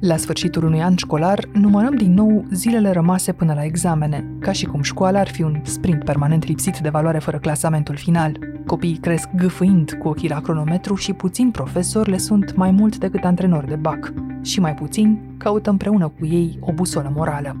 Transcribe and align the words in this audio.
La 0.00 0.16
sfârșitul 0.16 0.64
unui 0.64 0.82
an 0.82 0.96
școlar, 0.96 1.48
numărăm 1.52 1.94
din 1.96 2.14
nou 2.14 2.44
zilele 2.52 2.90
rămase 2.90 3.32
până 3.32 3.54
la 3.54 3.64
examene, 3.64 4.24
ca 4.38 4.52
și 4.52 4.66
cum 4.66 4.82
școala 4.82 5.18
ar 5.18 5.28
fi 5.28 5.42
un 5.42 5.60
sprint 5.62 6.04
permanent 6.04 6.46
lipsit 6.46 6.78
de 6.78 6.88
valoare 6.88 7.18
fără 7.18 7.38
clasamentul 7.38 7.96
final. 7.96 8.38
Copiii 8.66 8.96
cresc 8.96 9.28
gâfâind 9.36 9.96
cu 9.98 10.08
ochii 10.08 10.28
la 10.28 10.40
cronometru 10.40 10.94
și 10.94 11.12
puțini 11.12 11.50
profesori 11.50 12.10
le 12.10 12.18
sunt 12.18 12.56
mai 12.56 12.70
mult 12.70 12.98
decât 12.98 13.24
antrenori 13.24 13.66
de 13.66 13.76
bac. 13.76 14.12
Și 14.42 14.60
mai 14.60 14.74
puțini 14.74 15.20
caută 15.36 15.70
împreună 15.70 16.08
cu 16.08 16.26
ei 16.26 16.58
o 16.60 16.72
busolă 16.72 17.12
morală. 17.14 17.56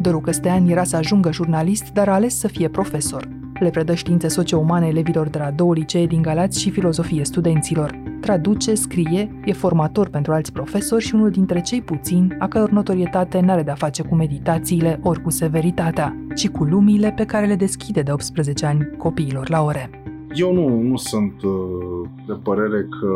Doru 0.00 0.20
Căstean 0.20 0.68
era 0.68 0.84
să 0.84 0.96
ajungă 0.96 1.32
jurnalist, 1.32 1.90
dar 1.92 2.08
a 2.08 2.12
ales 2.12 2.38
să 2.38 2.48
fie 2.48 2.68
profesor. 2.68 3.28
Le 3.60 3.70
predă 3.70 3.94
științe 3.94 4.28
socio-umane 4.28 4.86
elevilor 4.86 5.28
de 5.28 5.38
la 5.38 5.50
două 5.50 5.74
licee 5.74 6.06
din 6.06 6.22
Galați 6.22 6.60
și 6.60 6.70
filozofie 6.70 7.24
studenților. 7.24 8.00
Traduce, 8.20 8.74
scrie, 8.74 9.40
e 9.44 9.52
formator 9.52 10.08
pentru 10.08 10.32
alți 10.32 10.52
profesori 10.52 11.04
și 11.04 11.14
unul 11.14 11.30
dintre 11.30 11.60
cei 11.60 11.82
puțini 11.82 12.36
a 12.38 12.48
căror 12.48 12.70
notorietate 12.70 13.40
n-are 13.40 13.62
de-a 13.62 13.74
face 13.74 14.02
cu 14.02 14.14
meditațiile 14.14 15.00
ori 15.02 15.22
cu 15.22 15.30
severitatea, 15.30 16.16
ci 16.34 16.48
cu 16.48 16.64
lumile 16.64 17.12
pe 17.16 17.24
care 17.24 17.46
le 17.46 17.54
deschide 17.54 18.00
de 18.00 18.12
18 18.12 18.66
ani 18.66 18.90
copiilor 18.96 19.50
la 19.50 19.62
ore. 19.62 19.90
Eu 20.34 20.54
nu, 20.54 20.82
nu 20.82 20.96
sunt 20.96 21.42
uh, 21.42 22.08
de 22.26 22.32
părere 22.42 22.80
că 23.00 23.10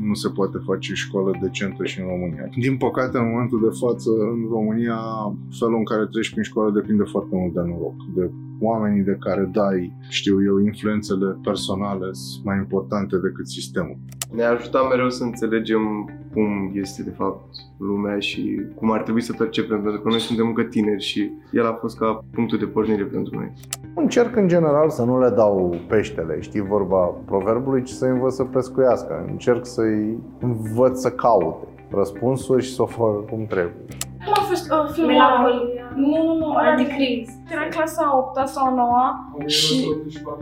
nu 0.00 0.14
se 0.14 0.28
poate 0.28 0.58
face 0.64 0.94
școală 0.94 1.38
decentă 1.42 1.84
și 1.84 2.00
în 2.00 2.06
România. 2.06 2.48
Din 2.58 2.76
păcate, 2.76 3.18
în 3.18 3.28
momentul 3.30 3.60
de 3.60 3.76
față, 3.80 4.10
în 4.10 4.46
România, 4.50 4.98
felul 5.58 5.76
în 5.76 5.84
care 5.84 6.06
treci 6.06 6.30
prin 6.30 6.42
școală 6.42 6.70
depinde 6.70 7.02
foarte 7.02 7.36
mult 7.36 7.52
de 7.52 7.60
noroc, 7.60 7.96
de 8.14 8.30
oamenii 8.60 9.02
de 9.02 9.16
care 9.20 9.48
dai, 9.52 9.92
știu 10.08 10.44
eu, 10.44 10.58
influențele 10.58 11.38
personale 11.42 12.08
sunt 12.12 12.44
mai 12.44 12.56
importante 12.56 13.16
decât 13.16 13.48
sistemul. 13.48 13.98
Ne-a 14.34 14.50
ajutat 14.50 14.88
mereu 14.88 15.10
să 15.10 15.24
înțelegem 15.24 16.10
cum 16.32 16.70
este 16.74 17.02
de 17.02 17.10
fapt 17.10 17.44
lumea 17.78 18.18
și 18.18 18.60
cum 18.74 18.90
ar 18.90 19.02
trebui 19.02 19.20
să 19.20 19.32
percepem, 19.32 19.82
pentru 19.82 20.00
că 20.00 20.08
noi 20.08 20.20
suntem 20.20 20.46
încă 20.46 20.62
tineri 20.62 21.02
și 21.02 21.30
el 21.52 21.66
a 21.66 21.72
fost 21.72 21.98
ca 21.98 22.24
punctul 22.32 22.58
de 22.58 22.66
pornire 22.66 23.04
pentru 23.04 23.34
noi. 23.34 23.52
Încerc 23.94 24.36
în 24.36 24.48
general 24.48 24.90
să 24.90 25.04
nu 25.04 25.20
le 25.20 25.30
dau 25.30 25.76
peștele, 25.88 26.40
știi 26.40 26.60
vorba 26.60 26.96
proverbului, 27.06 27.82
ci 27.82 27.88
să-i 27.88 28.10
învăț 28.10 28.34
să 28.34 28.44
pescuiască. 28.44 29.24
Încerc 29.30 29.66
să-i 29.66 30.18
învăț 30.40 31.00
să 31.00 31.10
caute 31.10 31.66
răspunsuri 31.90 32.62
și 32.62 32.74
să 32.74 32.82
o 32.82 32.86
facă 32.86 33.24
cum 33.30 33.46
trebuie. 33.46 33.74
Cum 34.46 34.54
a 34.54 34.58
fost 34.58 34.70
uh, 34.70 34.94
filmul 34.94 35.12
Melancolia. 35.12 35.86
Nu, 35.94 36.22
nu, 36.26 36.34
nu. 36.38 36.54
Anticris. 36.54 37.28
Era 37.52 37.62
în 37.64 37.70
clasa 37.70 38.16
8 38.16 38.48
sau 38.48 38.74
9 38.74 39.46
și... 39.46 39.74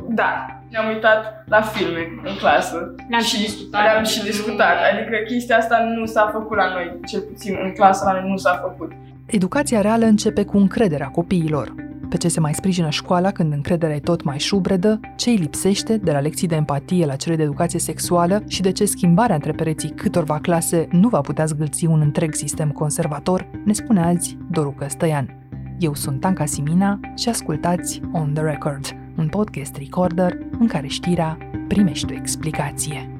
Da, 0.08 0.30
ne-am 0.70 0.88
uitat 0.94 1.44
la 1.46 1.60
filme 1.60 2.02
în 2.24 2.36
clasă. 2.38 2.94
Le-am 3.10 3.22
și 3.22 3.38
discutat. 3.38 3.82
Le-am 3.82 4.04
și 4.04 4.22
discutat. 4.22 4.76
Adică 4.92 5.16
chestia 5.26 5.56
asta 5.56 5.76
nu 5.96 6.04
s-a 6.04 6.30
făcut 6.32 6.56
la 6.56 6.68
noi, 6.74 7.00
cel 7.06 7.20
puțin 7.20 7.58
în 7.62 7.72
clasa 7.72 8.12
la 8.12 8.20
noi 8.20 8.30
nu 8.30 8.36
s-a 8.36 8.60
făcut. 8.62 8.92
Educația 9.26 9.80
reală 9.80 10.04
începe 10.04 10.44
cu 10.44 10.56
încrederea 10.56 11.06
copiilor. 11.06 11.74
Pe 12.14 12.20
ce 12.20 12.28
se 12.28 12.40
mai 12.40 12.54
sprijină 12.54 12.90
școala 12.90 13.30
când 13.30 13.52
încrederea 13.52 13.96
e 13.96 14.00
tot 14.00 14.22
mai 14.22 14.38
șubredă, 14.38 15.00
ce 15.16 15.30
îi 15.30 15.36
lipsește 15.36 15.96
de 15.96 16.12
la 16.12 16.20
lecții 16.20 16.48
de 16.48 16.54
empatie 16.54 17.06
la 17.06 17.16
cele 17.16 17.36
de 17.36 17.42
educație 17.42 17.78
sexuală 17.78 18.42
și 18.48 18.62
de 18.62 18.72
ce 18.72 18.84
schimbarea 18.84 19.34
între 19.34 19.52
pereții 19.52 19.90
câtorva 19.90 20.38
clase 20.38 20.88
nu 20.90 21.08
va 21.08 21.20
putea 21.20 21.44
zgâlți 21.44 21.86
un 21.86 22.00
întreg 22.00 22.34
sistem 22.34 22.70
conservator, 22.70 23.50
ne 23.64 23.72
spune 23.72 24.00
azi 24.00 24.38
Doru 24.50 24.70
Căstăian. 24.70 25.48
Eu 25.78 25.94
sunt 25.94 26.24
Anca 26.24 26.44
Simina 26.44 27.00
și 27.16 27.28
ascultați 27.28 28.00
On 28.12 28.32
The 28.34 28.42
Record, 28.42 28.96
un 29.16 29.28
podcast 29.28 29.76
recorder 29.76 30.38
în 30.58 30.66
care 30.66 30.86
știrea 30.86 31.38
primește 31.68 32.12
o 32.12 32.16
explicație. 32.16 33.13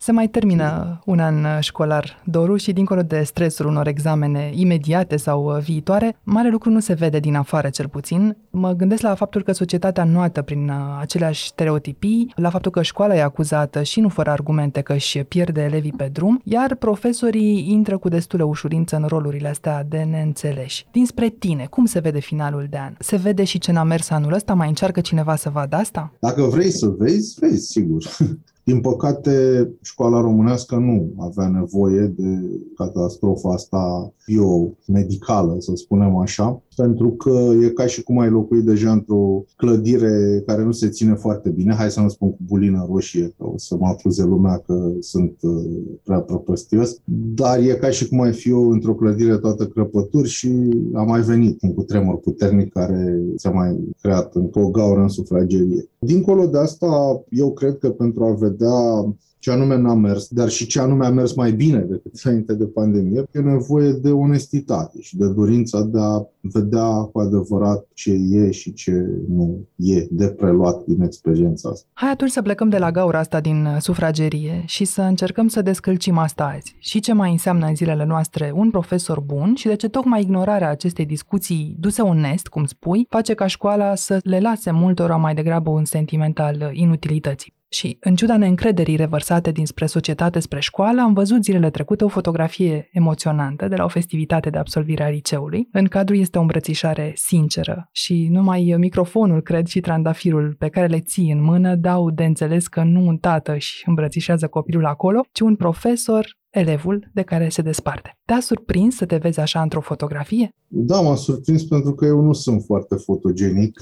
Se 0.00 0.12
mai 0.12 0.28
termină 0.28 1.00
un 1.04 1.18
an 1.18 1.60
școlar, 1.60 2.22
Doru, 2.24 2.56
și 2.56 2.72
dincolo 2.72 3.02
de 3.02 3.22
stresul 3.22 3.66
unor 3.66 3.86
examene 3.86 4.50
imediate 4.54 5.16
sau 5.16 5.44
uh, 5.44 5.62
viitoare, 5.62 6.16
mare 6.22 6.50
lucru 6.50 6.70
nu 6.70 6.80
se 6.80 6.92
vede 6.92 7.18
din 7.18 7.34
afară 7.34 7.68
cel 7.68 7.88
puțin. 7.88 8.36
Mă 8.50 8.72
gândesc 8.72 9.02
la 9.02 9.14
faptul 9.14 9.42
că 9.42 9.52
societatea 9.52 10.04
nuată 10.04 10.42
prin 10.42 10.68
uh, 10.68 10.74
aceleași 11.00 11.46
stereotipii, 11.46 12.32
la 12.36 12.50
faptul 12.50 12.70
că 12.70 12.82
școala 12.82 13.16
e 13.16 13.22
acuzată 13.22 13.82
și 13.82 14.00
nu 14.00 14.08
fără 14.08 14.30
argumente 14.30 14.80
că 14.80 14.92
își 14.92 15.18
pierde 15.18 15.62
elevii 15.62 15.94
pe 15.96 16.10
drum, 16.12 16.40
iar 16.44 16.74
profesorii 16.74 17.70
intră 17.70 17.98
cu 17.98 18.08
destulă 18.08 18.44
ușurință 18.44 18.96
în 18.96 19.04
rolurile 19.06 19.48
astea 19.48 19.84
de 19.88 19.98
neînțeleși. 20.10 20.86
Dinspre 20.92 21.28
tine, 21.28 21.66
cum 21.70 21.84
se 21.84 21.98
vede 21.98 22.20
finalul 22.20 22.66
de 22.70 22.78
an? 22.78 22.94
Se 22.98 23.16
vede 23.16 23.44
și 23.44 23.58
ce 23.58 23.72
n-a 23.72 23.82
mers 23.82 24.10
anul 24.10 24.32
ăsta? 24.32 24.54
Mai 24.54 24.68
încearcă 24.68 25.00
cineva 25.00 25.36
să 25.36 25.50
vadă 25.50 25.76
asta? 25.76 26.12
Dacă 26.18 26.42
vrei 26.42 26.70
să 26.70 26.86
vezi, 26.98 27.36
vezi, 27.40 27.66
sigur. 27.66 28.02
Din 28.68 28.80
păcate, 28.80 29.68
școala 29.82 30.20
românească 30.20 30.76
nu 30.76 31.12
avea 31.18 31.48
nevoie 31.48 32.00
de 32.00 32.40
catastrofa 32.76 33.52
asta 33.52 34.12
biomedicală, 34.26 35.56
să 35.58 35.72
spunem 35.74 36.16
așa, 36.16 36.62
pentru 36.82 37.10
că 37.10 37.50
e 37.62 37.68
ca 37.68 37.86
și 37.86 38.02
cum 38.02 38.18
ai 38.18 38.30
locuit 38.30 38.64
deja 38.64 38.92
într-o 38.92 39.44
clădire 39.56 40.42
care 40.46 40.62
nu 40.64 40.72
se 40.72 40.88
ține 40.88 41.14
foarte 41.14 41.48
bine. 41.48 41.74
Hai 41.74 41.90
să 41.90 42.00
nu 42.00 42.08
spun 42.08 42.30
cu 42.30 42.38
bulină 42.46 42.86
roșie, 42.90 43.34
că 43.38 43.44
o 43.44 43.54
să 43.56 43.76
mă 43.76 43.86
acuze 43.86 44.24
lumea 44.24 44.58
că 44.66 44.90
sunt 45.00 45.36
uh, 45.40 45.64
prea 46.04 46.18
prăpăstios, 46.18 47.00
dar 47.34 47.58
e 47.58 47.74
ca 47.74 47.90
și 47.90 48.08
cum 48.08 48.20
ai 48.20 48.32
fi 48.32 48.48
eu 48.48 48.70
într-o 48.70 48.94
clădire 48.94 49.36
toată 49.36 49.66
crăpături 49.66 50.28
și 50.28 50.50
a 50.92 51.02
mai 51.02 51.20
venit 51.20 51.62
un 51.62 51.74
cutremur 51.74 52.18
puternic 52.18 52.72
care 52.72 53.20
s-a 53.36 53.50
mai 53.50 53.78
creat 54.00 54.34
în 54.34 54.50
o 54.52 54.70
gaură 54.70 55.00
în 55.00 55.08
sufragerie. 55.08 55.88
Dincolo 55.98 56.46
de 56.46 56.58
asta, 56.58 57.22
eu 57.30 57.52
cred 57.52 57.78
că 57.78 57.90
pentru 57.90 58.24
a 58.24 58.32
vedea 58.32 59.14
ce 59.38 59.50
anume 59.50 59.76
n-a 59.76 59.94
mers, 59.94 60.28
dar 60.28 60.48
și 60.48 60.66
ce 60.66 60.80
anume 60.80 61.06
a 61.06 61.10
mers 61.10 61.34
mai 61.34 61.52
bine 61.52 61.78
decât 61.78 62.20
înainte 62.22 62.54
de 62.54 62.64
pandemie, 62.64 63.24
e 63.32 63.38
nevoie 63.38 63.92
de 63.92 64.10
onestitate 64.10 65.00
și 65.00 65.16
de 65.16 65.28
dorința 65.28 65.82
de 65.82 65.98
a 66.00 66.26
vedea 66.40 66.88
cu 66.88 67.20
adevărat 67.20 67.86
ce 67.94 68.12
e 68.30 68.50
și 68.50 68.72
ce 68.72 68.92
nu 69.28 69.66
e 69.76 70.06
de 70.10 70.26
preluat 70.26 70.84
din 70.84 71.02
experiența 71.02 71.68
asta. 71.68 71.86
Hai 71.92 72.10
atunci 72.10 72.30
să 72.30 72.42
plecăm 72.42 72.68
de 72.68 72.78
la 72.78 72.90
gaura 72.90 73.18
asta 73.18 73.40
din 73.40 73.64
uh, 73.64 73.76
sufragerie 73.78 74.62
și 74.66 74.84
să 74.84 75.02
încercăm 75.02 75.48
să 75.48 75.62
descălcim 75.62 76.18
asta 76.18 76.52
azi. 76.56 76.76
Și 76.78 77.00
ce 77.00 77.12
mai 77.12 77.30
înseamnă 77.30 77.66
în 77.66 77.74
zilele 77.74 78.04
noastre 78.04 78.52
un 78.54 78.70
profesor 78.70 79.20
bun 79.20 79.54
și 79.54 79.66
de 79.66 79.74
ce 79.74 79.88
tocmai 79.88 80.22
ignorarea 80.22 80.70
acestei 80.70 81.06
discuții 81.06 81.76
duse 81.78 82.02
onest, 82.02 82.46
cum 82.46 82.64
spui, 82.64 83.06
face 83.08 83.34
ca 83.34 83.46
școala 83.46 83.94
să 83.94 84.18
le 84.22 84.40
lase 84.40 84.70
multora 84.70 85.16
mai 85.16 85.34
degrabă 85.34 85.70
un 85.70 85.84
sentiment 85.84 86.38
al 86.38 86.56
uh, 86.60 86.68
inutilității. 86.72 87.56
Și, 87.70 87.96
în 88.00 88.16
ciuda 88.16 88.36
neîncrederii 88.36 88.96
revărsate 88.96 89.50
dinspre 89.52 89.86
societate 89.86 90.40
spre 90.40 90.60
școală, 90.60 91.00
am 91.00 91.12
văzut 91.12 91.44
zilele 91.44 91.70
trecute 91.70 92.04
o 92.04 92.08
fotografie 92.08 92.88
emoționantă 92.92 93.68
de 93.68 93.76
la 93.76 93.84
o 93.84 93.88
festivitate 93.88 94.50
de 94.50 94.58
absolvire 94.58 95.04
a 95.04 95.08
liceului. 95.08 95.68
În 95.72 95.84
cadru 95.84 96.14
este 96.14 96.38
o 96.38 96.40
îmbrățișare 96.40 97.12
sinceră 97.14 97.88
și 97.92 98.28
numai 98.30 98.74
microfonul, 98.78 99.42
cred, 99.42 99.66
și 99.66 99.80
trandafirul 99.80 100.54
pe 100.58 100.68
care 100.68 100.86
le 100.86 101.00
ții 101.00 101.30
în 101.30 101.42
mână 101.42 101.74
dau 101.74 102.10
de 102.10 102.24
înțeles 102.24 102.66
că 102.66 102.82
nu 102.82 103.06
un 103.06 103.16
tată 103.16 103.54
își 103.54 103.82
îmbrățișează 103.86 104.48
copilul 104.48 104.86
acolo, 104.86 105.20
ci 105.32 105.40
un 105.40 105.56
profesor 105.56 106.37
elevul 106.50 107.10
de 107.14 107.22
care 107.22 107.48
se 107.48 107.62
desparte. 107.62 108.18
Te-a 108.24 108.40
surprins 108.40 108.96
să 108.96 109.06
te 109.06 109.16
vezi 109.16 109.40
așa 109.40 109.62
într-o 109.62 109.80
fotografie? 109.80 110.54
Da, 110.68 111.00
m-a 111.00 111.14
surprins 111.14 111.64
pentru 111.64 111.94
că 111.94 112.04
eu 112.04 112.20
nu 112.20 112.32
sunt 112.32 112.62
foarte 112.62 112.94
fotogenic. 112.94 113.80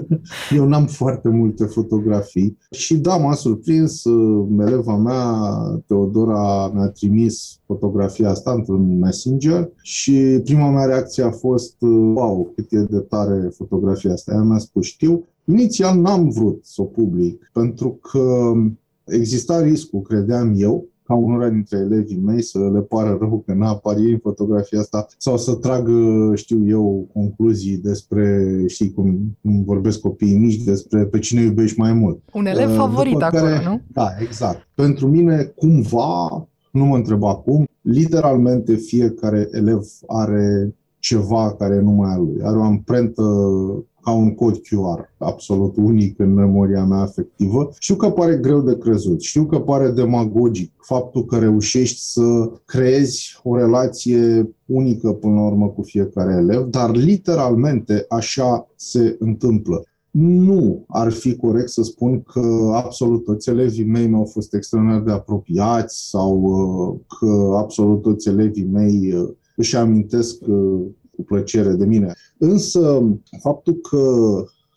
eu 0.56 0.66
n-am 0.66 0.86
foarte 0.86 1.28
multe 1.28 1.64
fotografii. 1.64 2.58
Și 2.70 2.96
da, 2.96 3.16
m-a 3.16 3.34
surprins. 3.34 4.04
Uh, 4.04 4.46
eleva 4.58 4.96
mea, 4.96 5.32
Teodora, 5.86 6.70
mi-a 6.74 6.88
trimis 6.88 7.60
fotografia 7.66 8.30
asta 8.30 8.52
într-un 8.52 8.98
messenger 8.98 9.70
și 9.82 10.40
prima 10.44 10.70
mea 10.70 10.84
reacție 10.84 11.22
a 11.22 11.30
fost 11.30 11.76
uh, 11.78 12.12
wow, 12.14 12.52
cât 12.54 12.72
e 12.72 12.78
de 12.78 12.98
tare 12.98 13.48
fotografia 13.56 14.12
asta. 14.12 14.32
Ea 14.34 14.42
mi-a 14.42 14.58
spus, 14.58 14.86
știu. 14.86 15.26
Inițial 15.44 16.00
n-am 16.00 16.28
vrut 16.28 16.60
să 16.62 16.82
o 16.82 16.84
public 16.84 17.50
pentru 17.52 17.90
că 17.90 18.52
exista 19.04 19.62
riscul, 19.62 20.00
credeam 20.00 20.54
eu, 20.56 20.86
ca 21.08 21.14
unora 21.14 21.48
dintre 21.48 21.78
elevii 21.78 22.20
mei 22.24 22.42
să 22.42 22.58
le 22.58 22.80
pară 22.80 23.16
rău 23.20 23.42
că 23.46 23.52
n-apar 23.54 23.96
ei 23.96 24.10
în 24.10 24.18
fotografia 24.18 24.80
asta 24.80 25.06
sau 25.18 25.36
să 25.36 25.54
tragă, 25.54 26.32
știu 26.34 26.66
eu, 26.66 27.08
concluzii 27.12 27.76
despre, 27.76 28.46
știi 28.66 28.92
cum, 28.92 29.36
cum 29.42 29.64
vorbesc 29.64 30.00
copiii 30.00 30.38
mici, 30.38 30.62
despre 30.64 31.04
pe 31.04 31.18
cine 31.18 31.40
iubești 31.40 31.78
mai 31.78 31.92
mult. 31.92 32.18
Un 32.32 32.46
elev 32.46 32.68
uh, 32.68 32.76
favorit 32.76 33.22
acolo, 33.22 33.42
care, 33.42 33.64
nu? 33.64 33.80
Da, 33.92 34.08
exact. 34.20 34.68
Pentru 34.74 35.06
mine, 35.06 35.52
cumva, 35.56 36.48
nu 36.72 36.84
mă 36.84 36.96
întreb 36.96 37.24
acum, 37.24 37.68
literalmente 37.80 38.74
fiecare 38.74 39.48
elev 39.52 39.82
are 40.06 40.74
ceva 40.98 41.54
care 41.58 41.74
e 41.74 41.80
numai 41.80 42.12
a 42.12 42.16
lui. 42.16 42.40
Are 42.42 42.56
o 42.56 42.62
amprentă 42.62 43.22
ca 44.08 44.14
un 44.14 44.34
cod 44.34 44.54
QR 44.56 45.14
absolut 45.18 45.76
unic 45.76 46.18
în 46.18 46.34
memoria 46.34 46.84
mea 46.84 46.98
afectivă. 46.98 47.70
Știu 47.78 47.94
că 47.94 48.10
pare 48.10 48.36
greu 48.36 48.60
de 48.60 48.78
crezut, 48.78 49.20
știu 49.20 49.44
că 49.44 49.58
pare 49.58 49.90
demagogic 49.90 50.72
faptul 50.76 51.24
că 51.24 51.38
reușești 51.38 52.00
să 52.00 52.50
creezi 52.64 53.40
o 53.42 53.56
relație 53.56 54.50
unică 54.66 55.12
până 55.12 55.34
la 55.34 55.46
urmă 55.46 55.66
cu 55.66 55.82
fiecare 55.82 56.32
elev, 56.32 56.66
dar 56.66 56.94
literalmente 56.94 58.04
așa 58.08 58.68
se 58.76 59.16
întâmplă. 59.18 59.82
Nu 60.10 60.84
ar 60.88 61.12
fi 61.12 61.36
corect 61.36 61.68
să 61.68 61.82
spun 61.82 62.22
că 62.22 62.70
absolut 62.74 63.24
toți 63.24 63.48
elevii 63.48 63.84
mei 63.84 64.06
mi-au 64.06 64.24
fost 64.24 64.54
extraordinar 64.54 65.02
de 65.02 65.10
apropiați 65.10 66.08
sau 66.08 66.40
uh, 66.40 67.00
că 67.18 67.56
absolut 67.56 68.02
toți 68.02 68.28
elevii 68.28 68.68
mei 68.72 69.12
uh, 69.12 69.28
își 69.56 69.76
amintesc 69.76 70.46
uh, 70.46 70.80
cu 71.18 71.24
plăcere 71.24 71.72
de 71.72 71.84
mine. 71.84 72.12
Însă, 72.38 73.02
faptul 73.40 73.74
că 73.74 73.98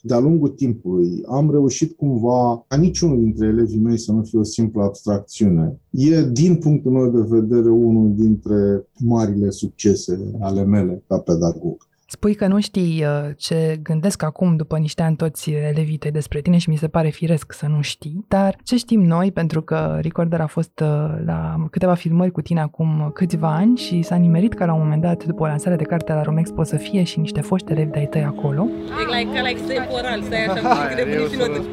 de-a 0.04 0.20
lungul 0.20 0.50
timpului 0.50 1.24
am 1.28 1.52
reușit 1.52 1.98
cumva 1.98 2.66
ca 2.68 2.76
niciunul 2.76 3.20
dintre 3.20 3.48
elevii 3.48 3.80
mei 3.80 3.98
să 3.98 4.12
nu 4.12 4.24
fie 4.24 4.40
o 4.40 4.44
simplă 4.44 4.84
abstracțiune. 4.84 5.80
E, 5.90 6.30
din 6.32 6.56
punctul 6.56 6.92
meu 6.92 7.10
de 7.10 7.26
vedere, 7.28 7.70
unul 7.70 8.14
dintre 8.16 8.88
marile 9.00 9.50
succese 9.50 10.20
ale 10.40 10.64
mele 10.64 11.04
ca 11.08 11.18
pedagog. 11.18 11.90
Spui 12.13 12.36
că 12.36 12.48
nu 12.48 12.60
știi 12.60 13.06
uh, 13.06 13.30
ce 13.38 13.80
gândesc 13.84 14.24
acum 14.24 14.56
după 14.56 14.78
niște 14.78 15.02
ani 15.02 15.16
toți 15.16 15.52
elevii 15.52 15.98
tăi 15.98 16.12
despre 16.12 16.42
tine 16.42 16.58
și 16.58 16.69
mi 16.69 16.75
se 16.75 16.88
pare 16.88 17.10
firesc 17.10 17.54
să 17.54 17.66
nu 17.68 17.81
știi, 17.81 18.25
dar 18.28 18.56
ce 18.63 18.75
știm 18.75 19.02
noi, 19.02 19.31
pentru 19.31 19.62
că 19.62 19.98
Recorder 20.02 20.42
a 20.42 20.46
fost 20.46 20.80
uh, 20.80 20.88
la 21.25 21.56
câteva 21.69 21.94
filmări 21.94 22.31
cu 22.31 22.42
tine 22.42 22.62
acum 22.62 23.12
câțiva 23.13 23.56
ani 23.56 23.78
și 23.78 24.02
s-a 24.02 24.16
nimerit 24.16 24.54
că 24.54 24.66
la 24.66 24.74
un 24.74 24.80
moment 24.80 25.02
dat, 25.02 25.25
după 25.25 25.44
o 25.44 25.46
lansare 25.46 25.75
de 25.75 25.84
carte 25.84 26.13
la 26.13 26.22
Romex, 26.22 26.50
poți 26.50 26.69
să 26.69 26.75
fie 26.75 27.04
și 27.04 27.19
niște 27.19 27.42
foști 27.42 27.72
elevi 27.72 27.92
de-ai 27.92 28.08
tăi 28.08 28.24
acolo. 28.24 28.68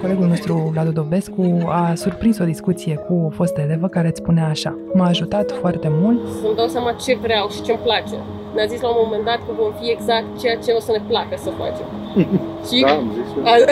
Colegul 0.00 0.26
nostru, 0.26 0.69
Vladu 0.73 0.90
Dovescu, 0.90 1.64
a 1.67 1.94
surprins 1.94 2.38
o 2.38 2.44
discuție 2.44 2.94
cu 2.94 3.14
o 3.14 3.31
fostă 3.31 3.61
elevă 3.61 3.88
care 3.88 4.08
îți 4.08 4.20
spunea 4.20 4.49
așa 4.49 4.79
M-a 4.94 5.06
ajutat 5.06 5.52
foarte 5.61 5.88
mult. 5.90 6.19
Să-mi 6.40 6.56
dau 6.56 6.67
seama 6.67 6.93
ce 6.93 7.14
vreau 7.14 7.49
și 7.49 7.62
ce-mi 7.62 7.79
place. 7.79 8.17
Ne-a 8.55 8.67
zis 8.67 8.81
la 8.81 8.88
un 8.88 9.00
moment 9.05 9.25
dat 9.25 9.40
că 9.46 9.52
vom 9.61 9.73
fi 9.81 9.90
exact 9.90 10.27
ceea 10.38 10.56
ce 10.56 10.72
o 10.72 10.80
să 10.80 10.92
ne 10.92 11.00
placă 11.06 11.36
să 11.36 11.50
facem. 11.50 11.86
Și... 12.69 12.81
Da, 12.81 12.90
am 12.90 13.10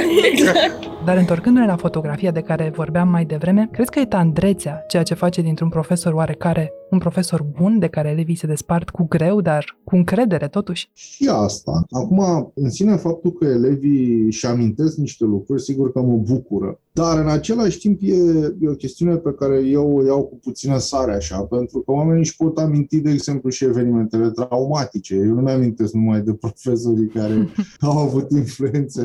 zis 0.08 0.24
exact. 0.24 1.04
Dar 1.04 1.16
întorcându-ne 1.16 1.66
la 1.66 1.76
fotografia 1.76 2.30
de 2.30 2.40
care 2.40 2.72
vorbeam 2.74 3.08
mai 3.08 3.24
devreme, 3.24 3.68
crezi 3.72 3.90
că 3.90 3.98
e 3.98 4.04
tandrețea 4.04 4.84
ceea 4.88 5.02
ce 5.02 5.14
face 5.14 5.42
dintr-un 5.42 5.68
profesor 5.68 6.12
oarecare 6.12 6.72
un 6.90 6.98
profesor 6.98 7.46
bun 7.58 7.78
de 7.78 7.86
care 7.86 8.08
elevii 8.08 8.34
se 8.34 8.46
despart 8.46 8.90
cu 8.90 9.06
greu, 9.08 9.40
dar 9.40 9.78
cu 9.84 9.96
încredere 9.96 10.48
totuși? 10.48 10.90
Și 10.94 11.30
asta. 11.32 11.84
Acum, 11.90 12.52
în 12.54 12.70
sine, 12.70 12.96
faptul 12.96 13.32
că 13.32 13.44
elevii 13.44 14.24
își 14.24 14.46
amintesc 14.46 14.96
niște 14.96 15.24
lucruri, 15.24 15.62
sigur 15.62 15.92
că 15.92 16.00
mă 16.00 16.16
bucură. 16.16 16.80
Dar, 16.92 17.18
în 17.18 17.28
același 17.28 17.78
timp, 17.78 18.00
e, 18.02 18.14
e 18.60 18.68
o 18.68 18.74
chestiune 18.74 19.14
pe 19.14 19.34
care 19.38 19.60
eu 19.60 19.96
o 19.96 20.04
iau 20.04 20.22
cu 20.22 20.38
puțină 20.38 20.78
sare 20.78 21.14
așa, 21.14 21.40
pentru 21.40 21.78
că 21.78 21.90
oamenii 21.90 22.20
își 22.20 22.36
pot 22.36 22.58
aminti, 22.58 23.00
de 23.00 23.10
exemplu, 23.10 23.50
și 23.50 23.64
evenimentele 23.64 24.30
traumatice. 24.30 25.14
Eu 25.14 25.34
nu 25.34 25.40
mi-amintesc 25.40 25.92
numai 25.92 26.20
de 26.20 26.32
profesorii 26.32 27.08
care 27.08 27.48
au 27.80 27.98
avut 27.98 28.25
influențe 28.30 29.02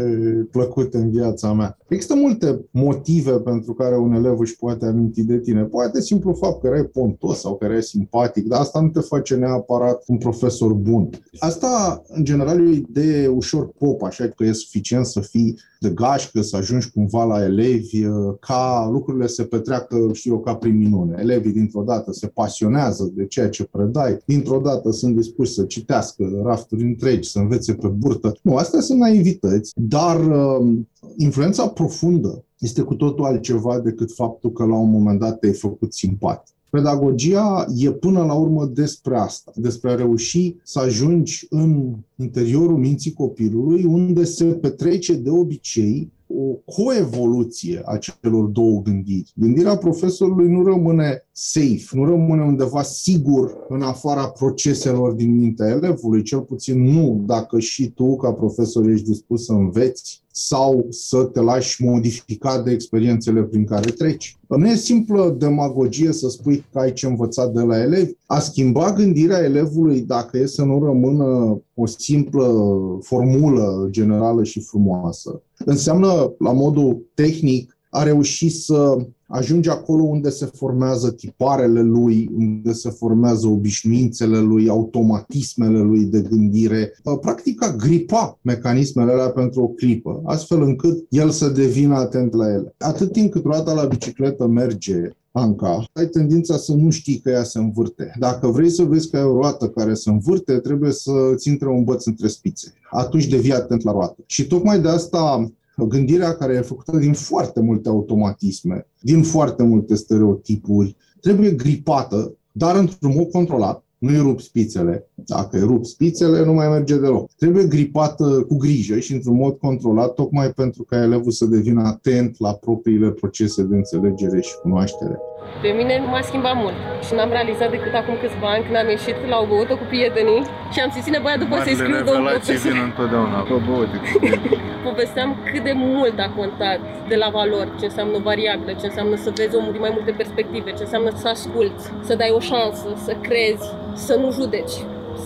plăcute 0.52 0.98
în 0.98 1.10
viața 1.10 1.54
mea. 1.54 1.78
Există 1.88 2.16
multe 2.16 2.66
motive 2.72 3.32
pentru 3.32 3.74
care 3.74 3.98
un 3.98 4.14
elev 4.14 4.40
își 4.40 4.56
poate 4.56 4.86
aminti 4.86 5.24
de 5.24 5.40
tine. 5.40 5.64
Poate 5.64 6.02
simplu 6.02 6.34
fapt 6.34 6.62
că 6.62 6.68
erai 6.68 6.84
pontos 6.84 7.40
sau 7.40 7.56
că 7.56 7.66
erai 7.66 7.84
simpatic, 7.84 8.48
dar 8.48 8.60
asta 8.60 8.82
nu 8.82 8.90
te 8.90 9.00
face 9.00 9.36
neapărat 9.36 10.04
un 10.08 10.18
profesor 10.18 10.74
bun. 10.74 11.10
Asta, 11.40 12.02
în 12.08 12.24
general, 12.24 12.60
e 12.60 12.70
o 12.70 12.72
idee 12.72 13.28
ușor 13.28 13.68
pop, 13.68 14.04
așa 14.04 14.28
că 14.28 14.44
e 14.44 14.52
suficient 14.52 15.06
să 15.06 15.20
fii 15.20 15.58
de 15.80 15.90
gașcă, 15.90 16.42
să 16.42 16.56
ajungi 16.56 16.92
cumva 16.92 17.24
la 17.24 17.44
elevi, 17.44 18.06
ca 18.40 18.90
lucrurile 18.92 19.28
se 19.28 19.44
petreacă, 19.44 20.10
știu 20.14 20.34
eu, 20.34 20.40
ca 20.40 20.56
prin 20.56 20.78
minune. 20.78 21.18
Elevii 21.20 21.52
dintr-o 21.52 21.82
dată 21.82 22.12
se 22.12 22.28
pasionează 22.28 23.12
de 23.16 23.26
ceea 23.26 23.50
ce 23.50 23.64
predai, 23.64 24.18
dintr-o 24.26 24.60
dată 24.64 24.92
sunt 24.92 25.16
dispuși 25.16 25.54
să 25.54 25.64
citească 25.64 26.42
rafturi 26.44 26.84
întregi, 26.84 27.30
să 27.30 27.40
învețe 27.40 27.74
pe 27.74 27.88
burtă. 27.88 28.34
Nu, 28.42 28.56
astea 28.56 28.80
sunt 28.80 29.00
naivități, 29.12 29.72
dar 29.76 30.28
uh, 30.28 30.78
influența 31.18 31.68
profundă 31.68 32.46
este 32.58 32.82
cu 32.82 32.96
totul 32.96 33.26
altceva 33.26 33.80
decât 33.80 34.14
faptul 34.14 34.52
că 34.52 34.66
la 34.66 34.76
un 34.76 34.92
moment 34.92 35.20
dat 35.20 35.40
te-ai 35.40 35.54
făcut 35.54 35.94
simpatic. 35.94 36.56
Pedagogia 36.72 37.66
e 37.78 37.92
până 37.92 38.24
la 38.24 38.34
urmă 38.34 38.66
despre 38.66 39.18
asta, 39.18 39.52
despre 39.56 39.92
a 39.92 39.96
reuși 39.96 40.56
să 40.64 40.80
ajungi 40.80 41.46
în 41.50 41.96
interiorul 42.16 42.78
minții 42.78 43.14
copilului, 43.14 43.84
unde 43.84 44.24
se 44.24 44.46
petrece 44.46 45.14
de 45.14 45.30
obicei 45.30 46.12
o 46.28 46.74
coevoluție 46.74 47.82
a 47.86 47.98
celor 47.98 48.46
două 48.46 48.82
gândiri. 48.82 49.34
Gândirea 49.36 49.78
profesorului 49.78 50.48
nu 50.48 50.64
rămâne 50.64 51.28
safe, 51.32 51.88
nu 51.92 52.06
rămâne 52.06 52.44
undeva 52.44 52.82
sigur 52.82 53.58
în 53.70 53.82
afara 53.82 54.28
proceselor 54.28 55.12
din 55.12 55.36
mintea 55.36 55.68
elevului, 55.68 56.24
cel 56.24 56.40
puțin 56.40 56.84
nu 56.84 57.24
dacă 57.26 57.60
și 57.60 57.90
tu, 57.90 58.16
ca 58.16 58.32
profesor, 58.32 58.90
ești 58.90 59.08
dispus 59.08 59.46
să 59.46 59.54
înveți 59.54 60.24
sau 60.48 60.86
să 60.90 61.24
te 61.24 61.40
lași 61.40 61.84
modificat 61.84 62.64
de 62.64 62.72
experiențele 62.72 63.42
prin 63.42 63.66
care 63.66 63.92
treci. 63.92 64.38
Nu 64.48 64.68
e 64.68 64.76
simplă 64.76 65.36
demagogie 65.40 66.12
să 66.12 66.30
spui 66.30 66.66
că 66.72 66.80
ai 66.80 66.94
ce 66.94 67.08
învăța 67.08 67.48
de 67.48 67.62
la 67.62 67.82
elevi. 67.82 68.12
A 68.26 68.40
schimba 68.40 68.94
gândirea 68.94 69.44
elevului 69.44 70.02
dacă 70.02 70.38
e 70.38 70.46
să 70.46 70.64
nu 70.64 70.84
rămână 70.84 71.62
o 71.74 71.86
simplă 71.86 72.54
formulă 73.02 73.88
generală 73.90 74.44
și 74.44 74.60
frumoasă. 74.60 75.42
Înseamnă, 75.66 76.34
la 76.40 76.52
modul 76.52 77.06
tehnic, 77.14 77.78
a 77.94 78.04
reușit 78.04 78.54
să 78.54 78.98
ajunge 79.28 79.70
acolo 79.70 80.04
unde 80.04 80.30
se 80.30 80.46
formează 80.46 81.12
tiparele 81.12 81.82
lui, 81.82 82.30
unde 82.38 82.74
se 82.74 82.90
formează 82.90 83.48
obișnuințele 83.48 84.40
lui, 84.40 84.70
automatismele 84.70 85.80
lui 85.80 86.04
de 86.04 86.22
gândire. 86.30 86.94
Practic 87.22 87.64
a 87.64 87.76
gripa 87.76 88.40
mecanismele 88.42 89.12
alea 89.12 89.30
pentru 89.30 89.62
o 89.62 89.68
clipă, 89.68 90.22
astfel 90.26 90.62
încât 90.62 91.06
el 91.10 91.30
să 91.30 91.50
devină 91.50 91.96
atent 91.96 92.34
la 92.34 92.48
ele. 92.48 92.76
Atât 92.78 93.12
timp 93.12 93.32
cât 93.32 93.44
roata 93.44 93.74
la 93.74 93.86
bicicletă 93.86 94.48
merge 94.48 95.10
Anca, 95.34 95.84
ai 95.94 96.06
tendința 96.06 96.58
să 96.58 96.74
nu 96.74 96.90
știi 96.90 97.20
că 97.20 97.30
ea 97.30 97.44
se 97.44 97.60
învârte. 97.60 98.12
Dacă 98.20 98.48
vrei 98.48 98.70
să 98.70 98.84
vezi 98.84 99.10
că 99.10 99.18
ai 99.18 99.24
o 99.24 99.34
roată 99.34 99.70
care 99.70 99.94
se 99.94 100.10
învârte, 100.10 100.58
trebuie 100.58 100.92
să 100.92 101.12
ți 101.36 101.50
intre 101.50 101.70
un 101.70 101.84
băț 101.84 102.06
între 102.06 102.28
spițe. 102.28 102.74
Atunci 102.90 103.28
devii 103.28 103.54
atent 103.54 103.84
la 103.84 103.92
roată. 103.92 104.16
Și 104.26 104.48
tocmai 104.48 104.82
de 104.82 104.88
asta 104.88 105.52
gândirea 105.86 106.36
care 106.36 106.54
e 106.54 106.62
făcută 106.62 106.98
din 106.98 107.14
foarte 107.14 107.60
multe 107.60 107.90
automatisme, 107.90 108.88
din 109.00 109.24
foarte 109.24 109.64
multe 109.64 109.96
stereotipuri, 109.96 110.96
trebuie 111.22 111.52
gripată, 111.52 112.36
dar 112.52 112.76
într-un 112.76 113.14
mod 113.16 113.32
controlat. 113.32 113.84
Nu-i 113.98 114.18
rup 114.18 114.40
spițele. 114.40 115.10
Dacă 115.14 115.58
îi 115.58 115.64
rup 115.64 115.86
spițele, 115.86 116.46
nu 116.46 116.54
mai 116.54 116.68
merge 116.68 116.98
deloc. 116.98 117.32
Trebuie 117.38 117.68
gripată 117.68 118.46
cu 118.48 118.56
grijă 118.56 119.00
și 119.00 119.14
într-un 119.14 119.36
mod 119.36 119.58
controlat, 119.58 120.14
tocmai 120.14 120.52
pentru 120.52 120.84
ca 120.84 121.02
elevul 121.02 121.32
să 121.32 121.46
devină 121.46 121.82
atent 121.82 122.40
la 122.40 122.54
propriile 122.54 123.10
procese 123.10 123.64
de 123.64 123.76
înțelegere 123.76 124.42
și 124.42 124.54
cunoaștere. 124.62 125.20
Pe 125.64 125.70
mine 125.80 125.96
m-a 126.12 126.22
schimbat 126.30 126.56
mult 126.64 126.78
și 127.06 127.12
n-am 127.16 127.32
realizat 127.38 127.70
decât 127.76 127.94
acum 128.02 128.16
câțiva 128.22 128.48
ani 128.56 128.64
când 128.66 128.78
am 128.82 128.90
ieșit 128.96 129.18
la 129.32 129.38
o 129.44 129.46
băută 129.52 129.74
cu 129.80 129.86
prietenii 129.92 130.42
și 130.74 130.80
am 130.84 130.90
zis, 130.96 131.06
băia 131.24 131.38
după 131.44 131.56
să-i 131.64 131.80
scriu 131.82 132.00
domnul 132.10 132.32
profesor. 132.36 132.72
vin 132.72 132.82
întotdeauna 132.90 133.40
pe 133.50 133.56
băută. 133.68 133.98
Povesteam 134.88 135.30
cât 135.52 135.64
de 135.70 135.74
mult 135.90 136.18
a 136.26 136.30
contat 136.40 136.80
de 137.12 137.16
la 137.24 137.30
valori, 137.38 137.72
ce 137.80 137.86
înseamnă 137.90 138.18
variabilă, 138.30 138.72
ce 138.82 138.86
înseamnă 138.90 139.16
să 139.26 139.30
vezi 139.38 139.56
omul 139.60 139.72
din 139.76 139.84
mai 139.88 139.94
multe 139.98 140.12
perspective, 140.22 140.70
ce 140.78 140.84
înseamnă 140.88 141.12
să 141.22 141.28
asculți, 141.36 141.84
să 142.08 142.14
dai 142.22 142.32
o 142.40 142.42
șansă, 142.50 142.88
să 143.06 143.14
crezi, 143.28 143.66
să 144.06 144.14
nu 144.22 144.28
judeci 144.38 144.76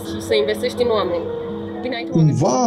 și 0.08 0.18
să 0.28 0.34
investești 0.34 0.82
în 0.86 0.90
oameni. 0.98 1.26
Bine, 1.82 1.96
Cumva, 2.10 2.60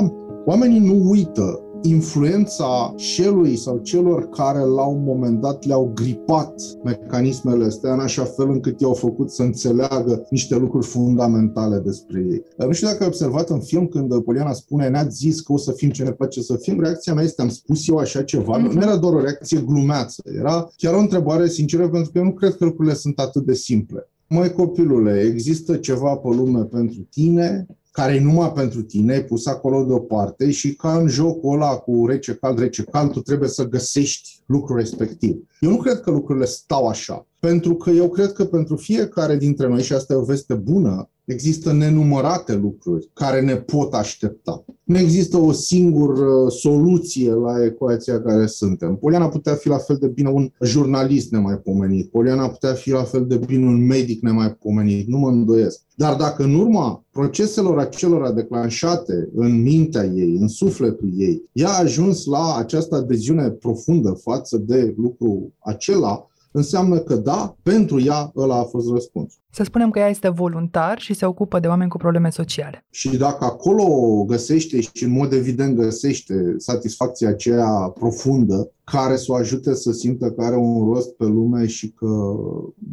oamenii 0.46 0.82
nu 0.90 0.96
uită 1.14 1.46
influența 1.82 2.94
celui 2.96 3.56
sau 3.56 3.78
celor 3.78 4.30
care 4.30 4.60
la 4.60 4.86
un 4.86 5.04
moment 5.04 5.42
dat 5.42 5.66
le-au 5.66 5.92
gripat 5.96 6.62
mecanismele 6.84 7.66
astea 7.66 7.94
în 7.94 8.00
așa 8.00 8.24
fel 8.24 8.50
încât 8.50 8.82
i-au 8.82 8.94
făcut 8.94 9.32
să 9.32 9.44
înțeleagă 9.44 10.28
niște 10.30 10.56
lucruri 10.56 10.86
fundamentale 10.86 11.78
despre 11.78 12.26
ei. 12.30 12.44
Nu 12.68 12.72
știu 12.72 12.88
dacă 12.88 13.04
ai 13.04 13.08
observat 13.08 13.50
în 13.50 13.60
film 13.60 13.88
când 13.88 14.22
Poliana 14.24 14.54
spune 14.54 14.88
ne-ați 14.88 15.16
zis 15.16 15.42
că 15.42 15.54
o 15.54 15.58
să 15.58 15.72
fim 15.72 15.90
ce 15.90 16.04
ne 16.04 16.12
place 16.12 16.42
să 16.42 16.56
fim, 16.56 16.80
reacția 16.80 17.14
mea 17.14 17.24
este 17.24 17.42
am 17.42 17.50
spus 17.50 17.88
eu 17.88 17.98
așa 17.98 18.24
ceva. 18.24 18.58
Mm-hmm. 18.58 18.72
Nu 18.72 18.82
era 18.82 18.98
doar 18.98 19.14
o 19.14 19.22
reacție 19.22 19.62
glumeață, 19.62 20.22
era 20.38 20.70
chiar 20.76 20.94
o 20.94 21.00
întrebare 21.00 21.48
sinceră 21.48 21.90
pentru 21.90 22.12
că 22.12 22.18
eu 22.18 22.24
nu 22.24 22.34
cred 22.34 22.56
că 22.56 22.66
lucrurile 22.66 22.94
sunt 22.94 23.20
atât 23.20 23.46
de 23.46 23.54
simple. 23.54 24.10
Măi 24.28 24.52
copilule, 24.52 25.20
există 25.20 25.76
ceva 25.76 26.16
pe 26.16 26.28
lume 26.28 26.64
pentru 26.64 27.08
tine, 27.10 27.66
care 27.92 28.14
e 28.16 28.20
numai 28.20 28.52
pentru 28.52 28.82
tine, 28.82 29.14
e 29.14 29.24
pus 29.24 29.46
acolo 29.46 29.84
deoparte 29.84 30.52
și 30.52 30.76
ca 30.76 30.98
în 30.98 31.08
jocul 31.08 31.54
ăla 31.54 31.76
cu 31.76 32.06
rece 32.08 32.34
cald, 32.34 32.60
rece 32.60 32.84
cald, 32.84 33.12
tu 33.12 33.20
trebuie 33.22 33.50
să 33.50 33.68
găsești 33.68 34.40
lucrul 34.46 34.78
respectiv. 34.78 35.38
Eu 35.60 35.70
nu 35.70 35.78
cred 35.78 36.00
că 36.00 36.12
lucrurile 36.12 36.46
stau 36.46 36.88
așa, 36.88 37.28
pentru 37.40 37.76
că 37.76 37.90
eu 37.90 38.10
cred 38.10 38.32
că 38.32 38.46
pentru 38.46 38.76
fiecare 38.76 39.38
dintre 39.38 39.68
noi, 39.68 39.84
și 39.84 39.94
asta 39.94 40.14
e 40.14 40.18
o 40.18 40.24
veste 40.24 40.54
bună, 40.54 41.10
Există 41.30 41.74
nenumărate 41.74 42.56
lucruri 42.56 43.10
care 43.14 43.42
ne 43.42 43.56
pot 43.56 43.94
aștepta. 43.94 44.66
Nu 44.84 44.98
există 44.98 45.38
o 45.38 45.52
singură 45.52 46.50
soluție 46.50 47.32
la 47.32 47.66
ecuația 47.66 48.22
care 48.22 48.46
suntem. 48.46 48.96
Poliana 48.96 49.28
putea 49.28 49.54
fi 49.54 49.68
la 49.68 49.78
fel 49.78 49.98
de 50.00 50.08
bine 50.08 50.30
un 50.30 50.52
jurnalist 50.62 51.32
nemaipomenit. 51.32 52.10
Poliana 52.10 52.50
putea 52.50 52.74
fi 52.74 52.92
la 52.92 53.04
fel 53.04 53.26
de 53.28 53.38
bine 53.38 53.66
un 53.66 53.86
medic 53.86 54.22
nemaipomenit. 54.22 55.08
Nu 55.08 55.18
mă 55.18 55.30
îndoiesc. 55.30 55.82
Dar 55.96 56.16
dacă 56.16 56.44
în 56.44 56.54
urma 56.54 57.04
proceselor 57.12 57.80
acelora 57.80 58.32
declanșate 58.32 59.30
în 59.36 59.62
mintea 59.62 60.06
ei, 60.06 60.36
în 60.40 60.48
sufletul 60.48 61.12
ei, 61.18 61.44
ea 61.52 61.70
a 61.70 61.80
ajuns 61.80 62.26
la 62.26 62.56
această 62.58 62.96
adeziune 62.96 63.50
profundă 63.50 64.12
față 64.12 64.58
de 64.58 64.94
lucru 64.98 65.54
acela, 65.60 66.29
înseamnă 66.52 66.98
că 66.98 67.16
da, 67.16 67.56
pentru 67.64 68.02
ea 68.02 68.32
ăla 68.36 68.60
a 68.60 68.64
fost 68.64 68.92
răspuns. 68.92 69.34
Să 69.52 69.64
spunem 69.64 69.90
că 69.90 70.00
ea 70.00 70.10
este 70.10 70.30
voluntar 70.30 71.00
și 71.00 71.14
se 71.14 71.26
ocupă 71.26 71.60
de 71.60 71.68
oameni 71.68 71.90
cu 71.90 71.98
probleme 71.98 72.30
sociale. 72.30 72.86
Și 72.90 73.18
dacă 73.18 73.46
acolo 73.46 73.84
găsește 74.28 74.82
și 74.82 75.04
în 75.04 75.12
mod 75.12 75.34
evident 75.34 75.78
găsește 75.78 76.56
satisfacția 76.58 77.30
aceea 77.30 77.94
profundă 77.94 78.72
care 78.84 79.16
să 79.16 79.32
o 79.32 79.36
ajute 79.36 79.76
să 79.76 79.92
simtă 79.92 80.32
că 80.32 80.42
are 80.42 80.56
un 80.56 80.94
rost 80.94 81.16
pe 81.16 81.26
lume 81.26 81.68
și 81.68 81.90
că 81.90 82.36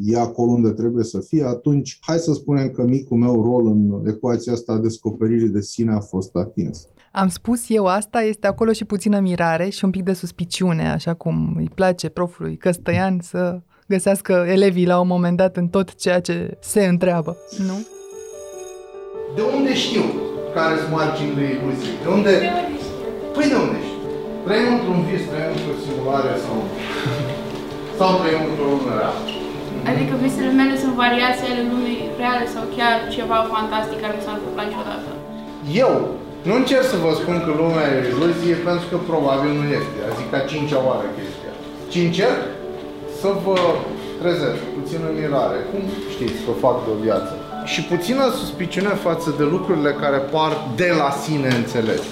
e 0.01 0.19
acolo 0.19 0.51
unde 0.51 0.71
trebuie 0.71 1.05
să 1.05 1.21
fie, 1.21 1.45
atunci 1.45 1.99
hai 2.01 2.19
să 2.19 2.33
spunem 2.33 2.71
că 2.71 2.83
micul 2.83 3.17
meu 3.17 3.43
rol 3.43 3.67
în 3.67 4.07
ecuația 4.07 4.53
asta 4.53 4.73
a 4.73 4.79
descoperirii 4.79 5.49
de 5.49 5.61
sine 5.61 5.93
a 5.93 6.01
fost 6.01 6.37
atins. 6.37 6.89
Am 7.23 7.29
spus 7.29 7.61
eu 7.69 7.85
asta, 7.87 8.19
este 8.33 8.47
acolo 8.47 8.73
și 8.79 8.85
puțină 8.85 9.19
mirare 9.29 9.67
și 9.77 9.85
un 9.85 9.93
pic 9.97 10.05
de 10.11 10.13
suspiciune, 10.23 10.85
așa 10.99 11.15
cum 11.23 11.37
îi 11.61 11.71
place 11.79 12.09
profului 12.09 12.57
Căstăian 12.57 13.15
să 13.31 13.41
găsească 13.93 14.33
elevii 14.57 14.91
la 14.93 14.97
un 15.05 15.09
moment 15.15 15.37
dat 15.43 15.57
în 15.57 15.67
tot 15.77 15.89
ceea 16.03 16.21
ce 16.21 16.37
se 16.73 16.83
întreabă, 16.93 17.33
nu? 17.69 17.77
De 19.37 19.43
unde 19.57 19.73
știu 19.85 20.05
care 20.57 20.75
sunt 20.81 20.93
marginile 21.01 21.47
iluziei? 21.55 21.97
De 22.05 22.09
unde? 22.17 22.33
Păi 23.35 23.47
de 23.53 23.57
unde 23.65 23.79
știu? 23.89 24.01
Trăim 24.45 24.69
într-un 24.77 25.01
vis, 25.09 25.23
trăim 25.31 25.51
într-o 25.57 25.75
simulare 25.85 26.33
sau... 26.45 26.57
sau 27.99 28.11
trăim 28.21 28.43
într-o 28.51 28.67
lume 28.73 28.93
reală? 29.01 29.21
Adică 29.91 30.13
visele 30.23 30.53
mele 30.61 30.75
sunt 30.83 30.95
variații 31.05 31.49
ale 31.51 31.63
lumii 31.73 32.01
reale 32.21 32.47
sau 32.55 32.65
chiar 32.77 32.97
ceva 33.17 33.39
fantastic 33.55 33.99
care 34.03 34.15
nu 34.17 34.23
s-a 34.27 34.35
întâmplat 34.37 34.67
niciodată. 34.69 35.11
Eu 35.85 35.93
nu 36.47 36.55
încerc 36.61 36.87
să 36.93 36.99
vă 37.05 37.13
spun 37.21 37.37
că 37.47 37.51
lumea 37.63 37.87
e 37.95 37.99
iluzie 38.13 38.57
pentru 38.69 38.87
că 38.91 38.97
probabil 39.11 39.53
nu 39.61 39.67
este. 39.79 39.99
Adică 40.11 40.35
a 40.39 40.49
cincea 40.53 40.81
oară 40.89 41.07
chestia. 41.17 41.53
Ci 41.91 41.99
încerc 42.09 42.41
să 43.21 43.29
vă 43.45 43.57
trezesc 44.21 44.61
puțină 44.79 45.07
mirare, 45.19 45.59
cum 45.71 45.83
știți 46.15 46.39
că 46.45 46.53
fac 46.65 46.77
de 46.85 46.91
o 46.95 46.97
viață. 47.07 47.33
Și 47.73 47.81
puțină 47.93 48.25
suspiciune 48.41 48.93
față 49.07 49.29
de 49.39 49.45
lucrurile 49.55 49.93
care 50.03 50.19
par 50.35 50.53
de 50.83 50.91
la 51.01 51.11
sine 51.25 51.51
înțeles. 51.61 52.05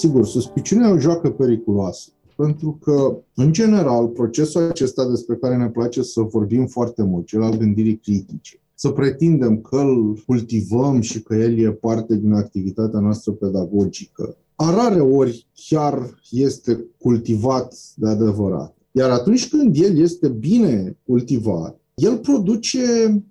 Sigur, 0.00 0.22
suspiciunea 0.36 0.92
o 0.94 1.02
joacă 1.06 1.28
periculoasă 1.42 2.06
pentru 2.42 2.78
că, 2.84 3.16
în 3.34 3.52
general, 3.52 4.06
procesul 4.06 4.68
acesta 4.68 5.08
despre 5.08 5.34
care 5.34 5.56
ne 5.56 5.68
place 5.68 6.02
să 6.02 6.20
vorbim 6.20 6.66
foarte 6.66 7.02
mult, 7.02 7.26
cel 7.26 7.42
al 7.42 7.56
gândirii 7.56 7.96
critice, 7.96 8.61
să 8.82 8.88
pretindem 8.88 9.60
că 9.60 9.76
îl 9.76 10.22
cultivăm 10.26 11.00
și 11.00 11.22
că 11.22 11.34
el 11.34 11.58
e 11.58 11.70
parte 11.70 12.16
din 12.16 12.32
activitatea 12.32 13.00
noastră 13.00 13.32
pedagogică, 13.32 14.36
a 14.54 14.74
rare 14.74 15.00
ori 15.00 15.46
chiar 15.68 16.20
este 16.30 16.84
cultivat 16.98 17.74
de 17.94 18.08
adevărat. 18.08 18.76
Iar 18.92 19.10
atunci 19.10 19.48
când 19.48 19.76
el 19.76 19.98
este 19.98 20.28
bine 20.28 20.96
cultivat, 21.06 21.80
el 21.94 22.16
produce 22.16 22.80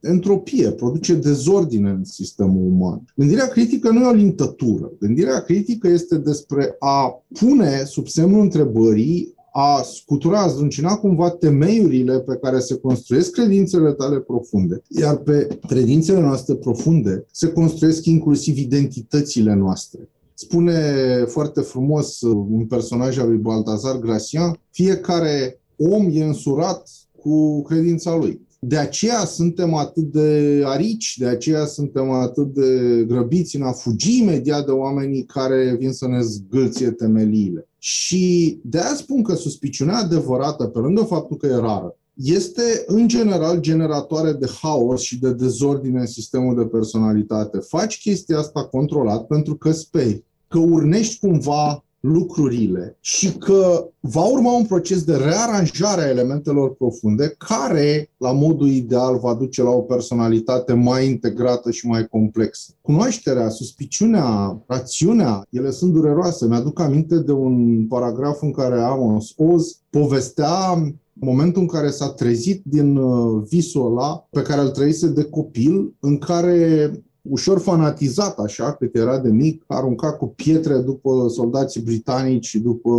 entropie, 0.01 0.71
produce 0.71 1.13
dezordine 1.13 1.89
în 1.89 2.03
sistemul 2.03 2.65
uman. 2.65 3.05
Gândirea 3.15 3.47
critică 3.47 3.89
nu 3.89 3.99
e 3.99 4.07
o 4.07 4.13
lintătură. 4.13 4.91
Gândirea 4.99 5.41
critică 5.41 5.87
este 5.87 6.17
despre 6.17 6.75
a 6.79 7.23
pune 7.39 7.83
sub 7.83 8.07
semnul 8.07 8.41
întrebării 8.41 9.33
a 9.53 9.81
scutura, 9.81 10.39
a 10.39 10.47
zdruncina 10.47 10.97
cumva 10.97 11.29
temeiurile 11.29 12.19
pe 12.19 12.37
care 12.41 12.59
se 12.59 12.75
construiesc 12.75 13.31
credințele 13.31 13.91
tale 13.91 14.19
profunde. 14.19 14.81
Iar 14.87 15.15
pe 15.15 15.59
credințele 15.67 16.19
noastre 16.19 16.55
profunde 16.55 17.25
se 17.31 17.51
construiesc 17.51 18.05
inclusiv 18.05 18.57
identitățile 18.57 19.53
noastre. 19.53 20.09
Spune 20.33 20.81
foarte 21.27 21.61
frumos 21.61 22.21
un 22.21 22.65
personaj 22.65 23.17
al 23.17 23.27
lui 23.27 23.37
Baltazar 23.37 23.99
Gracian, 23.99 24.59
fiecare 24.71 25.59
om 25.77 26.09
e 26.13 26.23
însurat 26.23 26.89
cu 27.21 27.61
credința 27.61 28.15
lui. 28.15 28.47
De 28.63 28.77
aceea 28.77 29.25
suntem 29.25 29.73
atât 29.73 30.03
de 30.03 30.61
arici, 30.65 31.17
de 31.17 31.27
aceea 31.27 31.65
suntem 31.65 32.09
atât 32.09 32.53
de 32.53 33.03
grăbiți 33.07 33.55
în 33.55 33.61
a 33.61 33.71
fugi 33.71 34.19
imediat 34.19 34.65
de 34.65 34.71
oamenii 34.71 35.25
care 35.25 35.75
vin 35.79 35.91
să 35.91 36.07
ne 36.07 36.21
zgâlție 36.21 36.91
temeliile. 36.91 37.67
Și 37.77 38.57
de 38.63 38.77
aia 38.77 38.95
spun 38.95 39.23
că 39.23 39.35
suspiciunea 39.35 39.97
adevărată, 39.97 40.65
pe 40.65 40.79
lângă 40.79 41.03
faptul 41.03 41.37
că 41.37 41.45
e 41.45 41.55
rară, 41.55 41.95
este 42.13 42.83
în 42.85 43.07
general 43.07 43.59
generatoare 43.59 44.31
de 44.31 44.49
haos 44.61 45.01
și 45.01 45.19
de 45.19 45.33
dezordine 45.33 45.99
în 45.99 46.07
sistemul 46.07 46.55
de 46.55 46.65
personalitate. 46.65 47.57
Faci 47.57 48.01
chestia 48.01 48.37
asta 48.37 48.63
controlat 48.63 49.27
pentru 49.27 49.55
că 49.55 49.71
speri 49.71 50.23
că 50.47 50.57
urnești 50.57 51.19
cumva 51.19 51.85
lucrurile 52.01 52.97
și 52.99 53.37
că 53.37 53.89
va 53.99 54.23
urma 54.23 54.51
un 54.51 54.65
proces 54.65 55.03
de 55.03 55.15
rearanjare 55.15 56.01
a 56.01 56.09
elementelor 56.09 56.75
profunde 56.75 57.35
care, 57.37 58.09
la 58.17 58.31
modul 58.31 58.67
ideal, 58.67 59.19
va 59.19 59.33
duce 59.33 59.63
la 59.63 59.69
o 59.69 59.81
personalitate 59.81 60.73
mai 60.73 61.07
integrată 61.07 61.71
și 61.71 61.87
mai 61.87 62.07
complexă. 62.07 62.73
Cunoașterea, 62.81 63.49
suspiciunea, 63.49 64.61
rațiunea, 64.67 65.47
ele 65.49 65.71
sunt 65.71 65.93
dureroase. 65.93 66.47
Mi-aduc 66.47 66.79
aminte 66.79 67.17
de 67.17 67.31
un 67.31 67.85
paragraf 67.87 68.41
în 68.41 68.51
care 68.51 68.79
Amos 68.79 69.33
Oz 69.37 69.77
povestea 69.89 70.83
momentul 71.13 71.61
în 71.61 71.67
care 71.67 71.89
s-a 71.89 72.09
trezit 72.09 72.61
din 72.65 72.95
uh, 72.95 73.43
visul 73.49 73.85
ăla 73.85 74.27
pe 74.29 74.41
care 74.41 74.61
îl 74.61 74.69
trăise 74.69 75.07
de 75.07 75.23
copil, 75.23 75.93
în 75.99 76.17
care 76.17 76.91
ușor 77.21 77.59
fanatizat 77.59 78.39
așa, 78.39 78.73
cât 78.73 78.95
era 78.95 79.19
de 79.19 79.29
mic, 79.29 79.63
arunca 79.67 80.13
cu 80.13 80.27
pietre 80.27 80.77
după 80.77 81.27
soldații 81.29 81.81
britanici 81.81 82.45
și 82.45 82.59
după 82.59 82.91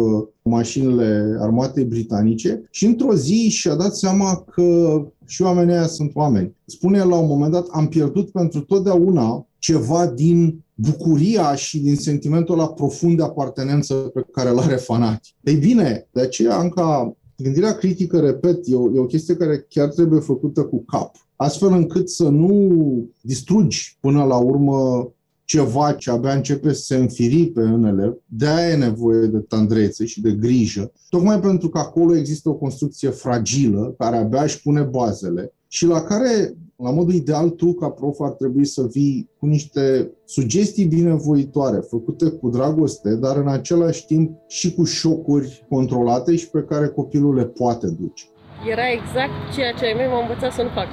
mașinile 0.43 1.37
armatei 1.41 1.85
britanice 1.85 2.69
și 2.71 2.87
într-o 2.87 3.15
zi 3.15 3.49
și-a 3.49 3.75
dat 3.75 3.97
seama 3.97 4.45
că 4.51 5.01
și 5.27 5.43
oamenii 5.43 5.75
aia 5.75 5.87
sunt 5.87 6.11
oameni. 6.15 6.57
Spune 6.65 7.03
la 7.03 7.17
un 7.17 7.29
moment 7.29 7.53
dat, 7.53 7.67
am 7.71 7.89
pierdut 7.89 8.31
pentru 8.31 8.61
totdeauna 8.61 9.47
ceva 9.59 10.07
din 10.07 10.65
bucuria 10.75 11.55
și 11.55 11.79
din 11.81 11.97
sentimentul 11.97 12.59
ăla 12.59 12.69
profund 12.69 13.17
de 13.17 13.23
apartenență 13.23 13.95
pe 13.95 14.27
care 14.33 14.49
îl 14.49 14.59
are 14.59 14.77
fanatic. 14.77 15.35
Ei 15.41 15.55
bine, 15.55 16.09
de 16.13 16.21
aceea 16.21 16.61
încă 16.61 17.17
gândirea 17.37 17.75
critică, 17.75 18.21
repet, 18.21 18.59
e 18.65 18.75
o, 18.75 18.95
e 18.95 18.99
o 18.99 19.07
chestie 19.07 19.37
care 19.37 19.67
chiar 19.69 19.89
trebuie 19.89 20.21
făcută 20.21 20.63
cu 20.63 20.85
cap 20.85 21.17
astfel 21.43 21.73
încât 21.73 22.09
să 22.09 22.29
nu 22.29 22.77
distrugi 23.21 23.97
până 24.01 24.25
la 24.25 24.37
urmă 24.37 25.09
ceva 25.45 25.93
ce 25.93 26.11
abia 26.11 26.33
începe 26.33 26.73
să 26.73 26.83
se 26.83 26.97
înfiripe 26.97 27.61
în 27.61 27.85
elev, 27.85 28.17
de 28.27 28.47
aia 28.47 28.69
e 28.69 28.77
nevoie 28.77 29.27
de 29.27 29.39
tandrețe 29.39 30.05
și 30.05 30.21
de 30.21 30.33
grijă, 30.33 30.93
tocmai 31.09 31.41
pentru 31.41 31.69
că 31.69 31.79
acolo 31.79 32.17
există 32.17 32.49
o 32.49 32.55
construcție 32.55 33.09
fragilă 33.09 33.95
care 33.99 34.17
abia 34.17 34.43
își 34.43 34.63
pune 34.63 34.81
bazele 34.81 35.53
și 35.69 35.87
la 35.87 36.03
care, 36.03 36.55
la 36.77 36.91
modul 36.91 37.15
ideal, 37.15 37.51
tu 37.51 37.75
ca 37.75 37.89
prof 37.89 38.21
ar 38.21 38.31
trebui 38.31 38.65
să 38.65 38.87
vii 38.91 39.31
cu 39.39 39.47
niște 39.47 40.11
sugestii 40.25 40.85
binevoitoare, 40.85 41.79
făcute 41.89 42.31
cu 42.31 42.49
dragoste, 42.49 43.15
dar 43.15 43.37
în 43.37 43.49
același 43.49 44.07
timp 44.07 44.31
și 44.49 44.75
cu 44.75 44.85
șocuri 44.85 45.67
controlate 45.69 46.37
și 46.37 46.51
pe 46.51 46.65
care 46.69 46.89
copilul 46.89 47.35
le 47.35 47.45
poate 47.45 47.87
duce. 47.87 48.25
Era 48.71 48.91
exact 48.91 49.55
ceea 49.55 49.73
ce 49.73 49.85
ai 49.85 49.95
mei 49.97 50.07
m-au 50.07 50.21
învățat 50.21 50.53
să 50.53 50.63
nu 50.63 50.69
fac 50.69 50.87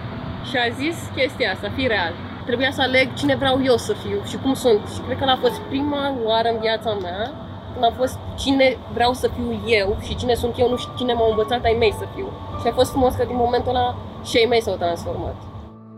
și 0.50 0.56
a 0.58 0.70
zis 0.82 0.98
chestia 1.16 1.52
asta, 1.52 1.70
fi 1.76 1.88
real. 1.88 2.14
Trebuia 2.46 2.72
să 2.72 2.82
aleg 2.82 3.14
cine 3.14 3.36
vreau 3.36 3.64
eu 3.64 3.78
să 3.78 3.94
fiu 3.94 4.20
și 4.26 4.38
cum 4.38 4.54
sunt. 4.54 4.82
Și 4.94 5.00
cred 5.06 5.18
că 5.18 5.26
a 5.30 5.38
fost 5.46 5.60
prima 5.60 6.14
oară 6.26 6.50
în 6.50 6.60
viața 6.60 6.98
mea 7.02 7.32
când 7.74 7.84
a 7.84 7.96
fost 7.98 8.18
cine 8.38 8.78
vreau 8.94 9.14
să 9.14 9.28
fiu 9.36 9.62
eu 9.68 9.98
și 10.02 10.16
cine 10.16 10.34
sunt 10.34 10.60
eu, 10.60 10.70
nu 10.70 10.78
știu 10.78 10.94
cine 10.98 11.14
m-au 11.14 11.30
învățat 11.30 11.64
ai 11.64 11.76
mei 11.80 11.94
să 11.98 12.06
fiu. 12.16 12.28
Și 12.62 12.68
a 12.68 12.72
fost 12.72 12.92
frumos 12.92 13.14
că 13.16 13.24
din 13.26 13.36
momentul 13.36 13.76
ăla 13.76 13.96
și 14.24 14.38
ai 14.38 14.46
mei 14.50 14.62
s-au 14.62 14.76
transformat. 14.76 15.36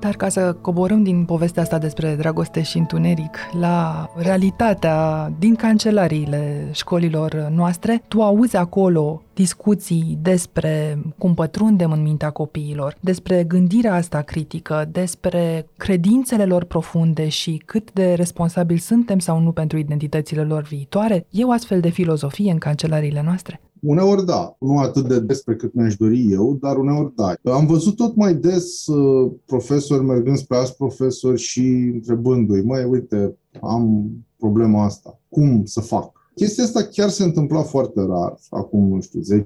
Dar 0.01 0.15
ca 0.15 0.29
să 0.29 0.55
coborâm 0.61 1.03
din 1.03 1.25
povestea 1.25 1.61
asta 1.61 1.77
despre 1.77 2.15
dragoste 2.15 2.61
și 2.61 2.77
întuneric 2.77 3.37
la 3.59 4.09
realitatea 4.15 5.31
din 5.39 5.55
cancelariile 5.55 6.69
școlilor 6.71 7.49
noastre, 7.55 8.03
tu 8.07 8.21
auzi 8.21 8.55
acolo 8.55 9.21
discuții 9.33 10.17
despre 10.21 10.99
cum 11.17 11.33
pătrundem 11.33 11.91
în 11.91 12.01
mintea 12.01 12.29
copiilor, 12.29 12.95
despre 12.99 13.43
gândirea 13.43 13.93
asta 13.93 14.21
critică, 14.21 14.89
despre 14.91 15.65
credințele 15.77 16.45
lor 16.45 16.63
profunde 16.63 17.27
și 17.27 17.61
cât 17.65 17.91
de 17.91 18.13
responsabili 18.13 18.79
suntem 18.79 19.19
sau 19.19 19.39
nu 19.39 19.51
pentru 19.51 19.77
identitățile 19.77 20.43
lor 20.43 20.63
viitoare. 20.63 21.25
E 21.29 21.43
o 21.43 21.51
astfel 21.51 21.79
de 21.79 21.89
filozofie 21.89 22.51
în 22.51 22.57
cancelariile 22.57 23.21
noastre? 23.21 23.61
Uneori 23.81 24.25
da, 24.25 24.55
nu 24.59 24.77
atât 24.77 25.07
de 25.07 25.19
des 25.19 25.41
pe 25.41 25.55
cât 25.55 25.73
mi-aș 25.73 25.95
dori 25.95 26.31
eu, 26.31 26.57
dar 26.61 26.77
uneori 26.77 27.13
da. 27.15 27.33
Am 27.51 27.65
văzut 27.65 27.95
tot 27.95 28.15
mai 28.15 28.35
des 28.35 28.87
uh, 28.87 29.31
profesori 29.45 30.03
mergând 30.03 30.37
spre 30.37 30.57
alți 30.57 30.75
profesori 30.75 31.39
și 31.41 31.91
întrebându-i, 31.93 32.61
mai 32.61 32.83
uite, 32.83 33.37
am 33.61 34.11
problema 34.37 34.83
asta, 34.83 35.19
cum 35.29 35.65
să 35.65 35.79
fac? 35.79 36.19
Chestia 36.35 36.63
asta 36.63 36.83
chiar 36.83 37.09
se 37.09 37.23
întâmpla 37.23 37.61
foarte 37.61 38.01
rar, 38.01 38.37
acum, 38.49 38.87
nu 38.87 39.01
știu, 39.01 39.19
10-15 39.19 39.43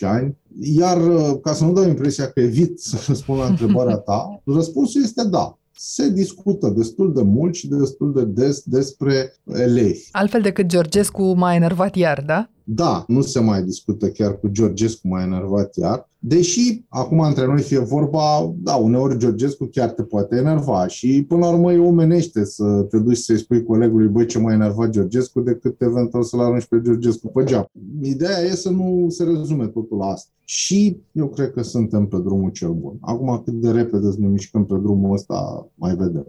ani. 0.00 0.36
Iar, 0.60 1.06
uh, 1.06 1.38
ca 1.42 1.52
să 1.52 1.64
nu 1.64 1.72
dau 1.72 1.88
impresia 1.88 2.26
că 2.26 2.40
evit 2.40 2.80
să 2.80 2.96
răspund 3.08 3.38
la 3.38 3.46
întrebarea 3.46 3.96
ta, 3.96 4.42
răspunsul 4.44 5.02
este 5.02 5.28
da 5.28 5.58
se 5.76 6.10
discută 6.10 6.68
destul 6.68 7.12
de 7.12 7.22
mult 7.22 7.54
și 7.54 7.68
destul 7.68 8.12
de 8.12 8.24
des 8.24 8.62
despre 8.64 9.34
elevi. 9.46 10.08
Altfel 10.12 10.40
decât 10.40 10.66
Georgescu 10.66 11.22
m-a 11.32 11.54
enervat 11.54 11.96
iar, 11.96 12.22
da? 12.26 12.48
Da, 12.66 13.04
nu 13.08 13.20
se 13.20 13.40
mai 13.40 13.62
discută 13.62 14.08
chiar 14.08 14.38
cu 14.38 14.48
Georgescu 14.48 15.08
mai 15.08 15.24
enervat 15.24 15.76
iar, 15.76 16.08
deși 16.18 16.82
acum 16.88 17.20
între 17.20 17.46
noi 17.46 17.60
fie 17.60 17.78
vorba, 17.78 18.54
da, 18.56 18.74
uneori 18.74 19.18
Georgescu 19.18 19.64
chiar 19.64 19.90
te 19.90 20.02
poate 20.02 20.36
enerva 20.36 20.86
și 20.86 21.24
până 21.28 21.40
la 21.40 21.52
urmă 21.52 21.72
e 21.72 21.78
omenește 21.78 22.44
să 22.44 22.86
te 22.90 22.98
duci 22.98 23.16
să-i 23.16 23.38
spui 23.38 23.62
colegului, 23.62 24.08
băi, 24.08 24.26
ce 24.26 24.38
mai 24.38 24.54
enervat 24.54 24.88
Georgescu 24.88 25.40
decât 25.40 25.80
eventual 25.80 26.22
să-l 26.22 26.40
arunci 26.40 26.66
pe 26.66 26.80
Georgescu 26.82 27.28
pe 27.28 27.44
geam. 27.44 27.66
Ideea 28.02 28.38
e 28.40 28.54
să 28.54 28.70
nu 28.70 29.06
se 29.08 29.24
rezume 29.24 29.66
totul 29.66 29.96
la 29.96 30.06
asta. 30.06 30.30
Și 30.44 30.96
eu 31.12 31.26
cred 31.28 31.52
că 31.52 31.62
suntem 31.62 32.06
pe 32.06 32.16
drumul 32.18 32.50
cel 32.50 32.72
bun. 32.72 32.96
Acum 33.00 33.42
cât 33.44 33.54
de 33.54 33.70
repede 33.70 34.10
să 34.10 34.16
ne 34.18 34.26
mișcăm 34.26 34.64
pe 34.64 34.74
drumul 34.74 35.12
ăsta, 35.12 35.68
mai 35.74 35.94
vedem. 35.94 36.26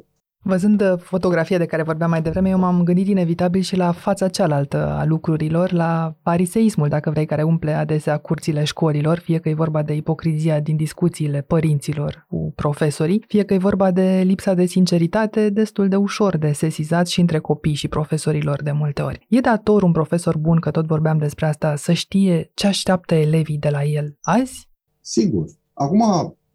Văzând 0.48 0.82
uh, 0.82 0.94
fotografia 0.98 1.58
de 1.58 1.66
care 1.66 1.84
vorbeam 1.84 2.10
mai 2.10 2.22
devreme, 2.22 2.50
eu 2.50 2.58
m-am 2.58 2.84
gândit 2.84 3.08
inevitabil 3.08 3.62
și 3.62 3.76
la 3.76 3.92
fața 3.92 4.28
cealaltă 4.28 4.78
a 4.78 5.06
lucrurilor, 5.06 5.72
la 5.72 6.16
pariseismul, 6.22 6.88
dacă 6.88 7.10
vrei, 7.10 7.26
care 7.26 7.44
umple 7.44 7.74
adesea 7.74 8.18
curțile 8.18 8.64
școlilor, 8.64 9.20
fie 9.20 9.38
că 9.38 9.50
e 9.50 9.54
vorba 9.54 9.84
de 9.84 9.94
ipocrizia 9.94 10.60
din 10.60 10.76
discuțiile 10.76 11.42
părinților 11.42 12.26
cu 12.30 12.54
profesorii, 12.56 13.24
fie 13.28 13.44
că 13.44 13.54
e 13.54 13.58
vorba 13.58 13.92
de 13.92 14.22
lipsa 14.26 14.54
de 14.54 14.66
sinceritate 14.66 15.50
destul 15.50 15.88
de 15.88 15.96
ușor 15.96 16.38
de 16.38 16.52
sesizat 16.52 17.08
și 17.08 17.20
între 17.20 17.40
copii 17.40 17.74
și 17.74 17.88
profesorilor 17.88 18.64
de 18.64 18.72
multe 18.72 19.02
ori. 19.02 19.26
E 19.30 19.40
dator 19.40 19.84
un 19.84 19.92
profesor 19.92 20.38
bun, 20.38 20.60
că 20.60 20.72
tot 20.72 20.86
vorbeam 20.86 21.18
despre 21.18 21.46
asta, 21.46 21.76
să 21.76 21.92
știe 21.92 22.52
ce 22.54 22.68
așteaptă 22.68 23.16
elevii 23.16 23.58
de 23.58 23.70
la 23.70 23.84
el 23.84 24.18
azi? 24.22 24.70
Sigur. 25.02 25.46
Acum, 25.74 26.02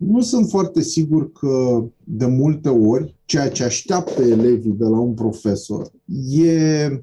nu 0.00 0.20
sunt 0.20 0.48
foarte 0.48 0.82
sigur 0.82 1.32
că 1.32 1.84
de 2.04 2.26
multe 2.26 2.68
ori 2.68 3.14
ceea 3.24 3.50
ce 3.50 3.64
așteaptă 3.64 4.22
elevii 4.22 4.72
de 4.72 4.84
la 4.84 4.98
un 4.98 5.14
profesor 5.14 5.90
e 6.30 6.88
100% 6.88 7.00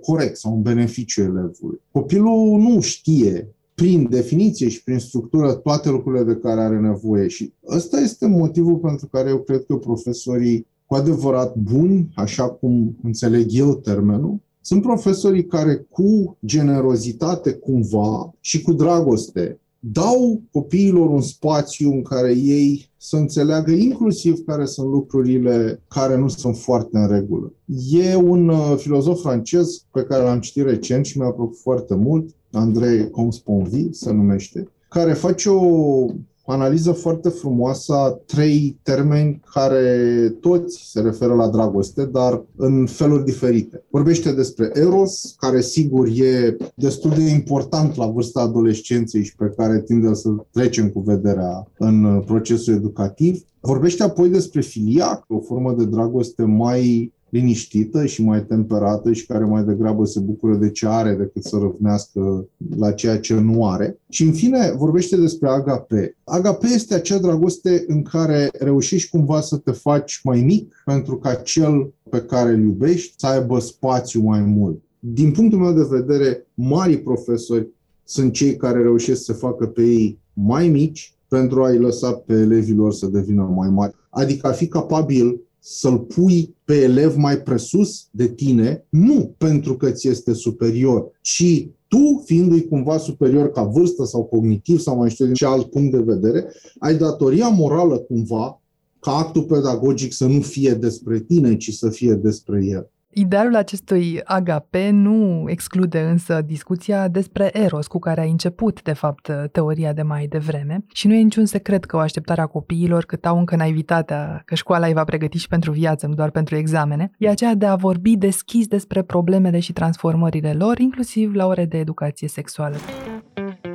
corect 0.00 0.36
sau 0.36 0.54
un 0.54 0.62
beneficiu 0.62 1.22
elevului. 1.22 1.80
Copilul 1.90 2.58
nu 2.58 2.80
știe 2.80 3.54
prin 3.74 4.06
definiție 4.10 4.68
și 4.68 4.82
prin 4.82 4.98
structură 4.98 5.52
toate 5.52 5.90
lucrurile 5.90 6.24
de 6.24 6.38
care 6.38 6.60
are 6.60 6.80
nevoie 6.80 7.28
și 7.28 7.52
ăsta 7.68 8.00
este 8.00 8.26
motivul 8.26 8.76
pentru 8.76 9.06
care 9.06 9.28
eu 9.28 9.38
cred 9.38 9.64
că 9.64 9.76
profesorii 9.76 10.66
cu 10.86 10.94
adevărat 10.94 11.56
buni, 11.56 12.12
așa 12.14 12.48
cum 12.48 12.96
înțeleg 13.02 13.46
eu 13.50 13.74
termenul, 13.74 14.40
sunt 14.60 14.82
profesorii 14.82 15.46
care 15.46 15.86
cu 15.90 16.38
generozitate 16.46 17.52
cumva 17.52 18.34
și 18.40 18.62
cu 18.62 18.72
dragoste 18.72 19.60
dau 19.84 20.42
copiilor 20.50 21.10
un 21.10 21.20
spațiu 21.20 21.92
în 21.92 22.02
care 22.02 22.32
ei 22.32 22.90
să 22.96 23.16
înțeleagă 23.16 23.70
inclusiv 23.70 24.44
care 24.46 24.64
sunt 24.64 24.90
lucrurile 24.90 25.82
care 25.88 26.16
nu 26.16 26.28
sunt 26.28 26.56
foarte 26.56 26.98
în 26.98 27.08
regulă. 27.08 27.52
E 27.90 28.14
un 28.14 28.48
uh, 28.48 28.74
filozof 28.76 29.20
francez 29.20 29.84
pe 29.92 30.02
care 30.02 30.22
l-am 30.22 30.40
citit 30.40 30.64
recent 30.64 31.04
și 31.04 31.18
mi-a 31.18 31.30
plăcut 31.30 31.56
foarte 31.56 31.94
mult, 31.94 32.34
André 32.52 33.08
Comte-Sponville 33.10 33.92
se 33.92 34.12
numește, 34.12 34.68
care 34.88 35.12
face 35.12 35.48
o 35.48 36.06
analiză 36.52 36.92
foarte 36.92 37.28
frumoasă 37.28 37.92
a 37.92 38.10
trei 38.10 38.78
termeni 38.82 39.40
care 39.52 40.28
toți 40.40 40.90
se 40.90 41.00
referă 41.00 41.34
la 41.34 41.48
dragoste, 41.48 42.04
dar 42.04 42.44
în 42.56 42.86
feluri 42.86 43.24
diferite. 43.24 43.84
Vorbește 43.90 44.32
despre 44.32 44.70
Eros, 44.74 45.34
care 45.38 45.60
sigur 45.60 46.06
e 46.06 46.56
destul 46.74 47.10
de 47.10 47.22
important 47.22 47.96
la 47.96 48.06
vârsta 48.06 48.40
adolescenței 48.40 49.24
și 49.24 49.36
pe 49.36 49.52
care 49.56 49.80
tinde 49.80 50.14
să 50.14 50.28
trecem 50.50 50.88
cu 50.88 51.00
vederea 51.00 51.66
în 51.78 52.22
procesul 52.26 52.74
educativ. 52.74 53.42
Vorbește 53.60 54.02
apoi 54.02 54.28
despre 54.28 54.60
filia, 54.60 55.24
o 55.28 55.40
formă 55.40 55.72
de 55.72 55.84
dragoste 55.84 56.42
mai 56.42 57.12
liniștită 57.32 58.06
și 58.06 58.22
mai 58.22 58.44
temperată 58.44 59.12
și 59.12 59.26
care 59.26 59.44
mai 59.44 59.64
degrabă 59.64 60.04
se 60.04 60.20
bucură 60.20 60.54
de 60.54 60.70
ce 60.70 60.86
are 60.86 61.14
decât 61.14 61.44
să 61.44 61.56
răvnească 61.56 62.48
la 62.76 62.92
ceea 62.92 63.18
ce 63.18 63.34
nu 63.34 63.68
are. 63.68 63.98
Și 64.08 64.22
în 64.22 64.32
fine 64.32 64.72
vorbește 64.76 65.16
despre 65.16 65.48
agape. 65.48 66.16
Agape 66.24 66.66
este 66.66 66.94
acea 66.94 67.18
dragoste 67.18 67.84
în 67.86 68.02
care 68.02 68.50
reușești 68.58 69.10
cumva 69.10 69.40
să 69.40 69.56
te 69.56 69.70
faci 69.70 70.20
mai 70.22 70.40
mic 70.40 70.82
pentru 70.84 71.16
ca 71.16 71.34
cel 71.34 71.92
pe 72.10 72.20
care 72.20 72.50
îl 72.50 72.62
iubești 72.62 73.14
să 73.16 73.26
aibă 73.26 73.58
spațiu 73.58 74.20
mai 74.20 74.40
mult. 74.40 74.82
Din 74.98 75.32
punctul 75.32 75.58
meu 75.58 75.72
de 75.72 75.86
vedere, 75.90 76.46
mari 76.54 76.98
profesori 76.98 77.68
sunt 78.04 78.32
cei 78.32 78.56
care 78.56 78.82
reușesc 78.82 79.24
să 79.24 79.32
facă 79.32 79.66
pe 79.66 79.82
ei 79.82 80.18
mai 80.32 80.68
mici 80.68 81.14
pentru 81.28 81.64
a-i 81.64 81.78
lăsa 81.78 82.12
pe 82.12 82.32
elevilor 82.32 82.92
să 82.92 83.06
devină 83.06 83.42
mai 83.54 83.68
mari. 83.68 83.94
Adică 84.10 84.46
a 84.46 84.52
fi 84.52 84.66
capabil 84.66 85.40
să-l 85.64 85.98
pui 85.98 86.54
pe 86.64 86.74
elev 86.74 87.16
mai 87.16 87.42
presus 87.42 88.06
de 88.10 88.28
tine, 88.28 88.86
nu 88.88 89.34
pentru 89.38 89.76
că 89.76 89.90
ți 89.90 90.08
este 90.08 90.32
superior, 90.32 91.10
ci 91.20 91.68
tu, 91.88 92.22
fiindu-i 92.24 92.68
cumva 92.68 92.98
superior 92.98 93.50
ca 93.50 93.62
vârstă 93.62 94.04
sau 94.04 94.24
cognitiv 94.24 94.80
sau 94.80 94.96
mai 94.96 95.10
știu 95.10 95.24
din 95.24 95.34
ce 95.34 95.46
alt 95.46 95.70
punct 95.70 95.92
de 95.92 96.02
vedere, 96.02 96.52
ai 96.78 96.96
datoria 96.96 97.48
morală 97.48 97.98
cumva 97.98 98.60
ca 99.00 99.10
actul 99.10 99.42
pedagogic 99.42 100.12
să 100.12 100.26
nu 100.26 100.40
fie 100.40 100.74
despre 100.74 101.20
tine, 101.20 101.56
ci 101.56 101.72
să 101.72 101.88
fie 101.90 102.14
despre 102.14 102.64
el. 102.64 102.91
Idealul 103.14 103.56
acestui 103.56 104.20
agape 104.24 104.90
nu 104.90 105.44
exclude 105.48 106.00
însă 106.00 106.42
discuția 106.46 107.08
despre 107.08 107.50
Eros 107.52 107.86
cu 107.86 107.98
care 107.98 108.20
a 108.20 108.24
început, 108.24 108.82
de 108.82 108.92
fapt, 108.92 109.32
teoria 109.52 109.92
de 109.92 110.02
mai 110.02 110.26
devreme. 110.26 110.84
Și 110.92 111.06
nu 111.06 111.14
e 111.14 111.20
niciun 111.20 111.44
secret 111.44 111.84
că 111.84 111.96
o 111.96 111.98
așteptare 111.98 112.40
a 112.40 112.46
copiilor 112.46 113.04
cât 113.04 113.26
au 113.26 113.38
încă 113.38 113.56
naivitatea 113.56 114.42
că 114.44 114.54
școala 114.54 114.86
îi 114.86 114.92
va 114.92 115.04
pregăti 115.04 115.38
și 115.38 115.48
pentru 115.48 115.72
viață, 115.72 116.06
nu 116.06 116.14
doar 116.14 116.30
pentru 116.30 116.56
examene, 116.56 117.10
e 117.18 117.28
aceea 117.28 117.54
de 117.54 117.66
a 117.66 117.74
vorbi 117.74 118.16
deschis 118.16 118.66
despre 118.66 119.02
problemele 119.02 119.58
și 119.58 119.72
transformările 119.72 120.52
lor, 120.52 120.78
inclusiv 120.78 121.34
la 121.34 121.46
ore 121.46 121.64
de 121.64 121.78
educație 121.78 122.28
sexuală 122.28 122.76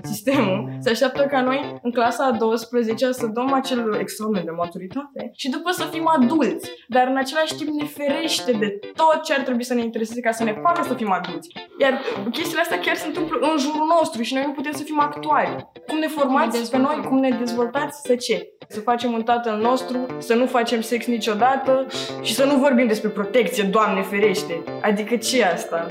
sistemul 0.03 0.69
se 0.79 0.89
așteaptă 0.89 1.23
ca 1.23 1.41
noi 1.41 1.79
în 1.81 1.91
clasa 1.91 2.25
a 2.25 2.31
12 2.31 3.11
să 3.11 3.27
dăm 3.27 3.53
acel 3.53 3.97
examen 3.99 4.45
de 4.45 4.51
maturitate 4.51 5.31
și 5.33 5.49
după 5.49 5.71
să 5.71 5.83
fim 5.91 6.07
adulți. 6.07 6.71
Dar 6.87 7.07
în 7.07 7.17
același 7.17 7.55
timp 7.55 7.69
ne 7.69 7.85
ferește 7.85 8.51
de 8.51 8.79
tot 8.95 9.21
ce 9.23 9.33
ar 9.33 9.41
trebui 9.41 9.63
să 9.63 9.73
ne 9.73 9.81
intereseze 9.81 10.19
ca 10.19 10.31
să 10.31 10.43
ne 10.43 10.59
facă 10.61 10.83
să 10.83 10.93
fim 10.93 11.11
adulți. 11.11 11.49
Iar 11.79 12.01
chestiile 12.31 12.61
astea 12.61 12.79
chiar 12.79 12.95
se 12.95 13.07
întâmplă 13.07 13.37
în 13.41 13.57
jurul 13.57 13.85
nostru 13.99 14.21
și 14.21 14.33
noi 14.33 14.43
nu 14.45 14.51
putem 14.51 14.71
să 14.71 14.83
fim 14.83 14.99
actuali. 14.99 15.69
Cum 15.87 15.97
ne 15.97 16.07
formați 16.07 16.71
pe 16.71 16.77
noi, 16.77 17.03
cum 17.07 17.17
ne 17.19 17.29
dezvoltați, 17.29 18.01
să 18.01 18.15
ce? 18.15 18.49
Să 18.67 18.79
facem 18.79 19.13
un 19.13 19.23
tatăl 19.23 19.59
nostru, 19.61 20.05
să 20.17 20.33
nu 20.33 20.45
facem 20.45 20.81
sex 20.81 21.05
niciodată 21.05 21.85
și 22.21 22.33
să 22.33 22.45
nu 22.45 22.55
vorbim 22.55 22.87
despre 22.87 23.09
protecție, 23.09 23.63
Doamne 23.63 24.01
ferește. 24.01 24.63
Adică 24.81 25.15
ce 25.15 25.43
asta? 25.43 25.87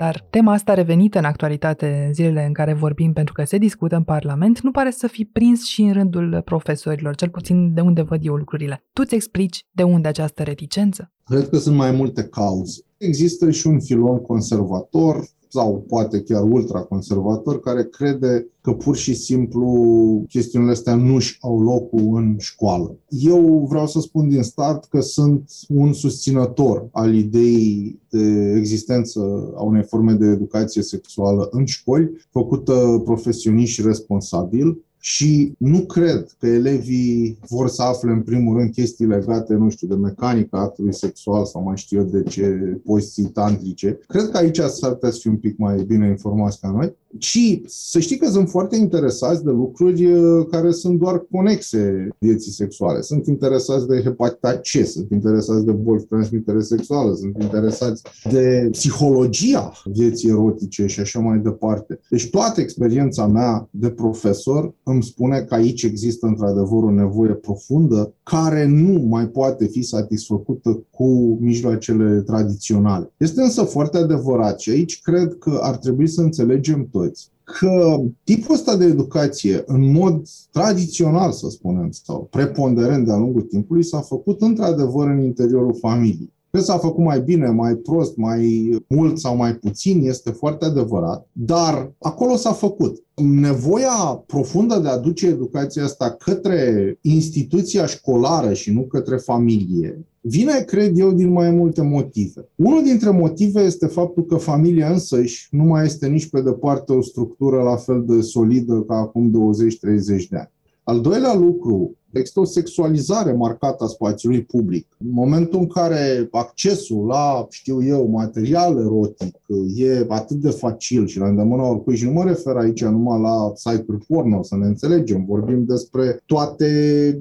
Dar 0.00 0.26
tema 0.30 0.52
asta 0.52 0.74
revenită 0.74 1.18
în 1.18 1.24
actualitate 1.24 2.04
în 2.06 2.14
zilele 2.14 2.44
în 2.46 2.52
care 2.52 2.72
vorbim 2.72 3.12
pentru 3.12 3.32
că 3.32 3.44
se 3.44 3.58
discută 3.58 3.96
în 3.96 4.02
Parlament 4.02 4.60
nu 4.60 4.70
pare 4.70 4.90
să 4.90 5.06
fi 5.06 5.24
prins 5.24 5.64
și 5.64 5.82
în 5.82 5.92
rândul 5.92 6.42
profesorilor, 6.44 7.14
cel 7.14 7.28
puțin 7.28 7.74
de 7.74 7.80
unde 7.80 8.02
văd 8.02 8.26
eu 8.26 8.34
lucrurile. 8.34 8.84
Tu 8.92 9.02
îți 9.04 9.14
explici 9.14 9.66
de 9.70 9.82
unde 9.82 10.08
această 10.08 10.42
reticență? 10.42 11.12
Cred 11.24 11.48
că 11.48 11.58
sunt 11.58 11.76
mai 11.76 11.90
multe 11.90 12.24
cauze. 12.24 12.82
Există 12.96 13.50
și 13.50 13.66
un 13.66 13.80
filon 13.80 14.20
conservator 14.20 15.28
sau 15.50 15.84
poate 15.88 16.20
chiar 16.22 16.42
ultraconservator, 16.42 17.60
care 17.60 17.84
crede 17.84 18.46
că 18.60 18.72
pur 18.72 18.96
și 18.96 19.14
simplu 19.14 20.24
chestiunile 20.28 20.70
astea 20.70 20.94
nu-și 20.94 21.38
au 21.40 21.62
locul 21.62 22.16
în 22.16 22.36
școală. 22.38 22.96
Eu 23.08 23.66
vreau 23.68 23.86
să 23.86 24.00
spun 24.00 24.28
din 24.28 24.42
start 24.42 24.84
că 24.84 25.00
sunt 25.00 25.50
un 25.68 25.92
susținător 25.92 26.88
al 26.92 27.14
ideii 27.14 28.00
de 28.10 28.54
existență 28.56 29.20
a 29.56 29.62
unei 29.62 29.82
forme 29.82 30.12
de 30.12 30.26
educație 30.26 30.82
sexuală 30.82 31.48
în 31.50 31.64
școli, 31.64 32.10
făcută 32.30 33.02
profesioniști 33.04 33.74
și 33.74 33.82
responsabil, 33.82 34.84
Și 35.02 35.54
nu 35.58 35.80
cred 35.80 36.36
că 36.38 36.46
elevii 36.46 37.38
vor 37.48 37.68
să 37.68 37.82
afle 37.82 38.10
în 38.10 38.22
primul 38.22 38.56
rând 38.56 38.72
chestii 38.72 39.06
legate, 39.06 39.54
nu 39.54 39.68
știu, 39.68 39.86
de 39.86 39.94
mecanica 39.94 40.58
actului 40.58 40.94
sexual 40.94 41.44
sau 41.44 41.62
mai 41.62 41.76
știu 41.76 41.98
eu 41.98 42.04
de 42.04 42.22
ce 42.22 42.46
poziții 42.84 43.24
tantrice. 43.24 43.98
Cred 44.06 44.28
că 44.28 44.36
aici 44.36 44.58
s-ar 44.58 44.92
putea 44.92 45.10
să 45.10 45.18
fie 45.20 45.30
un 45.30 45.36
pic 45.36 45.58
mai 45.58 45.82
bine 45.82 46.08
informați 46.08 46.60
ca 46.60 46.70
noi. 46.70 46.94
Și 47.18 47.62
să 47.66 47.98
știi 47.98 48.16
că 48.16 48.28
sunt 48.28 48.48
foarte 48.48 48.76
interesați 48.76 49.44
de 49.44 49.50
lucruri 49.50 50.04
uh, 50.06 50.46
care 50.50 50.70
sunt 50.70 50.98
doar 50.98 51.26
conexe 51.30 52.08
vieții 52.18 52.52
sexuale. 52.52 53.00
Sunt 53.00 53.26
interesați 53.26 53.86
de 53.86 54.00
hepatita 54.02 54.52
C, 54.52 54.86
sunt 54.86 55.10
interesați 55.10 55.64
de 55.64 55.72
boli 55.72 56.02
transmitere 56.02 56.60
sexuală, 56.60 57.14
sunt 57.14 57.42
interesați 57.42 58.02
de 58.30 58.68
psihologia 58.70 59.72
vieții 59.84 60.28
erotice 60.28 60.86
și 60.86 61.00
așa 61.00 61.20
mai 61.20 61.38
departe. 61.38 62.00
Deci 62.08 62.30
toată 62.30 62.60
experiența 62.60 63.26
mea 63.26 63.68
de 63.70 63.88
profesor 63.88 64.74
îmi 64.90 65.02
spune 65.02 65.40
că 65.40 65.54
aici 65.54 65.82
există 65.82 66.26
într-adevăr 66.26 66.82
o 66.82 66.90
nevoie 66.90 67.32
profundă 67.32 68.14
care 68.22 68.66
nu 68.66 69.06
mai 69.08 69.28
poate 69.28 69.66
fi 69.66 69.82
satisfăcută 69.82 70.82
cu 70.90 71.38
mijloacele 71.40 72.20
tradiționale. 72.20 73.12
Este 73.16 73.40
însă 73.40 73.62
foarte 73.62 73.98
adevărat 73.98 74.60
și 74.60 74.70
aici 74.70 75.00
cred 75.00 75.36
că 75.38 75.58
ar 75.62 75.76
trebui 75.76 76.08
să 76.08 76.20
înțelegem 76.20 76.88
toți 76.92 77.30
că 77.58 78.00
tipul 78.24 78.54
ăsta 78.54 78.76
de 78.76 78.84
educație, 78.84 79.62
în 79.66 79.92
mod 79.92 80.22
tradițional, 80.50 81.32
să 81.32 81.48
spunem, 81.48 81.90
sau 81.90 82.28
preponderent 82.30 83.06
de-a 83.06 83.16
lungul 83.16 83.42
timpului, 83.42 83.84
s-a 83.84 84.00
făcut 84.00 84.40
într-adevăr 84.40 85.08
în 85.08 85.20
interiorul 85.22 85.74
familiei. 85.74 86.32
Că 86.50 86.60
s-a 86.60 86.78
făcut 86.78 87.04
mai 87.04 87.20
bine, 87.20 87.48
mai 87.48 87.74
prost, 87.74 88.16
mai 88.16 88.70
mult 88.86 89.18
sau 89.18 89.36
mai 89.36 89.54
puțin, 89.54 90.06
este 90.06 90.30
foarte 90.30 90.64
adevărat, 90.64 91.28
dar 91.32 91.92
acolo 91.98 92.36
s-a 92.36 92.52
făcut. 92.52 93.04
Nevoia 93.14 94.22
profundă 94.26 94.78
de 94.78 94.88
a 94.88 94.98
duce 94.98 95.26
educația 95.26 95.84
asta 95.84 96.10
către 96.10 96.98
instituția 97.00 97.86
școlară 97.86 98.52
și 98.52 98.72
nu 98.72 98.82
către 98.82 99.16
familie 99.16 100.04
vine, 100.20 100.60
cred 100.66 100.98
eu, 100.98 101.12
din 101.12 101.28
mai 101.28 101.50
multe 101.50 101.82
motive. 101.82 102.48
Unul 102.54 102.82
dintre 102.82 103.10
motive 103.10 103.60
este 103.60 103.86
faptul 103.86 104.24
că 104.24 104.36
familia 104.36 104.90
însăși 104.90 105.48
nu 105.50 105.64
mai 105.64 105.84
este 105.84 106.06
nici 106.06 106.30
pe 106.30 106.40
departe 106.40 106.92
o 106.92 107.02
structură 107.02 107.62
la 107.62 107.76
fel 107.76 108.04
de 108.06 108.20
solidă 108.20 108.84
ca 108.88 108.94
acum 108.94 109.30
20-30 109.30 110.28
de 110.30 110.36
ani. 110.36 110.50
Al 110.82 111.00
doilea 111.00 111.34
lucru 111.34 111.96
Există 112.12 112.40
o 112.40 112.44
sexualizare 112.44 113.32
marcată 113.32 113.84
a 113.84 113.86
spațiului 113.86 114.42
public. 114.42 114.86
În 114.98 115.10
momentul 115.12 115.58
în 115.58 115.66
care 115.66 116.28
accesul 116.30 117.06
la, 117.06 117.46
știu 117.50 117.84
eu, 117.84 118.08
material 118.08 118.78
erotic 118.78 119.40
e 119.76 120.04
atât 120.08 120.36
de 120.36 120.50
facil 120.50 121.06
și 121.06 121.18
la 121.18 121.28
îndemâna 121.28 121.68
oricui, 121.68 121.96
și 121.96 122.04
nu 122.04 122.12
mă 122.12 122.24
refer 122.24 122.56
aici 122.56 122.84
numai 122.84 123.20
la 123.20 123.52
site-uri 123.54 124.06
porno, 124.06 124.42
să 124.42 124.56
ne 124.56 124.66
înțelegem, 124.66 125.24
vorbim 125.28 125.64
despre 125.64 126.22
toate 126.26 126.68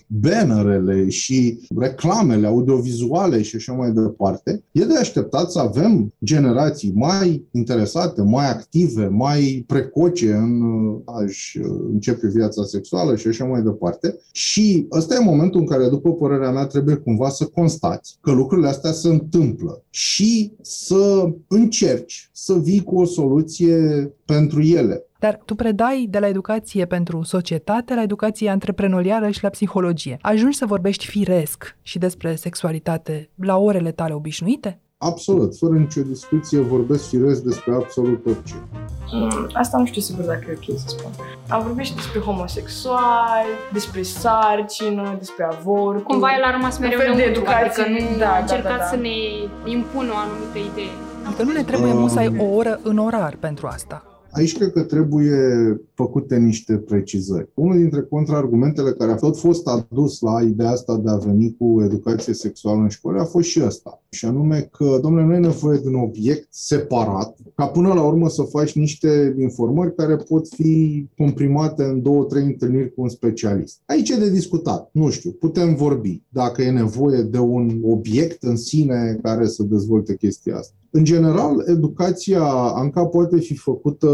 bannerele 0.07 1.09
și 1.09 1.59
reclamele 1.77 2.47
audiovizuale 2.47 3.41
și 3.41 3.55
așa 3.55 3.73
mai 3.73 3.91
departe, 3.91 4.63
e 4.71 4.85
de 4.85 4.97
așteptat 4.97 5.51
să 5.51 5.59
avem 5.59 6.13
generații 6.23 6.91
mai 6.95 7.45
interesate, 7.51 8.21
mai 8.21 8.49
active, 8.49 9.07
mai 9.07 9.63
precoce 9.67 10.31
în 10.31 10.61
a-și 11.05 11.59
începe 11.91 12.27
viața 12.27 12.63
sexuală 12.63 13.15
și 13.15 13.27
așa 13.27 13.45
mai 13.45 13.61
departe. 13.61 14.15
Și 14.31 14.78
ăsta 14.91 15.15
e 15.15 15.23
momentul 15.23 15.59
în 15.59 15.65
care, 15.65 15.87
după 15.87 16.13
părerea 16.13 16.51
mea, 16.51 16.65
trebuie 16.65 16.95
cumva 16.95 17.29
să 17.29 17.45
constați 17.45 18.17
că 18.21 18.31
lucrurile 18.31 18.67
astea 18.67 18.91
se 18.91 19.07
întâmplă 19.07 19.83
și 19.89 20.53
să 20.61 21.33
încerci 21.47 22.29
să 22.33 22.53
vii 22.53 22.83
cu 22.83 22.99
o 22.99 23.05
soluție 23.05 23.77
pentru 24.25 24.61
ele. 24.61 25.03
Dar 25.19 25.41
tu 25.45 25.55
predai 25.55 26.07
de 26.09 26.19
la 26.19 26.27
educație 26.27 26.85
pentru 26.85 27.23
societate 27.23 27.93
la 27.93 28.01
educație 28.01 28.49
antreprenorială 28.49 29.29
și 29.29 29.43
la 29.43 29.49
psihologie. 29.49 30.17
Ajungi 30.21 30.57
să 30.57 30.65
vorbești 30.65 31.05
firesc 31.05 31.77
și 31.81 31.97
despre 31.97 32.35
sexualitate 32.35 33.29
la 33.35 33.57
orele 33.57 33.91
tale 33.91 34.13
obișnuite? 34.13 34.79
Absolut, 35.01 35.57
fără 35.57 35.73
nicio 35.73 36.01
discuție, 36.01 36.59
vorbesc 36.59 37.07
firesc 37.07 37.41
despre 37.41 37.73
absolut 37.73 38.25
orice. 38.25 38.55
Mm, 39.11 39.49
asta 39.53 39.77
nu 39.77 39.85
știu 39.85 40.01
sigur 40.01 40.23
dacă 40.23 40.43
e 40.49 40.57
ok 40.61 40.77
să 40.79 40.87
spun. 40.87 41.11
Am 41.49 41.63
vorbit 41.63 41.85
și 41.85 41.95
despre 41.95 42.19
homosexual, 42.19 43.45
despre 43.73 44.01
sarcină, 44.01 45.15
despre 45.17 45.43
avort. 45.51 46.03
Cumva 46.03 46.27
el 46.37 46.43
a 46.43 46.51
rămas 46.51 46.77
mereu 46.77 47.15
de 47.15 47.21
educație, 47.21 47.83
adică 47.83 48.03
nu 48.11 48.17
da, 48.17 48.33
a 48.33 48.39
încercat 48.39 48.63
da, 48.63 48.69
da, 48.69 48.77
da. 48.77 48.85
să 48.85 48.95
ne 48.95 49.15
impună 49.65 50.11
o 50.11 50.17
anumită 50.17 50.57
idee. 50.71 50.95
Adică 51.25 51.43
nu 51.43 51.51
ne 51.51 51.63
trebuie 51.63 51.91
Um. 51.91 51.99
musai 51.99 52.35
o 52.39 52.43
oră 52.55 52.79
în 52.83 52.97
orar 52.97 53.35
pentru 53.39 53.67
asta. 53.67 54.03
Aici 54.31 54.57
cred 54.57 54.71
că 54.71 54.81
trebuie 54.81 55.37
făcute 55.93 56.37
niște 56.37 56.75
precizări. 56.75 57.49
Unul 57.53 57.77
dintre 57.77 58.01
contraargumentele 58.01 58.91
care 58.91 59.11
a 59.11 59.15
tot 59.15 59.37
fost 59.37 59.67
adus 59.67 60.19
la 60.19 60.41
ideea 60.41 60.69
asta 60.69 60.97
de 60.97 61.09
a 61.09 61.15
veni 61.15 61.55
cu 61.57 61.81
educație 61.83 62.33
sexuală 62.33 62.81
în 62.81 62.87
școli 62.87 63.19
a 63.19 63.23
fost 63.23 63.47
și 63.47 63.61
ăsta. 63.65 64.03
Și 64.09 64.25
anume 64.25 64.69
că, 64.71 64.99
domnule, 65.01 65.25
nu 65.25 65.33
e 65.33 65.37
nevoie 65.37 65.77
de 65.77 65.87
un 65.87 65.95
obiect 65.95 66.47
separat, 66.49 67.37
ca 67.55 67.65
până 67.65 67.93
la 67.93 68.03
urmă 68.03 68.29
să 68.29 68.41
faci 68.41 68.75
niște 68.75 69.35
informări 69.39 69.95
care 69.95 70.15
pot 70.15 70.47
fi 70.47 71.05
comprimate 71.17 71.83
în 71.83 72.01
două, 72.01 72.23
trei 72.23 72.43
întâlniri 72.43 72.93
cu 72.93 73.01
un 73.01 73.09
specialist. 73.09 73.81
Aici 73.85 74.09
e 74.09 74.19
de 74.19 74.29
discutat. 74.29 74.89
Nu 74.93 75.09
știu, 75.09 75.31
putem 75.31 75.75
vorbi 75.75 76.23
dacă 76.29 76.61
e 76.61 76.71
nevoie 76.71 77.21
de 77.21 77.39
un 77.39 77.79
obiect 77.83 78.43
în 78.43 78.55
sine 78.55 79.19
care 79.21 79.47
să 79.47 79.63
dezvolte 79.63 80.15
chestia 80.15 80.57
asta. 80.57 80.73
În 80.91 81.03
general, 81.03 81.63
educația 81.67 82.43
ANCA 82.73 83.05
poate 83.05 83.39
fi 83.39 83.55
făcută 83.55 84.07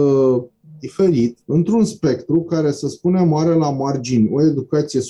diferit, 0.80 1.40
într-un 1.46 1.86
spectru 1.86 2.44
care, 2.44 2.72
să 2.72 2.88
spunem, 2.88 3.34
are 3.34 3.54
la 3.54 3.70
margini 3.70 4.30
o 4.32 4.44
educație 4.44 5.00
100% 5.00 5.04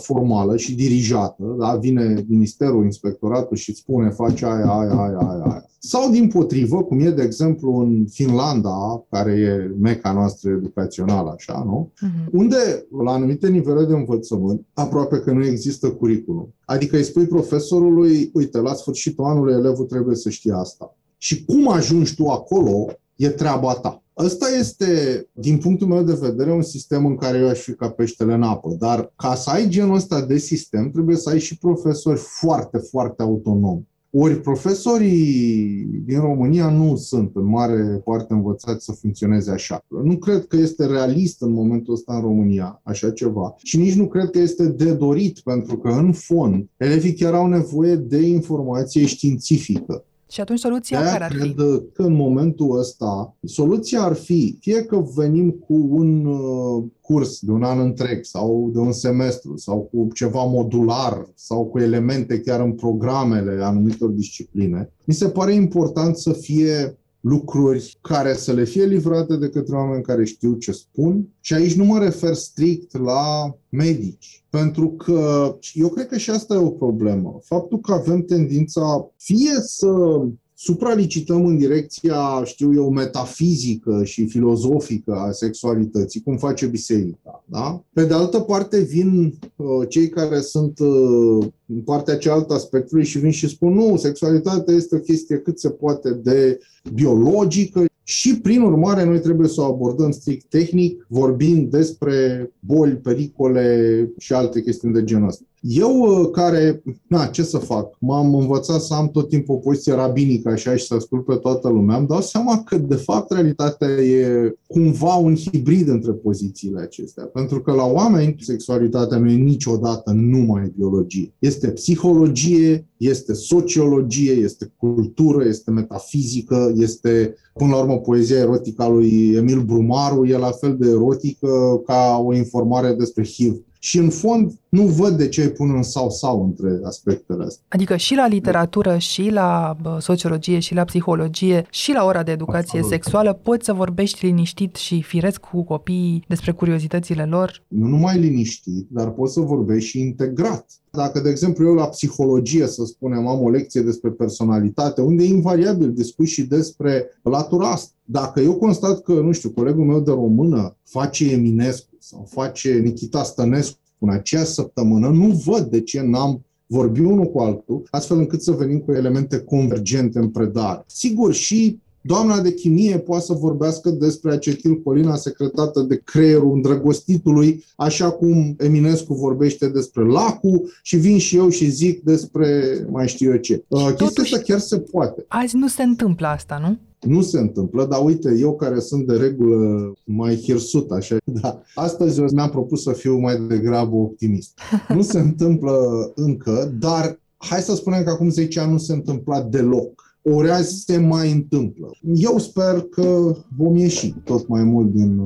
formală 0.00 0.56
și 0.56 0.74
dirijată, 0.74 1.56
da? 1.58 1.76
vine 1.80 2.24
ministerul, 2.28 2.84
inspectoratul 2.84 3.56
și 3.56 3.70
îți 3.70 3.78
spune 3.78 4.10
face 4.10 4.44
aia, 4.44 4.54
aia, 4.54 4.90
aia, 4.90 5.18
aia, 5.18 5.42
aia. 5.44 5.64
Sau, 5.78 6.10
din 6.10 6.28
potrivă, 6.28 6.82
cum 6.82 7.00
e, 7.00 7.10
de 7.10 7.22
exemplu, 7.22 7.74
în 7.74 8.04
Finlanda, 8.10 9.04
care 9.10 9.32
e 9.32 9.74
meca 9.80 10.12
noastră 10.12 10.50
educațională, 10.50 11.32
așa, 11.34 11.62
nu? 11.66 11.92
Mhm. 12.00 12.38
unde, 12.38 12.86
la 13.04 13.12
anumite 13.12 13.48
nivele 13.48 13.84
de 13.84 13.92
învățământ, 13.92 14.66
aproape 14.72 15.18
că 15.18 15.32
nu 15.32 15.44
există 15.44 15.90
curriculum. 15.90 16.54
Adică 16.64 16.96
îi 16.96 17.02
spui 17.02 17.26
profesorului, 17.26 18.30
uite, 18.34 18.58
la 18.58 18.74
sfârșitul 18.74 19.24
anului 19.24 19.52
elevul 19.52 19.84
trebuie 19.84 20.16
să 20.16 20.28
știe 20.28 20.52
asta. 20.52 20.96
Și 21.24 21.44
cum 21.44 21.68
ajungi 21.68 22.14
tu 22.14 22.26
acolo, 22.26 22.86
e 23.16 23.28
treaba 23.28 23.74
ta. 23.74 24.02
Ăsta 24.18 24.46
este, 24.58 24.86
din 25.32 25.58
punctul 25.58 25.86
meu 25.86 26.02
de 26.02 26.18
vedere, 26.20 26.52
un 26.52 26.62
sistem 26.62 27.06
în 27.06 27.16
care 27.16 27.38
eu 27.38 27.48
aș 27.48 27.58
fi 27.58 27.72
ca 27.72 27.88
peștele 27.88 28.34
în 28.34 28.42
apă. 28.42 28.76
Dar 28.78 29.12
ca 29.16 29.34
să 29.34 29.50
ai 29.50 29.68
genul 29.68 29.94
ăsta 29.94 30.20
de 30.20 30.38
sistem, 30.38 30.90
trebuie 30.90 31.16
să 31.16 31.30
ai 31.30 31.40
și 31.40 31.58
profesori 31.58 32.18
foarte, 32.18 32.78
foarte 32.78 33.22
autonomi. 33.22 33.88
Ori 34.10 34.40
profesorii 34.40 35.84
din 36.04 36.20
România 36.20 36.70
nu 36.70 36.96
sunt 36.96 37.30
în 37.34 37.44
mare 37.44 38.00
parte 38.04 38.32
învățați 38.32 38.84
să 38.84 38.92
funcționeze 38.92 39.50
așa. 39.50 39.84
Nu 40.04 40.16
cred 40.16 40.46
că 40.46 40.56
este 40.56 40.86
realist 40.86 41.42
în 41.42 41.52
momentul 41.52 41.94
ăsta 41.94 42.14
în 42.14 42.20
România 42.20 42.80
așa 42.82 43.10
ceva 43.10 43.54
și 43.62 43.76
nici 43.76 43.94
nu 43.94 44.06
cred 44.06 44.30
că 44.30 44.38
este 44.38 44.66
de 44.66 44.92
dorit, 44.92 45.38
pentru 45.38 45.76
că 45.76 45.88
în 45.88 46.12
fond 46.12 46.68
elevii 46.76 47.14
chiar 47.14 47.34
au 47.34 47.46
nevoie 47.46 47.94
de 47.96 48.20
informație 48.20 49.06
științifică. 49.06 50.04
Și 50.28 50.40
atunci 50.40 50.58
soluția 50.58 50.98
De-aia 50.98 51.12
care 51.12 51.24
ar 51.24 51.32
fi? 51.32 51.38
cred 51.38 51.54
că 51.92 52.02
în 52.02 52.12
momentul 52.12 52.78
ăsta 52.78 53.36
soluția 53.44 54.02
ar 54.02 54.14
fi 54.14 54.56
fie 54.60 54.82
că 54.82 55.04
venim 55.14 55.50
cu 55.50 55.74
un 55.90 56.26
uh, 56.26 56.84
curs 57.00 57.40
de 57.40 57.50
un 57.50 57.62
an 57.62 57.78
întreg 57.78 58.24
sau 58.24 58.70
de 58.72 58.78
un 58.78 58.92
semestru 58.92 59.56
sau 59.56 59.80
cu 59.92 60.08
ceva 60.14 60.44
modular 60.44 61.26
sau 61.34 61.64
cu 61.64 61.78
elemente 61.78 62.40
chiar 62.40 62.60
în 62.60 62.72
programele 62.72 63.64
anumitor 63.64 64.08
discipline. 64.08 64.92
Mi 65.04 65.14
se 65.14 65.28
pare 65.28 65.52
important 65.54 66.16
să 66.16 66.32
fie 66.32 66.98
lucruri 67.24 67.98
care 68.00 68.34
să 68.34 68.52
le 68.52 68.64
fie 68.64 68.84
livrate 68.84 69.36
de 69.36 69.48
către 69.48 69.76
oameni 69.76 70.02
care 70.02 70.24
știu 70.24 70.54
ce 70.54 70.72
spun. 70.72 71.28
Și 71.40 71.54
aici 71.54 71.74
nu 71.74 71.84
mă 71.84 71.98
refer 71.98 72.34
strict 72.34 72.96
la 72.96 73.56
medici, 73.68 74.44
pentru 74.50 74.90
că 74.90 75.56
eu 75.72 75.88
cred 75.88 76.06
că 76.06 76.16
și 76.16 76.30
asta 76.30 76.54
e 76.54 76.58
o 76.58 76.70
problemă. 76.70 77.38
Faptul 77.42 77.80
că 77.80 77.92
avem 77.92 78.22
tendința 78.22 79.10
fie 79.16 79.54
să 79.60 80.22
supralicităm 80.54 81.46
în 81.46 81.56
direcția, 81.56 82.42
știu 82.44 82.74
eu, 82.74 82.90
metafizică 82.90 84.04
și 84.04 84.26
filozofică 84.26 85.12
a 85.12 85.30
sexualității, 85.30 86.22
cum 86.22 86.36
face 86.36 86.66
biserica. 86.66 87.44
Da? 87.46 87.84
Pe 87.92 88.04
de 88.04 88.14
altă 88.14 88.40
parte 88.40 88.80
vin 88.80 89.38
uh, 89.56 89.88
cei 89.88 90.08
care 90.08 90.40
sunt 90.40 90.78
uh, 90.78 91.46
în 91.66 91.80
partea 91.84 92.16
cealaltă 92.16 92.54
a 92.54 92.58
spectrului 92.58 93.04
și 93.04 93.18
vin 93.18 93.30
și 93.30 93.48
spun 93.48 93.72
nu, 93.72 93.96
sexualitatea 93.96 94.74
este 94.74 94.96
o 94.96 94.98
chestie 94.98 95.36
cât 95.36 95.58
se 95.58 95.70
poate 95.70 96.10
de 96.10 96.58
biologică 96.94 97.84
și, 98.06 98.40
prin 98.40 98.62
urmare, 98.62 99.04
noi 99.04 99.20
trebuie 99.20 99.48
să 99.48 99.60
o 99.60 99.64
abordăm 99.64 100.10
strict 100.10 100.46
tehnic, 100.48 101.06
vorbind 101.08 101.70
despre 101.70 102.50
boli, 102.58 102.96
pericole 102.96 104.08
și 104.18 104.32
alte 104.32 104.62
chestiuni 104.62 104.94
de 104.94 105.04
genul 105.04 105.28
ăsta. 105.28 105.44
Eu 105.66 106.00
uh, 106.00 106.30
care, 106.30 106.82
na, 107.06 107.26
ce 107.26 107.42
să 107.42 107.58
fac, 107.58 107.96
m-am 108.00 108.34
învățat 108.34 108.80
să 108.80 108.94
am 108.94 109.08
tot 109.08 109.28
timpul 109.28 109.54
o 109.54 109.58
poziție 109.58 109.92
rabinică 109.92 110.48
așa 110.48 110.76
și 110.76 110.86
să 110.86 110.94
ascult 110.94 111.24
pe 111.24 111.34
toată 111.34 111.68
lumea, 111.68 111.96
îmi 111.96 112.06
dau 112.06 112.20
seama 112.20 112.62
că 112.62 112.76
de 112.78 112.94
fapt 112.94 113.32
realitatea 113.32 113.88
e 113.88 114.54
cumva 114.66 115.14
un 115.14 115.36
hibrid 115.36 115.88
între 115.88 116.12
pozițiile 116.12 116.80
acestea. 116.80 117.24
Pentru 117.24 117.60
că 117.60 117.72
la 117.72 117.84
oameni 117.84 118.36
sexualitatea 118.40 119.18
nu 119.18 119.30
e 119.30 119.34
niciodată 119.34 120.12
numai 120.12 120.72
biologie. 120.76 121.32
Este 121.38 121.68
psihologie, 121.70 122.86
este 122.96 123.32
sociologie, 123.32 124.32
este 124.32 124.72
cultură, 124.76 125.44
este 125.44 125.70
metafizică, 125.70 126.72
este 126.76 127.34
Până 127.58 127.70
la 127.70 127.78
urmă, 127.78 127.98
poezia 127.98 128.38
erotică 128.38 128.82
a 128.82 128.88
lui 128.88 129.32
Emil 129.34 129.60
Brumaru 129.60 130.26
e 130.26 130.36
la 130.36 130.50
fel 130.50 130.76
de 130.76 130.88
erotică 130.88 131.82
ca 131.86 132.22
o 132.24 132.34
informare 132.34 132.92
despre 132.92 133.24
HIV. 133.24 133.62
Și 133.84 133.98
în 133.98 134.10
fond 134.10 134.52
nu 134.68 134.82
văd 134.82 135.16
de 135.16 135.28
ce 135.28 135.40
ai 135.40 135.48
pune 135.48 135.72
un 135.72 135.82
sau-sau 135.82 136.44
între 136.44 136.80
aspectele 136.84 137.44
astea. 137.44 137.64
Adică 137.68 137.96
și 137.96 138.14
la 138.14 138.26
literatură, 138.26 138.98
și 138.98 139.30
la 139.30 139.76
sociologie, 139.98 140.58
și 140.58 140.74
la 140.74 140.84
psihologie, 140.84 141.66
și 141.70 141.92
la 141.92 142.04
ora 142.04 142.22
de 142.22 142.30
educație 142.30 142.78
Absolut. 142.78 142.90
sexuală 142.90 143.40
poți 143.42 143.64
să 143.64 143.72
vorbești 143.72 144.26
liniștit 144.26 144.74
și 144.74 145.02
firesc 145.02 145.40
cu 145.40 145.62
copiii 145.62 146.24
despre 146.28 146.52
curiozitățile 146.52 147.24
lor? 147.24 147.62
Nu 147.68 147.86
numai 147.86 148.18
liniștit, 148.18 148.86
dar 148.90 149.10
poți 149.10 149.32
să 149.32 149.40
vorbești 149.40 149.88
și 149.88 150.00
integrat. 150.00 150.66
Dacă, 150.90 151.20
de 151.20 151.28
exemplu, 151.28 151.66
eu 151.66 151.74
la 151.74 151.88
psihologie, 151.88 152.66
să 152.66 152.84
spunem, 152.84 153.26
am 153.26 153.42
o 153.42 153.50
lecție 153.50 153.80
despre 153.80 154.10
personalitate, 154.10 155.00
unde 155.00 155.24
invariabil 155.24 155.92
discut 155.92 156.26
și 156.26 156.42
despre 156.42 157.06
latura 157.22 157.70
asta. 157.70 157.92
Dacă 158.04 158.40
eu 158.40 158.54
constat 158.54 159.02
că, 159.02 159.12
nu 159.12 159.32
știu, 159.32 159.50
colegul 159.50 159.84
meu 159.84 160.00
de 160.00 160.10
română 160.10 160.76
face 160.84 161.30
Eminescu 161.32 161.93
sau 162.06 162.26
face 162.30 162.72
Nikita 162.72 163.22
Stănescu 163.22 163.78
în 163.98 164.10
aceeași 164.10 164.50
săptămână, 164.50 165.08
nu 165.08 165.26
văd 165.26 165.62
de 165.62 165.80
ce 165.80 166.00
n-am 166.00 166.44
vorbi 166.66 167.00
unul 167.00 167.24
cu 167.24 167.38
altul, 167.38 167.82
astfel 167.90 168.18
încât 168.18 168.42
să 168.42 168.50
venim 168.50 168.78
cu 168.78 168.92
elemente 168.92 169.38
convergente 169.38 170.18
în 170.18 170.28
predare. 170.28 170.84
Sigur, 170.86 171.34
și 171.34 171.78
doamna 172.00 172.40
de 172.40 172.52
chimie 172.52 172.98
poate 172.98 173.24
să 173.24 173.32
vorbească 173.32 173.90
despre 173.90 174.32
acetilcolina 174.32 175.16
secretată 175.16 175.80
de 175.80 176.00
creierul 176.04 176.52
îndrăgostitului, 176.52 177.64
așa 177.76 178.10
cum 178.10 178.54
Eminescu 178.58 179.14
vorbește 179.14 179.68
despre 179.68 180.04
lacul 180.04 180.70
și 180.82 180.96
vin 180.96 181.18
și 181.18 181.36
eu 181.36 181.48
și 181.48 181.70
zic 181.70 182.02
despre 182.02 182.78
mai 182.90 183.08
știu 183.08 183.30
eu 183.30 183.36
ce. 183.36 183.64
Uh, 183.68 183.92
chestia 183.96 184.22
asta 184.22 184.38
chiar 184.38 184.58
se 184.58 184.78
poate. 184.78 185.24
Azi 185.28 185.56
nu 185.56 185.68
se 185.68 185.82
întâmplă 185.82 186.26
asta, 186.26 186.58
nu? 186.62 186.78
Nu 187.06 187.22
se 187.22 187.38
întâmplă, 187.38 187.86
dar 187.86 188.04
uite, 188.04 188.36
eu 188.38 188.56
care 188.56 188.80
sunt 188.80 189.06
de 189.06 189.16
regulă 189.16 189.92
mai 190.04 190.36
hirsut, 190.36 190.90
așa, 190.90 191.16
da, 191.40 191.60
astăzi 191.74 192.20
eu 192.20 192.26
mi-am 192.32 192.50
propus 192.50 192.82
să 192.82 192.92
fiu 192.92 193.18
mai 193.18 193.40
degrabă 193.48 193.96
optimist. 193.96 194.58
Nu 194.88 195.02
se 195.02 195.18
întâmplă 195.18 195.76
încă, 196.14 196.74
dar 196.78 197.18
hai 197.36 197.60
să 197.60 197.74
spunem 197.74 198.02
că 198.02 198.10
acum 198.10 198.30
10 198.30 198.60
ani 198.60 198.72
nu 198.72 198.78
se 198.78 198.92
întâmpla 198.92 199.42
deloc. 199.42 200.02
Ori 200.22 200.50
azi 200.50 200.84
se 200.86 200.98
mai 200.98 201.32
întâmplă. 201.32 201.90
Eu 202.14 202.38
sper 202.38 202.86
că 202.90 203.36
vom 203.56 203.76
ieși 203.76 204.14
tot 204.24 204.48
mai 204.48 204.62
mult 204.62 204.92
din 204.92 205.20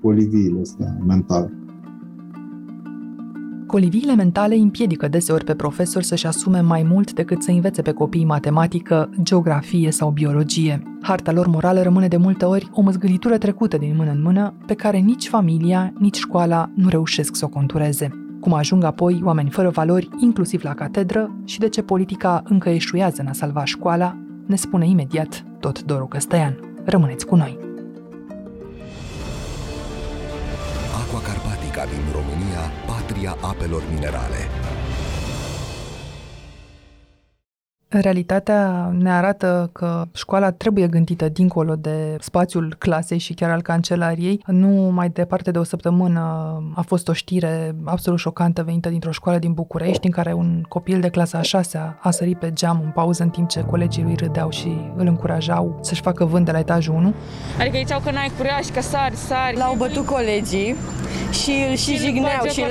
poliviile 0.00 0.60
astea 0.60 0.98
mentale. 1.06 1.52
Coliviile 3.68 4.14
mentale 4.14 4.54
împiedică 4.54 5.08
deseori 5.08 5.44
pe 5.44 5.54
profesori 5.54 6.04
să-și 6.04 6.26
asume 6.26 6.60
mai 6.60 6.82
mult 6.82 7.12
decât 7.12 7.42
să 7.42 7.50
învețe 7.50 7.82
pe 7.82 7.92
copii 7.92 8.24
matematică, 8.24 9.10
geografie 9.22 9.90
sau 9.90 10.10
biologie. 10.10 10.82
Harta 11.02 11.32
lor 11.32 11.46
morală 11.46 11.82
rămâne 11.82 12.08
de 12.08 12.16
multe 12.16 12.44
ori 12.44 12.70
o 12.72 12.80
măzgălitură 12.80 13.38
trecută 13.38 13.76
din 13.76 13.96
mână 13.96 14.10
în 14.10 14.22
mână, 14.22 14.54
pe 14.66 14.74
care 14.74 14.98
nici 14.98 15.28
familia, 15.28 15.92
nici 15.98 16.16
școala 16.16 16.70
nu 16.74 16.88
reușesc 16.88 17.36
să 17.36 17.44
o 17.44 17.48
contureze. 17.48 18.10
Cum 18.40 18.52
ajung 18.52 18.84
apoi 18.84 19.20
oameni 19.24 19.50
fără 19.50 19.68
valori, 19.68 20.08
inclusiv 20.18 20.62
la 20.62 20.74
catedră, 20.74 21.36
și 21.44 21.58
de 21.58 21.68
ce 21.68 21.82
politica 21.82 22.42
încă 22.44 22.68
eșuează 22.68 23.20
în 23.20 23.26
a 23.26 23.32
salva 23.32 23.64
școala, 23.64 24.16
ne 24.46 24.56
spune 24.56 24.88
imediat 24.88 25.44
tot 25.60 25.82
Doru 25.82 26.06
Căstăian. 26.06 26.58
Rămâneți 26.84 27.26
cu 27.26 27.36
noi! 27.36 27.67
Din 31.86 32.04
România, 32.12 32.72
patria 32.86 33.36
apelor 33.40 33.82
minerale. 33.92 34.77
Realitatea 37.90 38.92
ne 38.98 39.12
arată 39.12 39.70
că 39.72 40.04
școala 40.14 40.50
trebuie 40.50 40.86
gândită 40.86 41.28
dincolo 41.28 41.74
de 41.74 42.16
spațiul 42.20 42.74
clasei 42.78 43.18
și 43.18 43.34
chiar 43.34 43.50
al 43.50 43.62
cancelariei. 43.62 44.42
Nu 44.46 44.68
mai 44.68 45.08
departe 45.08 45.50
de 45.50 45.58
o 45.58 45.62
săptămână 45.62 46.20
a 46.74 46.80
fost 46.80 47.08
o 47.08 47.12
știre 47.12 47.74
absolut 47.84 48.18
șocantă 48.18 48.62
venită 48.62 48.88
dintr-o 48.88 49.10
școală 49.10 49.38
din 49.38 49.52
București, 49.52 50.06
în 50.06 50.10
care 50.10 50.32
un 50.32 50.62
copil 50.68 51.00
de 51.00 51.08
clasa 51.08 51.38
a 51.38 51.42
șasea 51.42 51.98
a 52.02 52.10
sărit 52.10 52.38
pe 52.38 52.52
geam 52.52 52.80
în 52.84 52.90
pauză 52.90 53.22
în 53.22 53.30
timp 53.30 53.48
ce 53.48 53.60
colegii 53.60 54.02
lui 54.02 54.14
râdeau 54.14 54.50
și 54.50 54.90
îl 54.96 55.06
încurajau 55.06 55.78
să-și 55.82 56.00
facă 56.00 56.24
vânt 56.24 56.44
de 56.44 56.52
la 56.52 56.58
etajul 56.58 56.94
1. 56.94 57.14
Adică 57.60 57.76
ziceau 57.76 58.00
că 58.00 58.10
n-ai 58.10 58.30
curaj, 58.36 58.66
că 58.66 58.80
sari, 58.80 59.14
sari. 59.14 59.56
L-au 59.56 59.74
bătut 59.74 60.06
colegii 60.06 60.74
și 61.30 61.52
îl 61.70 61.76
și, 61.76 61.90
și 61.90 61.96
jigneau 61.96 62.44
și 62.46 62.60
îl 62.60 62.70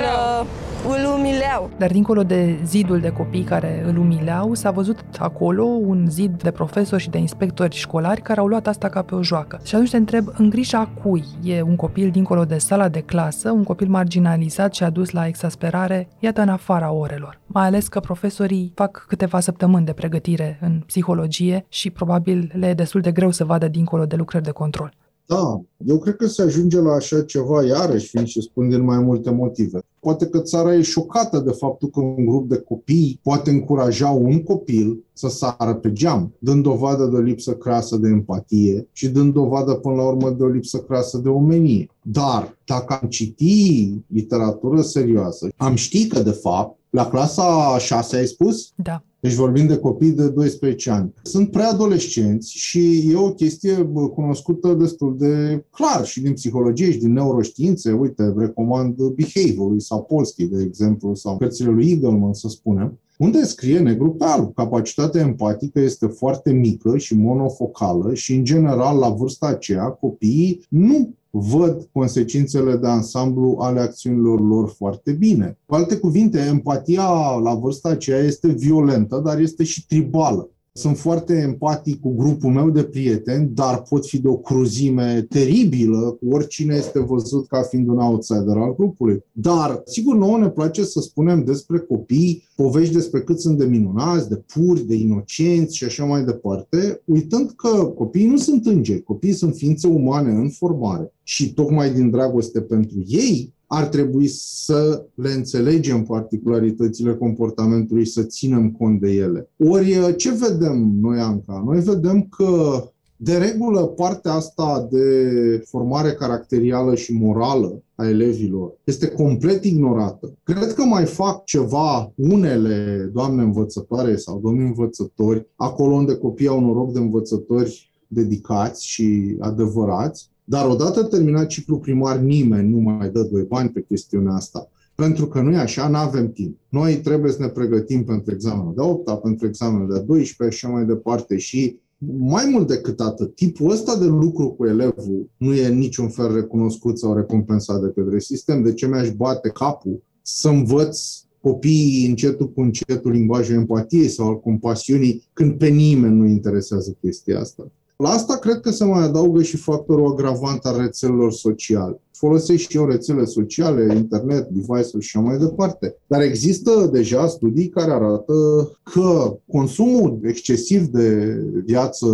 îl 0.86 1.12
umileau. 1.18 1.70
Dar 1.78 1.90
dincolo 1.90 2.22
de 2.22 2.58
zidul 2.64 3.00
de 3.00 3.12
copii 3.12 3.42
care 3.42 3.82
îl 3.86 3.96
umileau, 3.96 4.54
s-a 4.54 4.70
văzut 4.70 4.98
acolo 5.18 5.64
un 5.64 6.06
zid 6.10 6.42
de 6.42 6.50
profesori 6.50 7.02
și 7.02 7.10
de 7.10 7.18
inspectori 7.18 7.76
școlari 7.76 8.20
care 8.20 8.40
au 8.40 8.46
luat 8.46 8.66
asta 8.66 8.88
ca 8.88 9.02
pe 9.02 9.14
o 9.14 9.22
joacă. 9.22 9.60
Și 9.64 9.74
atunci 9.74 9.90
te 9.90 9.96
întreb, 9.96 10.26
în 10.36 10.50
grija 10.50 10.90
cui 11.02 11.24
e 11.42 11.62
un 11.62 11.76
copil 11.76 12.10
dincolo 12.10 12.44
de 12.44 12.58
sala 12.58 12.88
de 12.88 13.00
clasă, 13.00 13.50
un 13.50 13.64
copil 13.64 13.88
marginalizat 13.88 14.74
și 14.74 14.82
adus 14.82 15.10
la 15.10 15.26
exasperare, 15.26 16.08
iată 16.18 16.40
în 16.40 16.48
afara 16.48 16.92
orelor. 16.92 17.40
Mai 17.46 17.66
ales 17.66 17.88
că 17.88 18.00
profesorii 18.00 18.72
fac 18.74 19.04
câteva 19.08 19.40
săptămâni 19.40 19.84
de 19.84 19.92
pregătire 19.92 20.58
în 20.60 20.82
psihologie 20.86 21.64
și 21.68 21.90
probabil 21.90 22.52
le 22.54 22.68
e 22.68 22.74
destul 22.74 23.00
de 23.00 23.12
greu 23.12 23.30
să 23.30 23.44
vadă 23.44 23.68
dincolo 23.68 24.04
de 24.04 24.16
lucrări 24.16 24.44
de 24.44 24.50
control. 24.50 24.92
Da, 25.28 25.60
eu 25.86 25.98
cred 25.98 26.16
că 26.16 26.26
se 26.26 26.42
ajunge 26.42 26.80
la 26.80 26.92
așa 26.92 27.22
ceva, 27.22 27.64
iarăși, 27.64 28.08
fiind 28.08 28.26
și 28.26 28.40
spun 28.40 28.68
din 28.68 28.84
mai 28.84 28.98
multe 28.98 29.30
motive. 29.30 29.78
Poate 30.00 30.26
că 30.26 30.38
țara 30.38 30.74
e 30.74 30.82
șocată 30.82 31.38
de 31.38 31.50
faptul 31.50 31.88
că 31.88 32.00
un 32.00 32.26
grup 32.26 32.48
de 32.48 32.56
copii 32.56 33.20
poate 33.22 33.50
încuraja 33.50 34.08
un 34.08 34.42
copil 34.42 35.04
să 35.12 35.28
sară 35.28 35.74
pe 35.74 35.92
geam, 35.92 36.32
dând 36.38 36.62
dovadă 36.62 37.06
de 37.06 37.16
o 37.16 37.20
lipsă 37.20 37.52
crasă 37.52 37.96
de 37.96 38.08
empatie 38.08 38.88
și 38.92 39.08
dând 39.08 39.32
dovadă 39.32 39.74
până 39.74 39.94
la 39.94 40.06
urmă 40.06 40.30
de 40.30 40.42
o 40.42 40.48
lipsă 40.48 40.78
crasă 40.78 41.18
de 41.18 41.28
omenie. 41.28 41.90
Dar 42.02 42.56
dacă 42.64 42.98
am 43.00 43.08
citi 43.08 43.94
literatură 44.06 44.80
serioasă, 44.80 45.48
am 45.56 45.74
ști 45.74 46.06
că 46.06 46.20
de 46.20 46.30
fapt 46.30 46.78
la 46.90 47.08
clasa 47.08 47.78
6 47.78 48.16
ai 48.16 48.26
spus? 48.26 48.72
Da. 48.74 49.02
Deci 49.20 49.34
vorbim 49.34 49.66
de 49.66 49.76
copii 49.76 50.10
de 50.10 50.28
12 50.28 50.90
ani. 50.90 51.14
Sunt 51.22 51.50
preadolescenți 51.50 52.52
și 52.52 53.10
e 53.10 53.16
o 53.16 53.32
chestie 53.32 53.90
cunoscută 54.14 54.74
destul 54.74 55.16
de 55.18 55.64
clar 55.70 56.04
și 56.04 56.20
din 56.20 56.32
psihologie 56.32 56.92
și 56.92 56.98
din 56.98 57.12
neuroștiințe. 57.12 57.92
Uite, 57.92 58.34
recomand 58.36 58.94
Behavior 58.94 59.70
lui 59.70 59.80
Sapolsky, 59.80 60.46
de 60.46 60.62
exemplu, 60.62 61.14
sau 61.14 61.36
cărțile 61.36 61.70
lui 61.70 61.90
Eagleman, 61.90 62.34
să 62.34 62.48
spunem, 62.48 62.98
unde 63.18 63.44
scrie 63.44 63.78
negru 63.78 64.10
pe 64.10 64.24
alb. 64.24 64.54
Capacitatea 64.54 65.20
empatică 65.20 65.80
este 65.80 66.06
foarte 66.06 66.52
mică 66.52 66.96
și 66.96 67.16
monofocală 67.16 68.14
și, 68.14 68.34
în 68.34 68.44
general, 68.44 68.98
la 68.98 69.08
vârsta 69.08 69.46
aceea, 69.46 69.84
copiii 69.84 70.64
nu 70.68 71.14
văd 71.30 71.88
consecințele 71.92 72.76
de 72.76 72.86
ansamblu 72.86 73.56
ale 73.60 73.80
acțiunilor 73.80 74.40
lor 74.40 74.68
foarte 74.76 75.12
bine. 75.12 75.58
Cu 75.66 75.74
alte 75.74 75.96
cuvinte, 75.96 76.38
empatia 76.38 77.08
la 77.42 77.54
vârsta 77.54 77.88
aceea 77.88 78.18
este 78.18 78.48
violentă, 78.48 79.18
dar 79.24 79.38
este 79.38 79.64
și 79.64 79.86
tribală. 79.86 80.50
Sunt 80.78 80.98
foarte 80.98 81.34
empatic 81.34 82.00
cu 82.00 82.14
grupul 82.14 82.50
meu 82.50 82.70
de 82.70 82.82
prieteni, 82.82 83.50
dar 83.54 83.82
pot 83.82 84.06
fi 84.06 84.20
de 84.20 84.28
o 84.28 84.36
cruzime 84.36 85.26
teribilă 85.28 86.16
cu 86.20 86.34
oricine 86.34 86.74
este 86.74 87.00
văzut 87.00 87.46
ca 87.46 87.62
fiind 87.62 87.88
un 87.88 87.98
outsider 87.98 88.56
al 88.56 88.74
grupului. 88.76 89.24
Dar, 89.32 89.82
sigur, 89.84 90.16
nouă 90.16 90.38
ne 90.38 90.48
place 90.48 90.84
să 90.84 91.00
spunem 91.00 91.44
despre 91.44 91.78
copii 91.78 92.48
povești 92.56 92.94
despre 92.94 93.20
cât 93.20 93.40
sunt 93.40 93.58
de 93.58 93.64
minunați, 93.64 94.28
de 94.28 94.42
puri, 94.54 94.86
de 94.86 94.94
inocenți 94.94 95.76
și 95.76 95.84
așa 95.84 96.04
mai 96.04 96.24
departe, 96.24 97.02
uitând 97.04 97.50
că 97.56 97.84
copiii 97.84 98.28
nu 98.28 98.36
sunt 98.36 98.66
îngeri, 98.66 99.02
copiii 99.02 99.32
sunt 99.32 99.54
ființe 99.54 99.86
umane 99.86 100.30
în 100.30 100.48
formare 100.48 101.12
și 101.22 101.54
tocmai 101.54 101.94
din 101.94 102.10
dragoste 102.10 102.60
pentru 102.60 103.04
ei 103.06 103.56
ar 103.70 103.86
trebui 103.86 104.26
să 104.28 105.04
le 105.14 105.30
înțelegem 105.30 106.02
particularitățile 106.02 107.14
comportamentului 107.14 108.04
și 108.04 108.12
să 108.12 108.22
ținem 108.22 108.70
cont 108.70 109.00
de 109.00 109.10
ele. 109.10 109.50
Ori 109.56 110.16
ce 110.16 110.30
vedem 110.30 110.98
noi, 111.00 111.18
Anca? 111.18 111.62
Noi 111.66 111.80
vedem 111.80 112.22
că 112.22 112.82
de 113.20 113.36
regulă, 113.36 113.80
partea 113.80 114.32
asta 114.32 114.88
de 114.90 115.62
formare 115.66 116.12
caracterială 116.12 116.94
și 116.94 117.12
morală 117.12 117.82
a 117.94 118.08
elevilor 118.08 118.72
este 118.84 119.08
complet 119.08 119.64
ignorată. 119.64 120.32
Cred 120.42 120.72
că 120.72 120.82
mai 120.82 121.04
fac 121.04 121.44
ceva 121.44 122.12
unele 122.16 123.10
doamne 123.12 123.42
învățătoare 123.42 124.16
sau 124.16 124.40
domni 124.40 124.66
învățători, 124.66 125.46
acolo 125.56 125.94
unde 125.94 126.14
copiii 126.14 126.48
au 126.48 126.60
noroc 126.60 126.92
de 126.92 126.98
învățători 126.98 127.90
dedicați 128.06 128.86
și 128.86 129.36
adevărați, 129.38 130.30
dar 130.48 130.68
odată 130.68 131.02
terminat 131.02 131.46
ciclul 131.46 131.78
primar, 131.78 132.18
nimeni 132.18 132.70
nu 132.70 132.78
mai 132.78 133.10
dă 133.10 133.22
doi 133.22 133.42
bani 133.42 133.68
pe 133.68 133.84
chestiunea 133.88 134.32
asta. 134.32 134.70
Pentru 134.94 135.26
că 135.26 135.40
nu 135.40 135.52
e 135.52 135.56
așa, 135.56 135.88
nu 135.88 135.96
avem 135.96 136.32
timp. 136.32 136.58
Noi 136.68 136.96
trebuie 136.96 137.32
să 137.32 137.38
ne 137.40 137.48
pregătim 137.48 138.04
pentru 138.04 138.34
examenul 138.34 138.72
de 138.74 138.80
8 138.80 139.20
pentru 139.22 139.46
examenul 139.46 139.92
de 139.92 139.98
12 139.98 140.56
și 140.56 140.64
așa 140.64 140.74
mai 140.74 140.86
departe. 140.86 141.36
Și 141.36 141.78
mai 142.18 142.48
mult 142.50 142.66
decât 142.66 143.00
atât, 143.00 143.34
tipul 143.34 143.70
ăsta 143.70 143.98
de 143.98 144.04
lucru 144.04 144.48
cu 144.48 144.66
elevul 144.66 145.30
nu 145.36 145.54
e 145.54 145.68
niciun 145.68 146.08
fel 146.08 146.34
recunoscut 146.34 146.98
sau 146.98 147.14
recompensat 147.14 147.80
de 147.80 147.92
către 147.94 148.18
sistem. 148.18 148.62
De 148.62 148.72
ce 148.72 148.86
mi-aș 148.86 149.10
bate 149.10 149.48
capul 149.48 150.02
să 150.22 150.48
învăț 150.48 150.98
copiii 151.40 152.06
încetul 152.08 152.52
cu 152.52 152.60
încetul 152.60 153.10
limbajul 153.10 153.54
empatiei 153.54 154.08
sau 154.08 154.28
al 154.28 154.40
compasiunii 154.40 155.22
când 155.32 155.52
pe 155.52 155.68
nimeni 155.68 156.16
nu 156.16 156.26
interesează 156.26 156.96
chestia 157.00 157.40
asta. 157.40 157.70
La 158.02 158.08
asta 158.08 158.36
cred 158.36 158.60
că 158.60 158.70
se 158.70 158.84
mai 158.84 159.02
adaugă 159.02 159.42
și 159.42 159.56
factorul 159.56 160.10
agravant 160.10 160.64
al 160.64 160.80
rețelelor 160.80 161.32
sociale. 161.32 162.00
Folosesc 162.12 162.68
și 162.68 162.76
eu 162.76 162.86
rețele 162.86 163.24
sociale, 163.24 163.94
internet, 163.96 164.48
device-uri 164.48 165.04
și 165.04 165.16
așa 165.16 165.26
mai 165.26 165.38
departe. 165.38 165.96
Dar 166.06 166.22
există 166.22 166.88
deja 166.92 167.26
studii 167.26 167.68
care 167.68 167.92
arată 167.92 168.34
că 168.82 169.36
consumul 169.52 170.18
excesiv 170.22 170.86
de 170.86 171.36
viață 171.64 172.06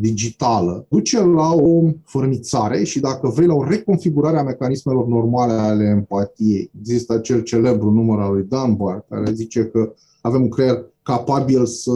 digitală 0.00 0.86
duce 0.88 1.24
la 1.24 1.52
o 1.52 1.82
fărnițare 2.04 2.84
și, 2.84 3.00
dacă 3.00 3.28
vrei, 3.28 3.46
la 3.46 3.54
o 3.54 3.64
reconfigurare 3.64 4.38
a 4.38 4.42
mecanismelor 4.42 5.06
normale 5.06 5.52
ale 5.52 5.84
empatiei. 5.84 6.70
Există 6.78 7.12
acel 7.12 7.40
celebru 7.40 7.90
număr 7.90 8.18
al 8.18 8.32
lui 8.32 8.46
Dunbar 8.48 9.04
care 9.08 9.32
zice 9.32 9.64
că 9.64 9.92
avem 10.20 10.42
un 10.42 10.48
creier 10.48 10.84
capabil 11.02 11.66
să 11.66 11.92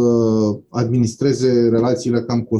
administreze 0.69 1.69
relațiile 1.69 2.23
cam 2.23 2.43
cu 2.43 2.57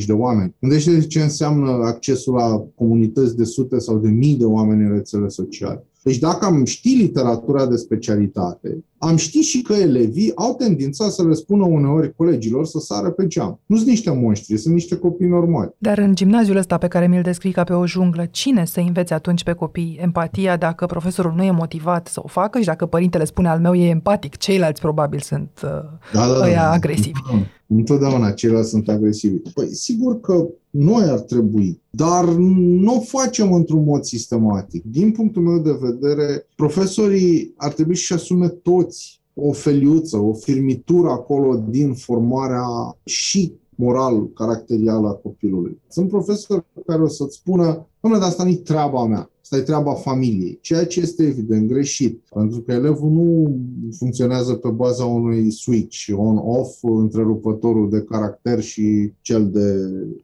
100-150 0.00 0.04
de 0.06 0.12
oameni. 0.12 0.54
Gândește 0.60 1.00
ce 1.00 1.22
înseamnă 1.22 1.70
accesul 1.70 2.34
la 2.34 2.64
comunități 2.74 3.36
de 3.36 3.44
sute 3.44 3.78
sau 3.78 3.98
de 3.98 4.08
mii 4.08 4.36
de 4.36 4.44
oameni 4.44 4.82
în 4.82 4.92
rețele 4.92 5.28
sociale. 5.28 5.86
Deci 6.02 6.18
dacă 6.18 6.44
am 6.44 6.64
ști 6.64 6.88
literatura 6.88 7.66
de 7.66 7.76
specialitate, 7.76 8.84
am 8.98 9.16
ști 9.16 9.38
și 9.38 9.62
că 9.62 9.72
elevii 9.72 10.32
au 10.34 10.54
tendința 10.54 11.08
să 11.08 11.26
le 11.26 11.34
spună 11.34 11.64
uneori 11.64 12.14
colegilor 12.16 12.66
să 12.66 12.78
sară 12.78 13.10
pe 13.10 13.26
geam. 13.26 13.60
Nu 13.66 13.76
sunt 13.76 13.88
niște 13.88 14.10
monștri, 14.10 14.56
sunt 14.56 14.74
niște 14.74 14.96
copii 14.96 15.26
normali. 15.26 15.70
Dar 15.78 15.98
în 15.98 16.14
gimnaziul 16.14 16.56
ăsta 16.56 16.78
pe 16.78 16.88
care 16.88 17.06
mi-l 17.06 17.22
descrii 17.22 17.52
ca 17.52 17.64
pe 17.64 17.72
o 17.72 17.86
junglă, 17.86 18.24
cine 18.30 18.64
să 18.64 18.80
învețe 18.80 19.14
atunci 19.14 19.42
pe 19.42 19.52
copii 19.52 19.98
empatia 20.00 20.56
dacă 20.56 20.86
profesorul 20.86 21.32
nu 21.36 21.42
e 21.42 21.50
motivat 21.50 22.06
să 22.06 22.20
o 22.22 22.28
facă 22.28 22.58
și 22.58 22.64
dacă 22.64 22.86
părintele 22.86 23.24
spune 23.24 23.48
al 23.48 23.60
meu 23.60 23.74
e 23.74 23.88
empatic, 23.88 24.36
ceilalți 24.36 24.80
probabil 24.80 25.20
sunt 25.20 25.50
uh, 25.64 25.70
da, 26.12 26.26
da, 26.26 26.38
da, 26.38 26.48
da. 26.48 26.70
agresivi. 26.70 27.20
Da, 27.30 27.36
da. 27.36 27.46
Întotdeauna 27.76 28.30
ceilalți 28.30 28.68
sunt 28.68 28.88
agresivi. 28.88 29.50
Păi 29.54 29.74
sigur 29.74 30.20
că 30.20 30.48
noi 30.70 31.02
ar 31.02 31.20
trebui, 31.20 31.80
dar 31.90 32.24
nu 32.34 32.96
o 32.96 33.00
facem 33.00 33.52
într-un 33.52 33.84
mod 33.84 34.04
sistematic. 34.04 34.84
Din 34.84 35.12
punctul 35.12 35.42
meu 35.42 35.58
de 35.58 35.76
vedere, 35.80 36.46
profesorii 36.56 37.52
ar 37.56 37.72
trebui 37.72 37.96
să-și 37.96 38.12
asume 38.12 38.48
toți 38.48 39.20
o 39.34 39.52
feliuță, 39.52 40.16
o 40.16 40.32
firmitură 40.32 41.08
acolo 41.08 41.64
din 41.68 41.92
formarea 41.92 42.66
și 43.04 43.52
moral, 43.74 44.28
caracterial 44.28 45.06
a 45.06 45.12
copilului. 45.12 45.80
Sunt 45.88 46.08
profesori 46.08 46.64
care 46.86 47.02
o 47.02 47.08
să-ți 47.08 47.36
spună, 47.36 47.86
domnule, 48.02 48.22
dar 48.22 48.32
asta 48.32 48.44
nu-i 48.44 48.56
treaba 48.56 49.06
mea. 49.06 49.30
Asta 49.42 49.56
e 49.56 49.60
treaba 49.60 49.94
familiei, 49.94 50.58
ceea 50.60 50.86
ce 50.86 51.00
este 51.00 51.22
evident 51.22 51.68
greșit, 51.68 52.22
pentru 52.34 52.60
că 52.60 52.72
elevul 52.72 53.10
nu 53.10 53.56
funcționează 53.98 54.52
pe 54.52 54.68
baza 54.68 55.04
unui 55.04 55.50
switch 55.50 56.08
on-off, 56.16 56.78
întrerupătorul 56.82 57.90
de 57.90 58.00
caracter 58.02 58.60
și 58.60 59.12
cel 59.20 59.50
de, 59.50 59.74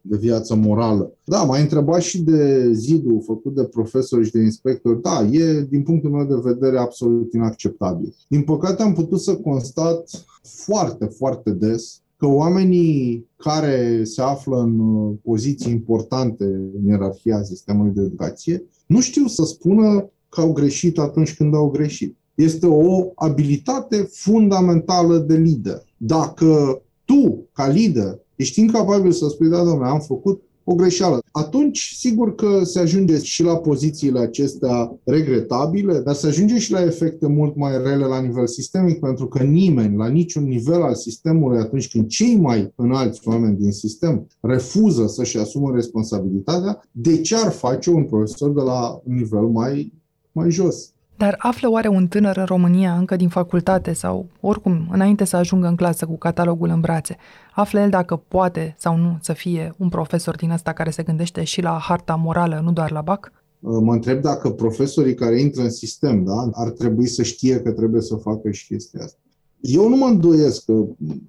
de 0.00 0.16
viață 0.16 0.54
morală. 0.54 1.12
Da, 1.24 1.42
m-ai 1.42 1.60
întrebat 1.60 2.00
și 2.00 2.22
de 2.22 2.72
zidul 2.72 3.22
făcut 3.24 3.54
de 3.54 3.64
profesori 3.64 4.24
și 4.24 4.32
de 4.32 4.40
inspectori. 4.40 5.02
Da, 5.02 5.28
e, 5.30 5.66
din 5.70 5.82
punctul 5.82 6.10
meu 6.10 6.24
de 6.24 6.48
vedere, 6.50 6.78
absolut 6.78 7.32
inacceptabil. 7.32 8.14
Din 8.28 8.42
păcate, 8.42 8.82
am 8.82 8.92
putut 8.92 9.20
să 9.20 9.36
constat 9.36 10.26
foarte, 10.42 11.04
foarte 11.04 11.50
des 11.50 12.02
că 12.18 12.26
oamenii 12.26 13.26
care 13.36 14.04
se 14.04 14.22
află 14.22 14.60
în 14.60 14.78
poziții 15.14 15.72
importante 15.72 16.44
în 16.44 16.86
ierarhia 16.86 17.42
sistemului 17.42 17.92
de 17.94 18.00
educație 18.00 18.62
nu 18.86 19.00
știu 19.00 19.26
să 19.26 19.44
spună 19.44 20.10
că 20.28 20.40
au 20.40 20.52
greșit 20.52 20.98
atunci 20.98 21.34
când 21.34 21.54
au 21.54 21.68
greșit. 21.70 22.16
Este 22.34 22.66
o 22.66 23.12
abilitate 23.14 24.08
fundamentală 24.10 25.18
de 25.18 25.36
lider. 25.36 25.82
Dacă 25.96 26.82
tu, 27.04 27.48
ca 27.52 27.68
lider, 27.68 28.18
ești 28.36 28.60
incapabil 28.60 29.12
să 29.12 29.28
spui, 29.28 29.48
da, 29.48 29.64
domnule, 29.64 29.88
am 29.88 30.00
făcut 30.00 30.42
o 30.70 30.74
greșeală. 30.74 31.18
Atunci, 31.30 31.94
sigur 31.96 32.34
că 32.34 32.64
se 32.64 32.78
ajunge 32.78 33.18
și 33.18 33.42
la 33.42 33.56
pozițiile 33.56 34.18
acestea 34.18 34.98
regretabile, 35.04 35.98
dar 35.98 36.14
se 36.14 36.26
ajunge 36.26 36.58
și 36.58 36.72
la 36.72 36.84
efecte 36.84 37.26
mult 37.26 37.56
mai 37.56 37.72
rele 37.82 38.04
la 38.04 38.20
nivel 38.20 38.46
sistemic, 38.46 38.98
pentru 38.98 39.26
că 39.26 39.42
nimeni, 39.42 39.96
la 39.96 40.08
niciun 40.08 40.44
nivel 40.44 40.82
al 40.82 40.94
sistemului, 40.94 41.58
atunci 41.58 41.90
când 41.90 42.06
cei 42.06 42.36
mai 42.36 42.72
înalți 42.74 43.20
oameni 43.24 43.56
din 43.56 43.72
sistem 43.72 44.26
refuză 44.40 45.06
să-și 45.06 45.38
asumă 45.38 45.72
responsabilitatea, 45.74 46.82
de 46.92 47.20
ce 47.20 47.36
ar 47.36 47.50
face 47.50 47.90
un 47.90 48.04
profesor 48.04 48.50
de 48.50 48.60
la 48.60 49.00
un 49.04 49.14
nivel 49.14 49.46
mai, 49.46 49.92
mai 50.32 50.50
jos? 50.50 50.92
Dar 51.18 51.34
află 51.38 51.70
oare 51.70 51.88
un 51.88 52.06
tânăr 52.06 52.36
în 52.36 52.44
România, 52.44 52.94
încă 52.94 53.16
din 53.16 53.28
facultate 53.28 53.92
sau 53.92 54.26
oricum, 54.40 54.88
înainte 54.92 55.24
să 55.24 55.36
ajungă 55.36 55.66
în 55.66 55.76
clasă 55.76 56.06
cu 56.06 56.16
catalogul 56.16 56.68
în 56.68 56.80
brațe, 56.80 57.16
află 57.54 57.80
el 57.80 57.90
dacă 57.90 58.22
poate 58.28 58.74
sau 58.78 58.96
nu 58.96 59.18
să 59.20 59.32
fie 59.32 59.74
un 59.78 59.88
profesor 59.88 60.36
din 60.36 60.50
ăsta 60.50 60.72
care 60.72 60.90
se 60.90 61.02
gândește 61.02 61.44
și 61.44 61.62
la 61.62 61.78
harta 61.80 62.14
morală, 62.14 62.60
nu 62.64 62.72
doar 62.72 62.90
la 62.90 63.00
BAC? 63.00 63.32
Mă 63.60 63.92
întreb 63.92 64.20
dacă 64.20 64.50
profesorii 64.50 65.14
care 65.14 65.40
intră 65.40 65.62
în 65.62 65.70
sistem 65.70 66.24
da, 66.24 66.48
ar 66.52 66.68
trebui 66.68 67.06
să 67.06 67.22
știe 67.22 67.60
că 67.60 67.70
trebuie 67.70 68.00
să 68.00 68.14
facă 68.14 68.50
și 68.50 68.66
chestia 68.66 69.04
asta. 69.04 69.18
Eu 69.60 69.88
nu 69.88 69.96
mă 69.96 70.06
îndoiesc 70.06 70.64
că 70.64 70.84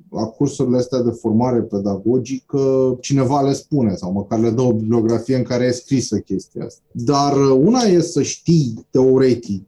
la 0.10 0.24
cursurile 0.24 0.78
astea 0.78 1.02
de 1.02 1.10
formare 1.10 1.60
pedagogică 1.60 2.98
cineva 3.02 3.42
le 3.42 3.54
spune 3.54 3.96
sau 3.96 4.12
măcar 4.12 4.40
le 4.40 4.50
dă 4.50 4.62
o 4.62 4.74
bibliografie 4.74 5.36
în 5.36 5.44
care 5.44 5.66
e 5.66 5.72
scrisă 5.72 6.18
chestia 6.18 6.66
asta. 6.66 6.82
Dar 6.92 7.38
una 7.52 7.80
e 7.80 8.02
să 8.02 8.22
știi 8.22 8.88
teoretic 8.90 9.68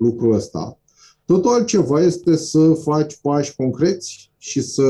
lucrul 0.00 0.34
ăsta. 0.34 0.78
Totul 1.24 1.50
altceva 1.50 2.02
este 2.02 2.36
să 2.36 2.72
faci 2.72 3.18
pași 3.22 3.56
concreți 3.56 4.30
și 4.38 4.62
să 4.62 4.82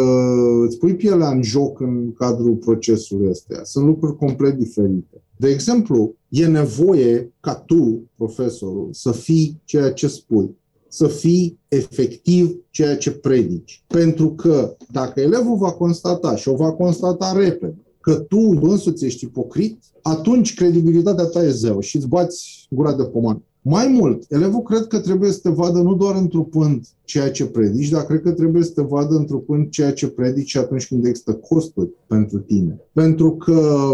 îți 0.66 0.78
pui 0.78 0.94
pielea 0.94 1.30
în 1.30 1.42
joc 1.42 1.80
în 1.80 2.12
cadrul 2.12 2.54
procesului 2.54 3.28
ăsta. 3.28 3.60
Sunt 3.64 3.86
lucruri 3.86 4.16
complet 4.16 4.58
diferite. 4.58 5.22
De 5.36 5.48
exemplu, 5.48 6.14
e 6.28 6.46
nevoie 6.46 7.32
ca 7.40 7.54
tu, 7.54 8.10
profesorul, 8.16 8.88
să 8.92 9.12
fii 9.12 9.60
ceea 9.64 9.92
ce 9.92 10.08
spui, 10.08 10.56
să 10.88 11.06
fii 11.06 11.58
efectiv 11.68 12.56
ceea 12.70 12.96
ce 12.96 13.10
predici. 13.10 13.84
Pentru 13.86 14.30
că 14.34 14.76
dacă 14.90 15.20
elevul 15.20 15.56
va 15.56 15.72
constata 15.72 16.36
și 16.36 16.48
o 16.48 16.56
va 16.56 16.72
constata 16.72 17.32
repede 17.32 17.78
că 18.00 18.14
tu 18.14 18.58
însuți 18.60 19.04
ești 19.04 19.24
ipocrit, 19.24 19.82
atunci 20.02 20.54
credibilitatea 20.54 21.24
ta 21.24 21.42
e 21.44 21.50
zero 21.50 21.80
și 21.80 21.96
îți 21.96 22.08
bați 22.08 22.66
gura 22.70 22.94
de 22.94 23.04
pomană. 23.04 23.42
Mai 23.62 23.88
mult, 23.88 24.24
elevul 24.28 24.62
cred 24.62 24.86
că 24.86 24.98
trebuie 24.98 25.32
să 25.32 25.38
te 25.42 25.50
vadă 25.50 25.78
nu 25.78 25.94
doar 25.94 26.14
întrupând 26.14 26.86
ceea 27.04 27.30
ce 27.30 27.46
predici, 27.46 27.88
dar 27.88 28.04
cred 28.04 28.20
că 28.22 28.30
trebuie 28.30 28.62
să 28.62 28.70
te 28.74 28.82
vadă 28.82 29.14
întrupând 29.14 29.68
ceea 29.68 29.92
ce 29.92 30.08
predici 30.08 30.56
atunci 30.56 30.88
când 30.88 31.04
există 31.04 31.32
costuri 31.34 31.90
pentru 32.06 32.38
tine. 32.38 32.80
Pentru 32.92 33.30
că 33.36 33.92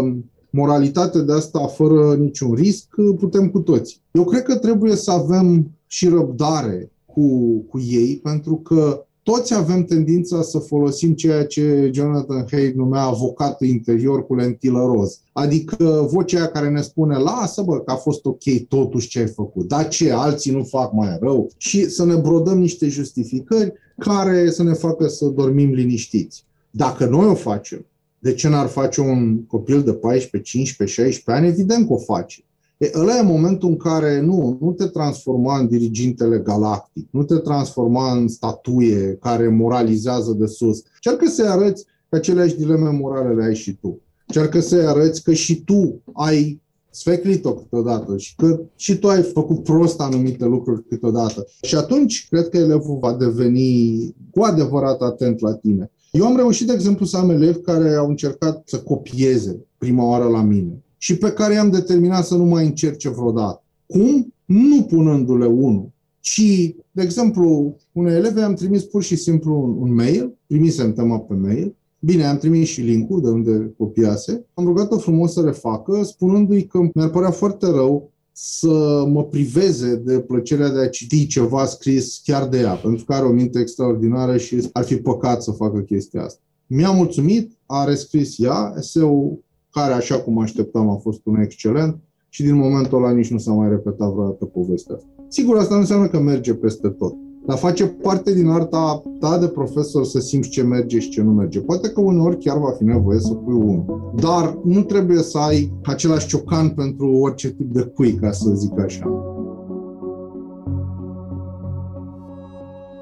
moralitatea 0.49 1.21
de 1.21 1.33
asta 1.33 1.59
fără 1.59 2.15
niciun 2.15 2.53
risc 2.53 2.87
putem 3.19 3.49
cu 3.49 3.59
toți. 3.59 4.01
Eu 4.11 4.23
cred 4.23 4.43
că 4.43 4.55
trebuie 4.55 4.95
să 4.95 5.11
avem 5.11 5.71
și 5.87 6.07
răbdare 6.07 6.91
cu, 7.05 7.57
cu 7.69 7.79
ei, 7.79 8.19
pentru 8.23 8.55
că 8.55 9.06
toți 9.31 9.53
avem 9.53 9.83
tendința 9.83 10.41
să 10.41 10.57
folosim 10.57 11.13
ceea 11.13 11.45
ce 11.45 11.89
Jonathan 11.93 12.45
Haidt 12.51 12.75
numea 12.75 13.01
avocatul 13.01 13.67
interior 13.67 14.25
cu 14.25 14.35
lentilă 14.35 14.79
roz. 14.79 15.19
Adică 15.33 16.07
vocea 16.11 16.47
care 16.47 16.69
ne 16.69 16.81
spune, 16.81 17.17
lasă 17.17 17.61
bă, 17.61 17.79
că 17.79 17.91
a 17.91 17.95
fost 17.95 18.25
ok 18.25 18.43
totuși 18.67 19.07
ce 19.07 19.19
ai 19.19 19.27
făcut, 19.27 19.67
dar 19.67 19.87
ce, 19.87 20.11
alții 20.11 20.51
nu 20.51 20.63
fac 20.63 20.93
mai 20.93 21.17
rău? 21.19 21.49
Și 21.57 21.89
să 21.89 22.05
ne 22.05 22.15
brodăm 22.15 22.59
niște 22.59 22.87
justificări 22.87 23.73
care 23.97 24.51
să 24.51 24.63
ne 24.63 24.73
facă 24.73 25.07
să 25.07 25.25
dormim 25.25 25.73
liniștiți. 25.73 26.43
Dacă 26.71 27.05
noi 27.05 27.25
o 27.25 27.35
facem, 27.35 27.85
de 28.19 28.33
ce 28.33 28.49
n-ar 28.49 28.67
face 28.67 29.01
un 29.01 29.45
copil 29.45 29.83
de 29.83 29.93
14, 29.93 30.51
15, 30.51 31.01
16 31.01 31.43
ani? 31.43 31.53
Evident 31.53 31.87
că 31.87 31.93
o 31.93 31.97
face. 31.97 32.43
E, 32.77 32.91
ăla 32.95 33.17
e 33.17 33.21
momentul 33.21 33.69
în 33.69 33.77
care 33.77 34.21
nu, 34.21 34.57
nu 34.61 34.71
te 34.71 34.85
transforma 34.85 35.59
în 35.59 35.67
dirigintele 35.67 36.37
galactic, 36.37 37.07
nu 37.11 37.23
te 37.23 37.35
transforma 37.35 38.13
în 38.17 38.27
statuie 38.27 39.17
care 39.21 39.47
moralizează 39.47 40.31
de 40.31 40.45
sus. 40.45 40.83
Încearcă 40.93 41.29
să-i 41.29 41.47
arăți 41.47 41.85
că 42.09 42.15
aceleași 42.15 42.55
dileme 42.55 42.89
morale 42.89 43.33
le 43.33 43.43
ai 43.43 43.55
și 43.55 43.73
tu. 43.73 44.01
Încearcă 44.27 44.59
să-i 44.59 44.85
arăți 44.85 45.23
că 45.23 45.33
și 45.33 45.63
tu 45.63 46.01
ai 46.13 46.61
sfeclit-o 46.89 47.53
câteodată 47.53 48.17
și 48.17 48.35
că 48.35 48.61
și 48.75 48.97
tu 48.97 49.07
ai 49.07 49.21
făcut 49.21 49.63
prost 49.63 49.99
anumite 49.99 50.45
lucruri 50.45 50.87
câteodată. 50.87 51.45
Și 51.61 51.75
atunci 51.75 52.27
cred 52.29 52.49
că 52.49 52.57
elevul 52.57 52.97
va 53.01 53.13
deveni 53.13 54.15
cu 54.31 54.41
adevărat 54.41 55.01
atent 55.01 55.39
la 55.39 55.53
tine. 55.53 55.91
Eu 56.11 56.25
am 56.25 56.35
reușit, 56.35 56.67
de 56.67 56.73
exemplu, 56.73 57.05
să 57.05 57.17
am 57.17 57.29
elevi 57.29 57.59
care 57.59 57.95
au 57.95 58.09
încercat 58.09 58.61
să 58.65 58.79
copieze 58.79 59.65
prima 59.77 60.09
oară 60.09 60.27
la 60.27 60.41
mine 60.41 60.81
și 60.97 61.17
pe 61.17 61.31
care 61.31 61.53
i-am 61.53 61.69
determinat 61.69 62.25
să 62.25 62.35
nu 62.35 62.45
mai 62.45 62.65
încerce 62.65 63.09
vreodată. 63.09 63.63
Cum? 63.85 64.33
Nu 64.45 64.81
punându-le 64.81 65.45
unul, 65.45 65.89
ci 66.19 66.37
ci, 66.37 66.75
de 66.91 67.01
exemplu, 67.01 67.75
unei 67.91 68.15
eleve 68.15 68.41
am 68.41 68.53
trimis 68.53 68.83
pur 68.83 69.03
și 69.03 69.15
simplu 69.15 69.61
un, 69.61 69.75
un 69.79 69.93
mail, 69.93 70.33
primisem 70.47 70.93
tema 70.93 71.19
pe 71.19 71.33
mail, 71.33 71.75
Bine, 71.99 72.23
am 72.23 72.37
trimis 72.37 72.67
și 72.67 72.81
link 72.81 73.21
de 73.21 73.29
unde 73.29 73.73
copiase. 73.77 74.45
Am 74.53 74.65
rugat-o 74.65 74.97
frumos 74.97 75.33
să 75.33 75.41
refacă, 75.41 76.03
spunându-i 76.03 76.65
că 76.65 76.79
mi-ar 76.93 77.09
părea 77.09 77.31
foarte 77.31 77.65
rău 77.65 78.11
să 78.31 79.03
mă 79.07 79.23
priveze 79.23 79.95
de 79.95 80.19
plăcerea 80.19 80.69
de 80.69 80.79
a 80.79 80.89
citi 80.89 81.27
ceva 81.27 81.65
scris 81.65 82.21
chiar 82.23 82.47
de 82.47 82.59
ea, 82.59 82.73
pentru 82.73 83.05
că 83.05 83.13
are 83.13 83.25
o 83.25 83.31
minte 83.31 83.59
extraordinară 83.59 84.37
și 84.37 84.69
ar 84.71 84.83
fi 84.83 84.95
păcat 84.95 85.43
să 85.43 85.51
facă 85.51 85.79
chestia 85.79 86.23
asta. 86.23 86.39
Mi-a 86.67 86.91
mulțumit, 86.91 87.51
a 87.65 87.83
rescris 87.83 88.39
ea, 88.39 88.73
eseul 88.77 89.43
care, 89.71 89.93
așa 89.93 90.19
cum 90.19 90.39
așteptam, 90.39 90.89
a 90.89 90.95
fost 90.95 91.19
un 91.23 91.39
excelent 91.39 91.97
și 92.29 92.43
din 92.43 92.55
momentul 92.55 92.97
ăla 92.97 93.11
nici 93.11 93.31
nu 93.31 93.37
s-a 93.37 93.51
mai 93.51 93.69
repetat 93.69 94.11
vreodată 94.11 94.45
povestea 94.45 94.95
asta. 94.95 95.07
Sigur, 95.27 95.57
asta 95.57 95.73
nu 95.73 95.79
înseamnă 95.79 96.07
că 96.07 96.19
merge 96.19 96.53
peste 96.53 96.87
tot. 96.87 97.13
Dar 97.45 97.57
face 97.57 97.85
parte 97.85 98.33
din 98.33 98.47
arta 98.47 99.03
ta 99.19 99.37
de 99.39 99.47
profesor 99.47 100.05
să 100.05 100.19
simți 100.19 100.49
ce 100.49 100.63
merge 100.63 100.99
și 100.99 101.09
ce 101.09 101.21
nu 101.21 101.31
merge. 101.31 101.59
Poate 101.59 101.89
că 101.89 102.01
uneori 102.01 102.37
chiar 102.37 102.57
va 102.57 102.71
fi 102.77 102.83
nevoie 102.83 103.19
să 103.19 103.33
pui 103.33 103.53
unul. 103.53 104.11
Dar 104.21 104.57
nu 104.63 104.81
trebuie 104.81 105.21
să 105.21 105.37
ai 105.37 105.73
același 105.83 106.27
ciocan 106.27 106.69
pentru 106.69 107.11
orice 107.11 107.49
tip 107.49 107.73
de 107.73 107.81
cui, 107.81 108.13
ca 108.13 108.31
să 108.31 108.53
zic 108.53 108.79
așa. 108.79 109.11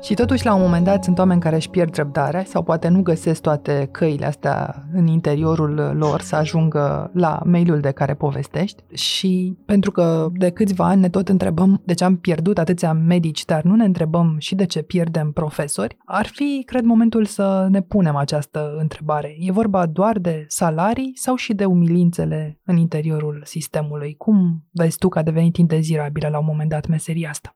Și 0.05 0.13
totuși, 0.13 0.45
la 0.45 0.53
un 0.53 0.61
moment 0.61 0.85
dat, 0.85 1.03
sunt 1.03 1.17
oameni 1.17 1.41
care 1.41 1.55
își 1.55 1.69
pierd 1.69 1.95
răbdarea 1.95 2.43
sau 2.43 2.63
poate 2.63 2.87
nu 2.87 3.01
găsesc 3.01 3.41
toate 3.41 3.89
căile 3.91 4.25
astea 4.25 4.85
în 4.93 5.07
interiorul 5.07 5.95
lor 5.97 6.21
să 6.21 6.35
ajungă 6.35 7.11
la 7.13 7.41
mailul 7.45 7.79
de 7.79 7.91
care 7.91 8.13
povestești 8.13 8.83
și 8.93 9.57
pentru 9.65 9.91
că 9.91 10.27
de 10.33 10.49
câțiva 10.49 10.85
ani 10.85 11.01
ne 11.01 11.09
tot 11.09 11.29
întrebăm 11.29 11.81
de 11.85 11.93
ce 11.93 12.03
am 12.03 12.17
pierdut 12.17 12.57
atâția 12.57 12.93
medici, 12.93 13.45
dar 13.45 13.63
nu 13.63 13.75
ne 13.75 13.83
întrebăm 13.83 14.35
și 14.39 14.55
de 14.55 14.65
ce 14.65 14.81
pierdem 14.81 15.31
profesori, 15.31 15.97
ar 16.05 16.25
fi, 16.25 16.63
cred, 16.65 16.83
momentul 16.83 17.25
să 17.25 17.67
ne 17.69 17.81
punem 17.81 18.15
această 18.15 18.75
întrebare. 18.77 19.35
E 19.39 19.51
vorba 19.51 19.85
doar 19.85 20.19
de 20.19 20.45
salarii 20.47 21.11
sau 21.15 21.35
și 21.35 21.53
de 21.53 21.65
umilințele 21.65 22.59
în 22.65 22.77
interiorul 22.77 23.41
sistemului? 23.45 24.15
Cum 24.17 24.63
vezi 24.71 24.97
tu 24.97 25.09
că 25.09 25.19
a 25.19 25.23
devenit 25.23 25.57
indezirabilă 25.57 26.27
la 26.27 26.39
un 26.39 26.45
moment 26.47 26.69
dat 26.69 26.87
meseria 26.87 27.29
asta? 27.29 27.55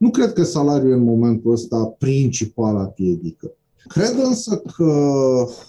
Nu 0.00 0.10
cred 0.10 0.32
că 0.32 0.44
salariul 0.44 0.92
în 0.92 1.02
momentul 1.02 1.52
ăsta 1.52 1.94
principala 1.98 2.84
piedică. 2.84 3.52
Cred 3.88 4.18
însă 4.24 4.62
că 4.76 4.94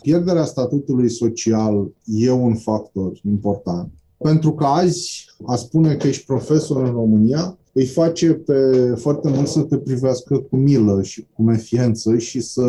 pierderea 0.01 0.45
statutului 0.45 1.09
social 1.09 1.88
e 2.05 2.32
un 2.32 2.55
factor 2.55 3.19
important. 3.29 3.91
Pentru 4.17 4.53
că 4.53 4.65
azi 4.65 5.25
a 5.45 5.55
spune 5.55 5.95
că 5.95 6.07
ești 6.07 6.25
profesor 6.25 6.84
în 6.84 6.91
România 6.91 7.57
îi 7.71 7.86
face 7.86 8.34
pe 8.34 8.93
foarte 8.95 9.29
mult 9.29 9.47
să 9.47 9.61
te 9.61 9.77
privească 9.77 10.38
cu 10.38 10.55
milă 10.55 11.01
și 11.01 11.27
cu 11.34 11.41
mefiență 11.41 12.17
și 12.17 12.41
să 12.41 12.67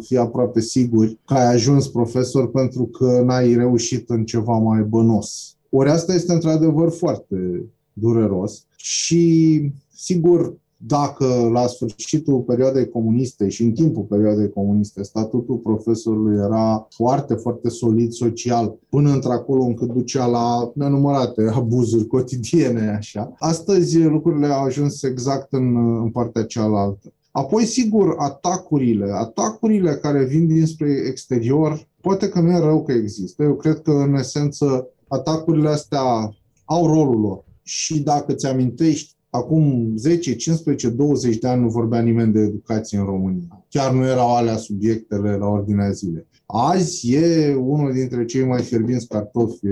fii 0.00 0.16
aproape 0.16 0.60
siguri 0.60 1.18
că 1.24 1.34
ai 1.34 1.54
ajuns 1.54 1.88
profesor 1.88 2.50
pentru 2.50 2.84
că 2.84 3.22
n-ai 3.24 3.54
reușit 3.54 4.10
în 4.10 4.24
ceva 4.24 4.58
mai 4.58 4.82
bănos. 4.82 5.56
Ori 5.70 5.90
asta 5.90 6.14
este 6.14 6.32
într-adevăr 6.32 6.90
foarte 6.90 7.64
dureros 7.92 8.66
și, 8.76 9.72
sigur, 9.94 10.62
dacă 10.86 11.48
la 11.52 11.66
sfârșitul 11.66 12.40
perioadei 12.40 12.88
comuniste 12.88 13.48
și 13.48 13.62
în 13.62 13.72
timpul 13.72 14.02
perioadei 14.02 14.50
comuniste 14.50 15.02
statutul 15.02 15.56
profesorului 15.56 16.36
era 16.36 16.86
foarte, 16.90 17.34
foarte 17.34 17.68
solid 17.68 18.12
social, 18.12 18.78
până 18.88 19.12
într-acolo 19.12 19.62
încât 19.62 19.92
ducea 19.92 20.26
la 20.26 20.72
nenumărate 20.74 21.50
abuzuri 21.54 22.06
cotidiene, 22.06 22.96
așa. 22.96 23.34
Astăzi 23.38 24.02
lucrurile 24.02 24.46
au 24.46 24.64
ajuns 24.64 25.02
exact 25.02 25.52
în, 25.52 25.76
în 26.02 26.10
partea 26.10 26.44
cealaltă. 26.44 27.12
Apoi, 27.30 27.64
sigur, 27.64 28.14
atacurile, 28.18 29.12
atacurile 29.12 29.94
care 29.94 30.24
vin 30.24 30.46
dinspre 30.46 30.90
exterior, 31.06 31.88
poate 32.00 32.28
că 32.28 32.40
nu 32.40 32.50
e 32.50 32.58
rău 32.58 32.82
că 32.82 32.92
există. 32.92 33.42
Eu 33.42 33.54
cred 33.54 33.82
că, 33.82 33.90
în 33.90 34.14
esență, 34.14 34.88
atacurile 35.08 35.68
astea 35.68 36.34
au 36.64 36.86
rolul 36.86 37.20
lor. 37.20 37.44
Și 37.62 38.00
dacă 38.00 38.32
ți 38.32 38.46
amintești, 38.46 39.13
Acum 39.34 39.92
10, 39.96 40.36
15, 40.36 40.88
20 40.88 41.38
de 41.38 41.48
ani 41.48 41.62
nu 41.62 41.68
vorbea 41.68 42.00
nimeni 42.00 42.32
de 42.32 42.40
educație 42.40 42.98
în 42.98 43.04
România. 43.04 43.64
Chiar 43.68 43.92
nu 43.92 44.06
erau 44.06 44.34
alea 44.34 44.56
subiectele 44.56 45.36
la 45.36 45.46
ordinea 45.46 45.90
zilei. 45.90 46.26
Azi 46.46 47.14
e 47.14 47.54
unul 47.54 47.92
dintre 47.92 48.24
cei 48.24 48.44
mai 48.44 48.62
fierbinți 48.62 49.06
cartofi 49.06 49.66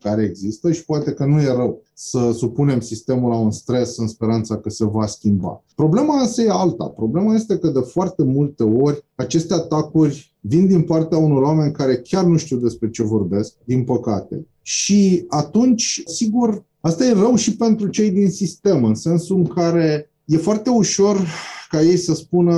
care 0.00 0.22
există 0.22 0.72
și 0.72 0.84
poate 0.84 1.12
că 1.12 1.24
nu 1.24 1.40
e 1.40 1.46
rău 1.46 1.82
să 1.94 2.32
supunem 2.32 2.80
sistemul 2.80 3.30
la 3.30 3.36
un 3.36 3.50
stres 3.50 3.96
în 3.96 4.08
speranța 4.08 4.56
că 4.58 4.70
se 4.70 4.84
va 4.84 5.06
schimba. 5.06 5.64
Problema 5.74 6.20
însă 6.20 6.42
e 6.42 6.50
alta. 6.50 6.84
Problema 6.84 7.34
este 7.34 7.58
că 7.58 7.68
de 7.68 7.80
foarte 7.80 8.22
multe 8.22 8.62
ori 8.62 9.04
aceste 9.14 9.54
atacuri 9.54 10.34
vin 10.40 10.66
din 10.66 10.82
partea 10.82 11.18
unor 11.18 11.42
oameni 11.42 11.72
care 11.72 11.96
chiar 11.96 12.24
nu 12.24 12.36
știu 12.36 12.56
despre 12.56 12.90
ce 12.90 13.02
vorbesc, 13.02 13.54
din 13.64 13.84
păcate. 13.84 14.46
Și 14.62 15.24
atunci, 15.28 16.02
sigur, 16.06 16.64
Asta 16.80 17.04
e 17.04 17.12
rău 17.12 17.34
și 17.34 17.56
pentru 17.56 17.88
cei 17.88 18.10
din 18.10 18.30
sistem, 18.30 18.84
în 18.84 18.94
sensul 18.94 19.36
în 19.36 19.46
care 19.46 20.10
e 20.24 20.36
foarte 20.36 20.70
ușor 20.70 21.26
ca 21.68 21.82
ei 21.82 21.96
să 21.96 22.14
spună 22.14 22.54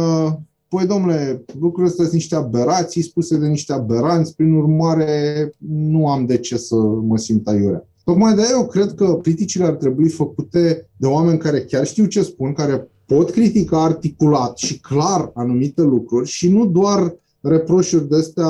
Păi, 0.74 0.86
domnule, 0.86 1.44
lucrurile 1.58 1.88
astea 1.88 2.04
sunt 2.04 2.14
niște 2.14 2.34
aberații 2.34 3.02
spuse 3.02 3.38
de 3.38 3.46
niște 3.46 3.72
aberanți, 3.72 4.34
prin 4.34 4.54
urmare 4.54 5.52
nu 5.68 6.08
am 6.08 6.26
de 6.26 6.38
ce 6.38 6.56
să 6.56 6.76
mă 6.76 7.18
simt 7.18 7.48
aiurea. 7.48 7.86
Tocmai 8.04 8.34
de 8.34 8.40
aia 8.40 8.50
eu 8.52 8.66
cred 8.66 8.94
că 8.94 9.18
criticile 9.22 9.64
ar 9.64 9.72
trebui 9.72 10.08
făcute 10.08 10.90
de 10.96 11.06
oameni 11.06 11.38
care 11.38 11.60
chiar 11.60 11.86
știu 11.86 12.04
ce 12.04 12.22
spun, 12.22 12.52
care 12.52 12.88
pot 13.06 13.30
critica 13.30 13.82
articulat 13.82 14.56
și 14.56 14.80
clar 14.80 15.30
anumite 15.34 15.82
lucruri 15.82 16.28
și 16.28 16.48
nu 16.48 16.66
doar 16.66 17.16
reproșuri 17.42 18.08
de 18.08 18.16
astea 18.16 18.48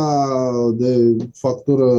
de 0.76 1.16
factură 1.32 1.90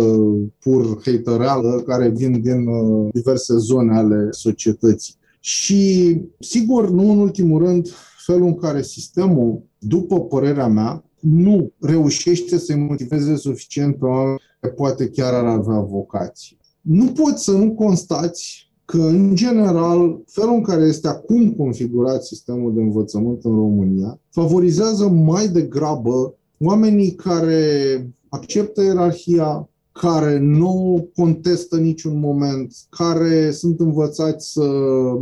pur 0.60 1.02
hatereală 1.06 1.84
care 1.86 2.10
vin 2.10 2.42
din 2.42 2.68
uh, 2.68 3.10
diverse 3.14 3.58
zone 3.58 3.98
ale 3.98 4.28
societății. 4.32 5.16
Și, 5.40 6.22
sigur, 6.40 6.90
nu 6.90 7.12
în 7.12 7.18
ultimul 7.18 7.66
rând, 7.66 7.88
felul 8.26 8.48
în 8.48 8.56
care 8.56 8.82
sistemul, 8.82 9.62
după 9.78 10.22
părerea 10.22 10.68
mea, 10.68 11.04
nu 11.20 11.72
reușește 11.80 12.58
să-i 12.58 12.76
motiveze 12.76 13.36
suficient 13.36 13.96
pe 13.96 14.06
oameni 14.06 14.40
care 14.60 14.74
poate 14.74 15.10
chiar 15.10 15.34
ar 15.34 15.46
avea 15.46 15.80
vocații. 15.80 16.58
Nu 16.82 17.06
poți 17.06 17.44
să 17.44 17.52
nu 17.52 17.72
constați 17.72 18.72
că, 18.86 18.98
în 18.98 19.36
general, 19.36 20.22
felul 20.26 20.54
în 20.54 20.62
care 20.62 20.84
este 20.84 21.08
acum 21.08 21.52
configurat 21.52 22.24
sistemul 22.24 22.74
de 22.74 22.82
învățământ 22.82 23.44
în 23.44 23.56
România 23.56 24.20
favorizează 24.30 25.08
mai 25.08 25.48
degrabă 25.48 26.36
oamenii 26.60 27.12
care 27.12 28.08
acceptă 28.30 28.84
ierarhia, 28.84 29.68
care 29.92 30.40
nu 30.40 31.08
contestă 31.16 31.78
niciun 31.78 32.20
moment, 32.20 32.76
care 32.90 33.52
sunt 33.52 33.80
învățați 33.80 34.52
să 34.52 34.64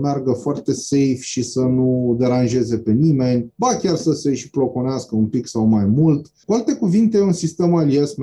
meargă 0.02 0.32
foarte 0.32 0.74
safe 0.74 1.20
și 1.20 1.44
să 1.44 1.60
nu 1.60 2.16
deranjeze 2.20 2.78
pe 2.78 2.92
nimeni, 2.92 3.54
ba 3.56 3.76
chiar 3.76 3.96
să 3.96 4.14
se 4.14 4.34
și 4.34 4.50
ploconească 4.50 5.16
un 5.16 5.26
pic 5.26 5.48
sau 5.48 5.66
mai 5.66 5.86
mult. 5.86 6.32
Cu 6.46 6.54
alte 6.54 6.74
cuvinte, 6.74 7.18
e 7.18 7.22
un 7.22 7.34
sistem 7.34 7.76
al 7.76 7.92
yes 7.92 8.16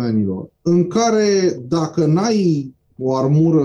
în 0.63 0.87
care 0.87 1.59
dacă 1.69 2.07
n-ai 2.07 2.75
o 3.01 3.15
armură 3.15 3.65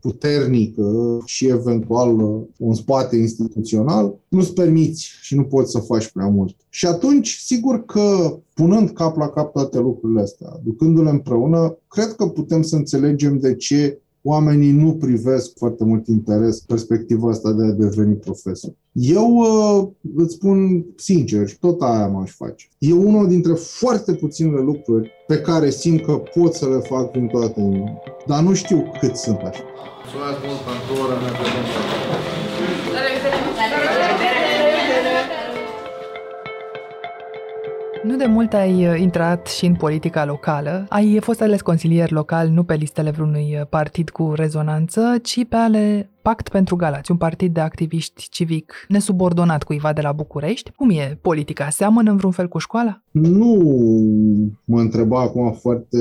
puternică 0.00 1.18
și 1.24 1.46
eventual 1.46 2.16
un 2.56 2.74
spate 2.74 3.16
instituțional, 3.16 4.14
nu-ți 4.28 4.52
permiți 4.52 5.10
și 5.20 5.34
nu 5.36 5.44
poți 5.44 5.70
să 5.70 5.78
faci 5.78 6.10
prea 6.10 6.28
mult. 6.28 6.56
Și 6.68 6.86
atunci, 6.86 7.40
sigur 7.44 7.84
că 7.84 8.38
punând 8.54 8.90
cap 8.90 9.16
la 9.16 9.28
cap 9.28 9.52
toate 9.52 9.78
lucrurile 9.78 10.20
astea, 10.20 10.60
ducându-le 10.64 11.10
împreună, 11.10 11.78
cred 11.88 12.12
că 12.12 12.26
putem 12.26 12.62
să 12.62 12.76
înțelegem 12.76 13.38
de 13.38 13.54
ce 13.54 13.98
oamenii 14.26 14.70
nu 14.70 14.92
privesc 14.92 15.56
foarte 15.56 15.84
mult 15.84 16.06
interes 16.06 16.60
perspectiva 16.60 17.30
asta 17.30 17.52
de 17.52 17.64
a 17.64 17.70
deveni 17.70 18.14
profesor. 18.14 18.72
Eu 18.92 19.36
uh, 19.36 19.88
îți 20.16 20.34
spun 20.34 20.84
sincer 20.96 21.48
și 21.48 21.58
tot 21.58 21.82
aia 21.82 22.06
m-aș 22.06 22.30
face. 22.30 22.68
E 22.78 22.92
unul 22.92 23.28
dintre 23.28 23.52
foarte 23.52 24.14
puținele 24.14 24.60
lucruri 24.60 25.10
pe 25.26 25.40
care 25.40 25.70
simt 25.70 26.04
că 26.04 26.12
pot 26.12 26.54
să 26.54 26.68
le 26.68 26.78
fac 26.78 27.12
din 27.12 27.26
toată 27.26 27.60
inima. 27.60 27.90
Dar 28.26 28.40
nu 28.40 28.54
știu 28.54 28.92
cât 29.00 29.16
sunt 29.16 29.40
așa. 29.40 29.62
Mulțumesc 30.02 30.38
mult 30.46 30.60
pentru 30.68 30.92
ora 31.04 31.16
mea 31.22 31.32
Nu 38.04 38.16
de 38.16 38.26
mult 38.26 38.52
ai 38.52 38.86
uh, 38.86 39.00
intrat 39.00 39.46
și 39.46 39.66
în 39.66 39.74
politica 39.74 40.24
locală. 40.24 40.86
Ai 40.88 41.18
fost 41.20 41.40
ales 41.40 41.60
consilier 41.60 42.10
local 42.10 42.48
nu 42.48 42.64
pe 42.64 42.74
listele 42.74 43.10
vreunui 43.10 43.56
uh, 43.60 43.66
partid 43.68 44.10
cu 44.10 44.32
rezonanță, 44.34 45.00
ci 45.22 45.46
pe 45.48 45.56
ale 45.56 46.10
Pact 46.22 46.48
pentru 46.48 46.76
Galați, 46.76 47.10
un 47.10 47.16
partid 47.16 47.54
de 47.54 47.60
activiști 47.60 48.28
civic 48.28 48.72
nesubordonat 48.88 49.62
cuiva 49.62 49.92
de 49.92 50.00
la 50.00 50.12
București. 50.12 50.72
Cum 50.76 50.90
e 50.90 51.18
politica? 51.22 51.68
Seamănă 51.70 52.10
în 52.10 52.16
vreun 52.16 52.32
fel 52.32 52.48
cu 52.48 52.58
școala? 52.58 53.02
Nu 53.10 53.60
mă 54.64 54.80
întreba 54.80 55.20
acum 55.20 55.52
foarte 55.52 55.98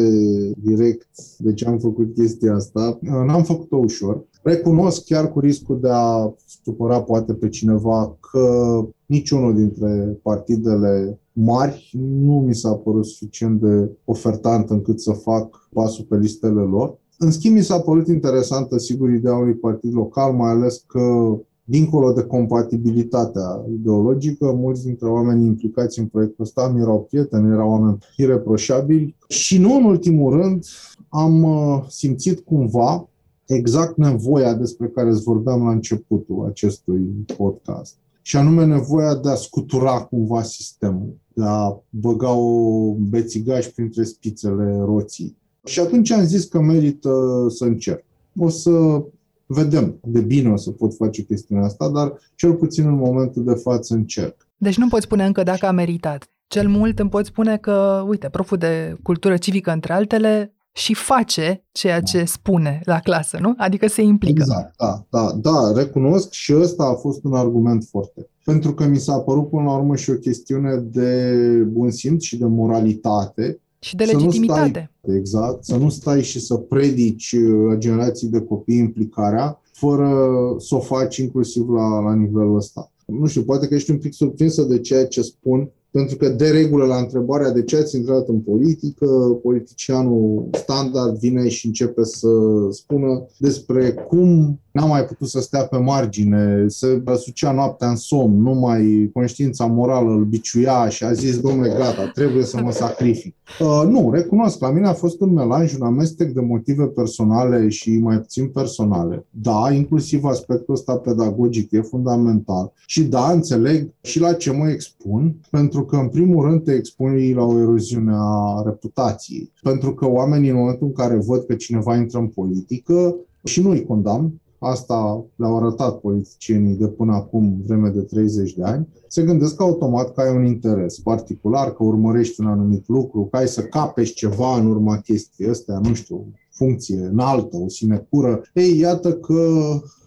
direct 0.58 1.08
de 1.38 1.54
ce 1.54 1.68
am 1.68 1.78
făcut 1.78 2.14
chestia 2.14 2.54
asta. 2.54 3.00
N-am 3.02 3.44
făcut-o 3.44 3.76
ușor. 3.78 4.24
Recunosc 4.42 5.06
chiar 5.06 5.32
cu 5.32 5.40
riscul 5.40 5.80
de 5.82 5.90
a 5.92 6.34
supăra 6.64 7.02
poate 7.02 7.34
pe 7.34 7.50
cineva 7.50 8.18
că 8.32 8.78
niciunul 9.06 9.56
dintre 9.56 10.20
partidele 10.22 11.20
mari 11.34 11.90
nu 11.98 12.34
mi 12.34 12.56
s-a 12.56 12.74
părut 12.74 13.06
suficient 13.06 13.62
de 13.62 13.90
ofertant 14.06 14.70
încât 14.70 15.02
să 15.02 15.12
fac 15.12 15.70
pasul 15.74 16.06
pe 16.10 16.18
listele 16.18 16.62
lor. 16.62 16.98
În 17.18 17.32
schimb, 17.32 17.56
mi 17.56 17.64
s-a 17.64 17.80
părut 17.80 18.08
interesantă, 18.08 18.78
sigur, 18.78 19.10
ideea 19.10 19.36
unui 19.36 19.54
partid 19.54 19.94
local, 19.94 20.34
mai 20.34 20.50
ales 20.50 20.84
că 20.88 21.36
dincolo 21.64 22.12
de 22.12 22.24
compatibilitatea 22.24 23.66
ideologică, 23.74 24.52
mulți 24.52 24.86
dintre 24.86 25.08
oamenii 25.08 25.48
implicați 25.48 26.00
în 26.00 26.06
proiectul 26.06 26.44
ăsta 26.44 26.72
mi 26.76 26.82
erau 26.82 27.08
prieteni, 27.10 27.52
erau 27.52 27.70
oameni 27.70 27.98
ireproșabili 28.18 29.16
și 29.28 29.58
nu 29.58 29.76
în 29.76 29.84
ultimul 29.84 30.42
rând 30.42 30.66
am 31.10 31.44
uh, 31.44 31.84
simțit 31.88 32.40
cumva 32.40 33.08
exact 33.46 33.98
nevoia 33.98 34.54
despre 34.54 34.88
care 34.88 35.10
îți 35.10 35.24
vorbeam 35.24 35.64
la 35.64 35.72
începutul 35.72 36.46
acestui 36.46 37.26
podcast. 37.38 37.96
Și 38.26 38.38
anume 38.38 38.66
nevoia 38.66 39.16
de 39.16 39.30
a 39.30 39.36
scutura 39.36 40.02
cumva 40.02 40.42
sistemul, 40.42 41.18
de 41.34 41.44
a 41.46 41.76
băga 41.90 42.32
o 42.32 42.94
bețigaș 42.94 43.66
printre 43.66 44.04
spițele 44.04 44.78
roții. 44.86 45.38
Și 45.66 45.80
atunci 45.80 46.12
am 46.12 46.26
zis 46.26 46.46
că 46.46 46.60
merită 46.60 47.46
să 47.50 47.64
încerc. 47.64 48.04
O 48.38 48.50
să 48.50 49.04
vedem 49.46 50.00
de 50.04 50.20
bine 50.20 50.50
o 50.52 50.56
să 50.56 50.72
pot 50.72 50.96
face 50.96 51.24
chestiunea 51.24 51.66
asta, 51.66 51.90
dar 51.90 52.14
cel 52.36 52.54
puțin 52.54 52.86
în 52.86 52.96
momentul 52.96 53.44
de 53.44 53.54
față 53.54 53.94
încerc. 53.94 54.48
Deci 54.58 54.78
nu 54.78 54.88
poți 54.88 55.04
spune 55.04 55.26
încă 55.26 55.44
dacă 55.44 55.66
a 55.66 55.72
meritat. 55.72 56.30
Cel 56.48 56.68
mult 56.68 57.00
îmi 57.00 57.10
poți 57.10 57.28
spune 57.28 57.58
că, 57.58 58.06
uite, 58.08 58.30
proful 58.30 58.58
de 58.58 58.98
cultură 59.04 59.38
civică, 59.38 59.72
între 59.72 59.94
altele, 59.94 60.54
și 60.74 60.94
face 60.94 61.66
ceea 61.72 62.02
ce 62.02 62.24
spune 62.24 62.82
la 62.86 63.00
clasă, 63.00 63.38
nu? 63.42 63.54
Adică 63.58 63.88
se 63.88 64.02
implică. 64.02 64.42
Exact, 64.42 64.76
da, 64.78 65.06
da, 65.10 65.32
da, 65.42 65.72
recunosc 65.76 66.32
și 66.32 66.54
ăsta 66.56 66.84
a 66.84 66.94
fost 66.94 67.24
un 67.24 67.34
argument 67.34 67.84
foarte. 67.84 68.28
Pentru 68.44 68.74
că 68.74 68.86
mi 68.86 68.98
s-a 68.98 69.18
părut 69.18 69.50
până 69.50 69.64
la 69.64 69.76
urmă 69.76 69.96
și 69.96 70.10
o 70.10 70.14
chestiune 70.14 70.76
de 70.76 71.32
bun 71.68 71.92
simț 71.92 72.24
și 72.24 72.38
de 72.38 72.46
moralitate. 72.46 73.60
Și 73.80 73.96
de 73.96 74.04
legitimitate. 74.04 74.92
Stai, 75.02 75.18
exact, 75.18 75.64
să 75.64 75.76
nu 75.76 75.90
stai 75.90 76.24
și 76.24 76.40
să 76.40 76.56
predici 76.56 77.32
uh, 77.32 77.78
generații 77.78 78.28
de 78.28 78.42
copii 78.42 78.78
implicarea 78.78 79.62
fără 79.72 80.10
să 80.58 80.76
o 80.76 80.80
faci 80.80 81.18
inclusiv 81.18 81.70
la, 81.70 82.00
la 82.00 82.14
nivelul 82.14 82.56
ăsta. 82.56 82.92
Nu 83.06 83.28
știu, 83.28 83.44
poate 83.44 83.68
că 83.68 83.74
ești 83.74 83.92
un 83.92 83.98
pic 83.98 84.14
surprinsă 84.14 84.64
de 84.64 84.80
ceea 84.80 85.08
ce 85.08 85.22
spun, 85.22 85.70
pentru 85.94 86.18
că, 86.18 86.30
de 86.30 86.50
regulă, 86.50 86.86
la 86.86 86.98
întrebarea 86.98 87.52
de 87.52 87.64
ce 87.64 87.76
ați 87.76 87.96
intrat 87.96 88.28
în 88.28 88.40
politică, 88.40 89.06
politicianul 89.42 90.50
standard 90.52 91.18
vine 91.18 91.48
și 91.48 91.66
începe 91.66 92.04
să 92.04 92.28
spună 92.70 93.26
despre 93.38 93.92
cum 93.92 94.60
n-a 94.74 94.86
mai 94.86 95.06
putut 95.06 95.28
să 95.28 95.42
stea 95.42 95.66
pe 95.66 95.78
margine, 95.78 96.66
se 96.68 97.02
răsucea 97.06 97.52
noaptea 97.52 97.90
în 97.90 97.96
somn, 97.96 98.42
nu 98.42 98.54
mai 98.54 99.10
conștiința 99.14 99.66
morală 99.66 100.12
îl 100.12 100.24
biciuia 100.24 100.90
și 100.90 101.04
a 101.04 101.14
zis, 101.14 101.40
domnule, 101.40 101.70
gata, 101.70 102.12
trebuie 102.14 102.44
să 102.44 102.62
mă 102.62 102.72
sacrific. 102.72 103.36
Uh, 103.60 103.84
nu, 103.90 104.12
recunosc, 104.12 104.60
la 104.60 104.72
mine 104.72 104.88
a 104.88 104.94
fost 104.94 105.22
un 105.22 105.34
melanj, 105.34 105.74
un 105.74 105.86
amestec 105.86 106.32
de 106.32 106.42
motive 106.42 106.84
personale 106.84 107.70
și 107.70 107.98
mai 107.98 108.20
puțin 108.20 108.48
personale. 108.48 109.26
Da, 109.30 109.72
inclusiv 109.74 110.24
aspectul 110.24 110.74
ăsta 110.74 110.96
pedagogic 110.96 111.72
e 111.72 111.82
fundamental. 111.82 112.74
Și 112.86 113.04
da, 113.04 113.32
înțeleg 113.32 113.90
și 114.02 114.20
la 114.20 114.34
ce 114.34 114.52
mă 114.52 114.70
expun, 114.70 115.36
pentru 115.50 115.86
că, 115.86 115.96
în 115.96 116.08
primul 116.08 116.46
rând, 116.46 116.64
te 116.64 116.74
expuni 116.74 117.34
la 117.34 117.44
o 117.44 117.60
eroziune 117.60 118.14
a 118.16 118.62
reputației. 118.66 119.52
Pentru 119.62 119.94
că 119.94 120.10
oamenii, 120.10 120.50
în 120.50 120.56
momentul 120.56 120.88
în 120.88 120.94
care 120.94 121.16
văd 121.16 121.44
că 121.44 121.54
cineva 121.54 121.96
intră 121.96 122.20
în 122.20 122.28
politică, 122.28 123.16
și 123.44 123.62
nu 123.62 123.70
îi 123.70 123.86
condamn, 123.86 124.42
asta 124.64 125.26
le-au 125.36 125.58
arătat 125.58 126.00
politicienii 126.00 126.76
de 126.76 126.88
până 126.88 127.14
acum 127.14 127.64
vreme 127.66 127.90
de 127.90 128.00
30 128.00 128.54
de 128.54 128.64
ani, 128.64 128.88
se 129.08 129.24
gândesc 129.24 129.62
automat 129.62 130.14
că 130.14 130.22
ai 130.22 130.36
un 130.36 130.46
interes 130.46 131.00
particular, 131.00 131.74
că 131.74 131.84
urmărești 131.84 132.42
un 132.42 132.48
anumit 132.48 132.88
lucru, 132.88 133.28
că 133.32 133.38
ai 133.38 133.48
să 133.48 133.62
capești 133.62 134.16
ceva 134.16 134.58
în 134.58 134.66
urma 134.66 134.98
chestii 134.98 135.48
astea, 135.48 135.80
nu 135.84 135.94
știu, 135.94 136.26
funcție 136.50 137.10
înaltă, 137.12 137.58
o 137.58 137.70
sinecură. 137.70 138.42
Ei, 138.54 138.80
iată 138.80 139.14
că 139.14 139.44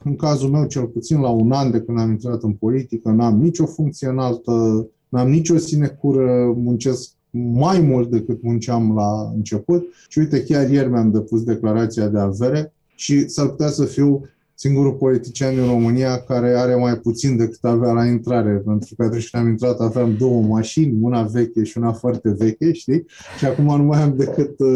în 0.05 0.17
cazul 0.17 0.51
meu, 0.51 0.65
cel 0.65 0.87
puțin 0.87 1.21
la 1.21 1.29
un 1.29 1.53
an 1.53 1.71
de 1.71 1.81
când 1.81 1.99
am 1.99 2.11
intrat 2.11 2.43
în 2.43 2.53
politică, 2.53 3.11
n-am 3.11 3.41
nicio 3.41 3.67
funcție 3.67 4.09
înaltă, 4.09 4.87
n-am 5.09 5.31
nicio 5.31 5.57
sinecură, 5.57 6.55
muncesc 6.57 7.11
mai 7.31 7.81
mult 7.81 8.11
decât 8.11 8.43
munceam 8.43 8.95
la 8.95 9.33
început 9.35 9.87
și 10.09 10.19
uite, 10.19 10.43
chiar 10.43 10.71
ieri 10.71 10.91
mi-am 10.91 11.11
depus 11.11 11.43
declarația 11.43 12.09
de 12.09 12.19
avere 12.19 12.73
și 12.95 13.29
s-ar 13.29 13.49
putea 13.49 13.69
să 13.69 13.85
fiu 13.85 14.29
singurul 14.59 14.93
politician 14.93 15.55
din 15.55 15.67
România 15.67 16.19
care 16.19 16.59
are 16.59 16.75
mai 16.75 16.95
puțin 16.95 17.37
decât 17.37 17.65
avea 17.65 17.93
la 17.93 18.05
intrare, 18.05 18.51
pentru 18.51 18.95
că 18.97 19.05
atunci 19.05 19.31
când 19.31 19.43
am 19.43 19.49
intrat 19.49 19.81
aveam 19.81 20.17
două 20.17 20.43
mașini, 20.43 20.99
una 21.01 21.23
veche 21.23 21.65
și 21.65 21.79
una 21.79 21.93
foarte 21.93 22.35
veche, 22.39 22.73
știi? 22.73 23.05
Și 23.39 23.45
acum 23.45 23.65
nu 23.65 23.83
mai 23.83 24.03
am 24.03 24.17
decât 24.17 24.59
uh, 24.59 24.69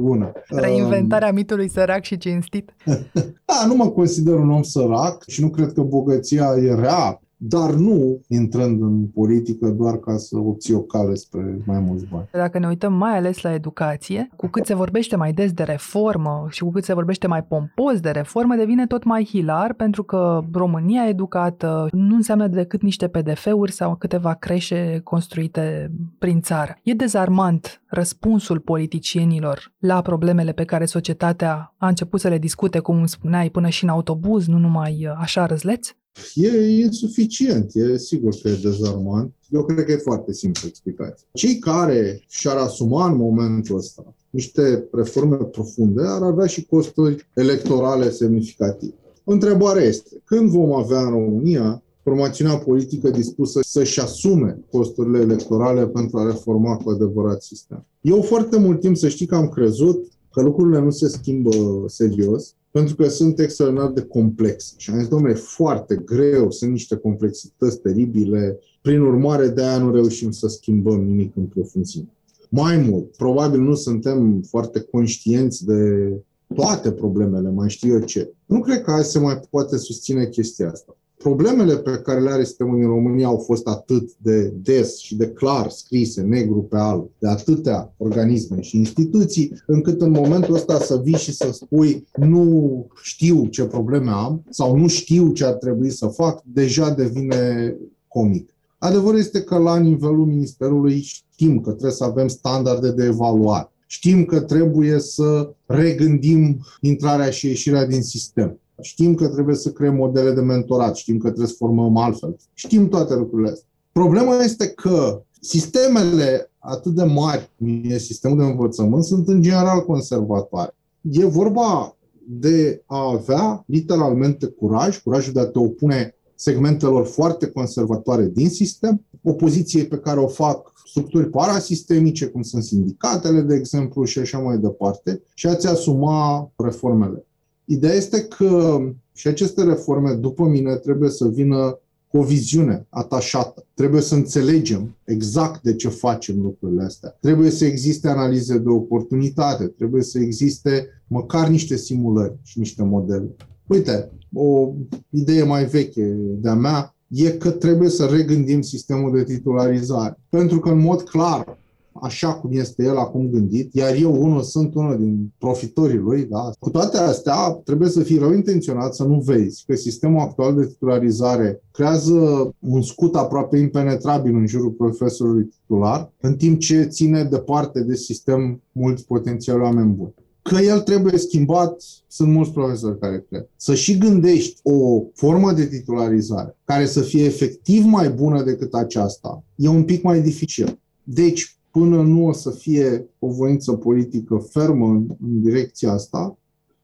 una. 0.00 0.32
Reinventarea 0.48 1.28
um, 1.28 1.34
mitului 1.34 1.68
sărac 1.68 2.02
și 2.02 2.16
cinstit. 2.16 2.74
da, 3.48 3.66
nu 3.66 3.74
mă 3.74 3.88
consider 3.88 4.34
un 4.34 4.50
om 4.50 4.62
sărac 4.62 5.24
și 5.26 5.40
nu 5.40 5.48
cred 5.48 5.72
că 5.72 5.82
bogăția 5.82 6.54
e 6.56 6.74
rea 6.74 7.20
dar 7.38 7.70
nu 7.70 8.20
intrând 8.28 8.82
în 8.82 9.06
politică 9.06 9.68
doar 9.68 9.96
ca 9.96 10.16
să 10.16 10.38
obții 10.38 10.74
o 10.74 10.80
cale 10.80 11.14
spre 11.14 11.62
mai 11.66 11.80
mulți 11.80 12.06
bani. 12.10 12.28
Dacă 12.32 12.58
ne 12.58 12.66
uităm 12.66 12.92
mai 12.92 13.16
ales 13.16 13.40
la 13.40 13.54
educație, 13.54 14.30
cu 14.36 14.46
cât 14.46 14.66
se 14.66 14.74
vorbește 14.74 15.16
mai 15.16 15.32
des 15.32 15.52
de 15.52 15.62
reformă 15.62 16.46
și 16.50 16.62
cu 16.62 16.70
cât 16.70 16.84
se 16.84 16.94
vorbește 16.94 17.26
mai 17.26 17.42
pompos 17.44 18.00
de 18.00 18.10
reformă, 18.10 18.54
devine 18.54 18.86
tot 18.86 19.04
mai 19.04 19.24
hilar 19.24 19.72
pentru 19.72 20.02
că 20.02 20.40
România 20.52 21.08
educată 21.08 21.88
nu 21.92 22.14
înseamnă 22.14 22.46
decât 22.46 22.82
niște 22.82 23.08
PDF-uri 23.08 23.72
sau 23.72 23.94
câteva 23.94 24.34
creșe 24.34 25.00
construite 25.04 25.92
prin 26.18 26.40
țară. 26.40 26.78
E 26.82 26.92
dezarmant 26.92 27.82
răspunsul 27.86 28.58
politicienilor 28.58 29.72
la 29.78 30.02
problemele 30.02 30.52
pe 30.52 30.64
care 30.64 30.84
societatea 30.84 31.74
a 31.76 31.88
început 31.88 32.20
să 32.20 32.28
le 32.28 32.38
discute, 32.38 32.78
cum 32.78 33.06
spuneai, 33.06 33.50
până 33.50 33.68
și 33.68 33.84
în 33.84 33.90
autobuz, 33.90 34.46
nu 34.46 34.58
numai 34.58 35.08
așa 35.18 35.46
răzleți? 35.46 35.96
E 36.34 36.80
insuficient, 36.80 37.74
e 37.74 37.98
sigur 37.98 38.34
că 38.42 38.48
e 38.48 38.58
dezarmant. 38.62 39.34
Eu 39.50 39.64
cred 39.64 39.84
că 39.84 39.92
e 39.92 39.96
foarte 39.96 40.32
simplu 40.32 40.68
explicat. 40.68 41.26
Cei 41.32 41.58
care 41.58 42.24
și-ar 42.28 42.56
asuma 42.56 43.10
în 43.10 43.16
momentul 43.16 43.76
ăsta 43.76 44.14
niște 44.30 44.88
reforme 44.92 45.36
profunde 45.36 46.02
ar 46.06 46.22
avea 46.22 46.46
și 46.46 46.66
costuri 46.66 47.28
electorale 47.34 48.10
semnificative. 48.10 48.94
Întrebarea 49.24 49.82
este, 49.82 50.22
când 50.24 50.50
vom 50.50 50.72
avea 50.72 51.00
în 51.00 51.10
România 51.10 51.82
formațiunea 52.02 52.56
politică 52.56 53.10
dispusă 53.10 53.60
să-și 53.62 54.00
asume 54.00 54.58
costurile 54.70 55.18
electorale 55.18 55.86
pentru 55.86 56.18
a 56.18 56.26
reforma 56.26 56.76
cu 56.76 56.90
adevărat 56.90 57.42
sistemul? 57.42 57.84
Eu 58.00 58.22
foarte 58.22 58.58
mult 58.58 58.80
timp 58.80 58.96
să 58.96 59.08
știi 59.08 59.26
că 59.26 59.34
am 59.34 59.48
crezut 59.48 60.08
că 60.32 60.42
lucrurile 60.42 60.80
nu 60.80 60.90
se 60.90 61.08
schimbă 61.08 61.50
serios 61.86 62.54
pentru 62.78 62.96
că 62.96 63.08
sunt 63.08 63.38
extraordinar 63.38 63.90
de 63.90 64.02
complexe. 64.02 64.74
Și 64.76 64.90
am 64.90 64.98
zis, 64.98 65.08
domnule, 65.08 65.32
e 65.32 65.36
foarte 65.36 66.02
greu, 66.04 66.50
sunt 66.50 66.70
niște 66.70 66.96
complexități 66.96 67.80
teribile, 67.80 68.58
prin 68.82 69.00
urmare 69.00 69.48
de 69.48 69.62
aia 69.62 69.78
nu 69.78 69.92
reușim 69.92 70.30
să 70.30 70.48
schimbăm 70.48 71.04
nimic 71.04 71.36
în 71.36 71.44
profunzime. 71.44 72.08
Mai 72.48 72.76
mult, 72.76 73.16
probabil 73.16 73.60
nu 73.60 73.74
suntem 73.74 74.42
foarte 74.48 74.80
conștienți 74.80 75.64
de 75.64 76.12
toate 76.54 76.92
problemele, 76.92 77.50
mai 77.50 77.70
știu 77.70 77.92
eu 77.92 78.00
ce. 78.00 78.32
Nu 78.46 78.60
cred 78.60 78.82
că 78.82 78.90
azi 78.90 79.10
se 79.10 79.18
mai 79.18 79.40
poate 79.50 79.76
susține 79.76 80.28
chestia 80.28 80.70
asta 80.70 80.97
problemele 81.18 81.76
pe 81.76 82.00
care 82.04 82.20
le 82.20 82.30
are 82.30 82.44
sistemul 82.44 82.76
din 82.78 82.86
România 82.86 83.26
au 83.26 83.38
fost 83.38 83.66
atât 83.66 84.10
de 84.22 84.52
des 84.62 84.98
și 84.98 85.16
de 85.16 85.28
clar 85.28 85.70
scrise, 85.70 86.20
negru 86.22 86.62
pe 86.62 86.76
alb, 86.76 87.10
de 87.18 87.28
atâtea 87.28 87.94
organisme 87.96 88.60
și 88.60 88.76
instituții, 88.76 89.62
încât 89.66 90.00
în 90.00 90.10
momentul 90.10 90.54
ăsta 90.54 90.78
să 90.78 91.00
vii 91.04 91.16
și 91.16 91.32
să 91.32 91.52
spui 91.52 92.06
nu 92.16 92.86
știu 93.02 93.46
ce 93.46 93.64
probleme 93.64 94.10
am 94.10 94.44
sau 94.50 94.76
nu 94.76 94.86
știu 94.86 95.32
ce 95.32 95.44
ar 95.44 95.52
trebui 95.52 95.90
să 95.90 96.06
fac, 96.06 96.42
deja 96.44 96.90
devine 96.90 97.74
comic. 98.08 98.52
Adevărul 98.78 99.18
este 99.18 99.42
că 99.42 99.58
la 99.58 99.78
nivelul 99.78 100.26
Ministerului 100.26 101.00
știm 101.00 101.60
că 101.60 101.70
trebuie 101.70 101.92
să 101.92 102.04
avem 102.04 102.28
standarde 102.28 102.90
de 102.90 103.04
evaluare. 103.04 103.70
Știm 103.86 104.24
că 104.24 104.40
trebuie 104.40 104.98
să 104.98 105.50
regândim 105.66 106.60
intrarea 106.80 107.30
și 107.30 107.46
ieșirea 107.46 107.86
din 107.86 108.02
sistem. 108.02 108.58
Știm 108.80 109.14
că 109.14 109.28
trebuie 109.28 109.54
să 109.54 109.70
creăm 109.70 109.94
modele 109.94 110.32
de 110.32 110.40
mentorat, 110.40 110.96
știm 110.96 111.18
că 111.18 111.26
trebuie 111.26 111.48
să 111.48 111.54
formăm 111.58 111.96
altfel. 111.96 112.36
Știm 112.54 112.88
toate 112.88 113.14
lucrurile 113.14 113.50
astea. 113.50 113.68
Problema 113.92 114.36
este 114.36 114.68
că 114.68 115.22
sistemele 115.40 116.50
atât 116.58 116.94
de 116.94 117.04
mari, 117.04 117.50
cum 117.58 117.80
e 117.84 117.98
sistemul 117.98 118.38
de 118.38 118.44
învățământ, 118.44 119.04
sunt 119.04 119.28
în 119.28 119.42
general 119.42 119.84
conservatoare. 119.84 120.76
E 121.00 121.24
vorba 121.24 121.96
de 122.28 122.82
a 122.86 123.10
avea 123.12 123.64
literalmente 123.66 124.46
curaj, 124.46 125.02
curajul 125.02 125.32
de 125.32 125.40
a 125.40 125.46
te 125.46 125.58
opune 125.58 126.14
segmentelor 126.34 127.06
foarte 127.06 127.46
conservatoare 127.46 128.26
din 128.26 128.48
sistem, 128.48 129.04
opoziției 129.22 129.86
pe 129.86 129.98
care 129.98 130.20
o 130.20 130.26
fac 130.26 130.72
structuri 130.86 131.30
parasistemice, 131.30 132.26
cum 132.26 132.42
sunt 132.42 132.62
sindicatele, 132.62 133.40
de 133.40 133.54
exemplu, 133.54 134.04
și 134.04 134.18
așa 134.18 134.38
mai 134.38 134.58
departe, 134.58 135.22
și 135.34 135.46
a-ți 135.46 135.66
asuma 135.66 136.50
reformele. 136.56 137.26
Ideea 137.68 137.94
este 137.94 138.22
că 138.22 138.80
Și 139.18 139.28
aceste 139.28 139.62
reforme, 139.62 140.12
după 140.12 140.44
mine, 140.44 140.74
trebuie 140.74 141.10
să 141.10 141.28
vină 141.28 141.78
cu 142.08 142.18
o 142.18 142.22
viziune 142.22 142.86
atașată. 142.88 143.64
Trebuie 143.74 144.00
să 144.00 144.14
înțelegem 144.14 144.96
exact 145.04 145.62
de 145.62 145.74
ce 145.74 145.88
facem 145.88 146.40
lucrurile 146.42 146.82
astea. 146.82 147.16
Trebuie 147.20 147.50
să 147.50 147.64
existe 147.64 148.08
analize 148.08 148.58
de 148.58 148.68
oportunitate, 148.68 149.66
trebuie 149.66 150.02
să 150.02 150.18
existe 150.18 150.88
măcar 151.06 151.48
niște 151.48 151.76
simulări 151.76 152.38
și 152.42 152.58
niște 152.58 152.82
modele. 152.82 153.36
Uite, 153.66 154.10
o 154.32 154.72
idee 155.10 155.42
mai 155.42 155.64
veche 155.64 156.16
de-a 156.40 156.54
mea 156.54 156.94
e 157.08 157.30
că 157.30 157.50
trebuie 157.50 157.88
să 157.88 158.04
regândim 158.04 158.60
sistemul 158.60 159.12
de 159.12 159.24
titularizare. 159.24 160.18
Pentru 160.28 160.58
că, 160.58 160.68
în 160.70 160.80
mod 160.80 161.02
clar, 161.02 161.58
așa 162.02 162.34
cum 162.34 162.50
este 162.52 162.84
el 162.84 162.96
acum 162.96 163.30
gândit, 163.30 163.74
iar 163.74 163.94
eu 163.94 164.22
unul 164.22 164.42
sunt 164.42 164.74
unul 164.74 164.96
din 164.96 165.32
profitorii 165.38 165.98
lui, 165.98 166.24
da? 166.24 166.50
Cu 166.58 166.70
toate 166.70 166.96
astea, 166.96 167.50
trebuie 167.64 167.88
să 167.88 168.02
fii 168.02 168.18
rău 168.18 168.32
intenționat 168.32 168.94
să 168.94 169.04
nu 169.04 169.20
vezi 169.20 169.64
că 169.66 169.74
sistemul 169.74 170.20
actual 170.20 170.54
de 170.54 170.66
titularizare 170.66 171.62
creează 171.72 172.50
un 172.58 172.82
scut 172.82 173.14
aproape 173.14 173.56
impenetrabil 173.56 174.34
în 174.34 174.46
jurul 174.46 174.70
profesorului 174.70 175.44
titular, 175.44 176.12
în 176.20 176.36
timp 176.36 176.58
ce 176.58 176.82
ține 176.82 177.24
departe 177.24 177.80
de 177.80 177.94
sistem 177.94 178.62
mulți 178.72 179.06
potențiali 179.06 179.62
oameni 179.62 179.92
buni 179.92 180.14
că 180.48 180.62
el 180.62 180.80
trebuie 180.80 181.18
schimbat, 181.18 181.82
sunt 182.08 182.32
mulți 182.32 182.52
profesori 182.52 182.98
care 182.98 183.24
cred. 183.28 183.48
Să 183.56 183.74
și 183.74 183.98
gândești 183.98 184.60
o 184.62 185.02
formă 185.14 185.52
de 185.52 185.66
titularizare 185.66 186.56
care 186.64 186.86
să 186.86 187.00
fie 187.00 187.24
efectiv 187.24 187.84
mai 187.84 188.10
bună 188.10 188.42
decât 188.42 188.74
aceasta, 188.74 189.44
e 189.54 189.68
un 189.68 189.84
pic 189.84 190.02
mai 190.02 190.20
dificil. 190.20 190.78
Deci, 191.02 191.57
până 191.78 192.02
nu 192.02 192.26
o 192.26 192.32
să 192.32 192.50
fie 192.50 193.08
o 193.18 193.28
voință 193.28 193.72
politică 193.72 194.36
fermă 194.36 194.86
în, 194.86 195.06
în 195.22 195.40
direcția 195.40 195.92
asta, 195.92 196.38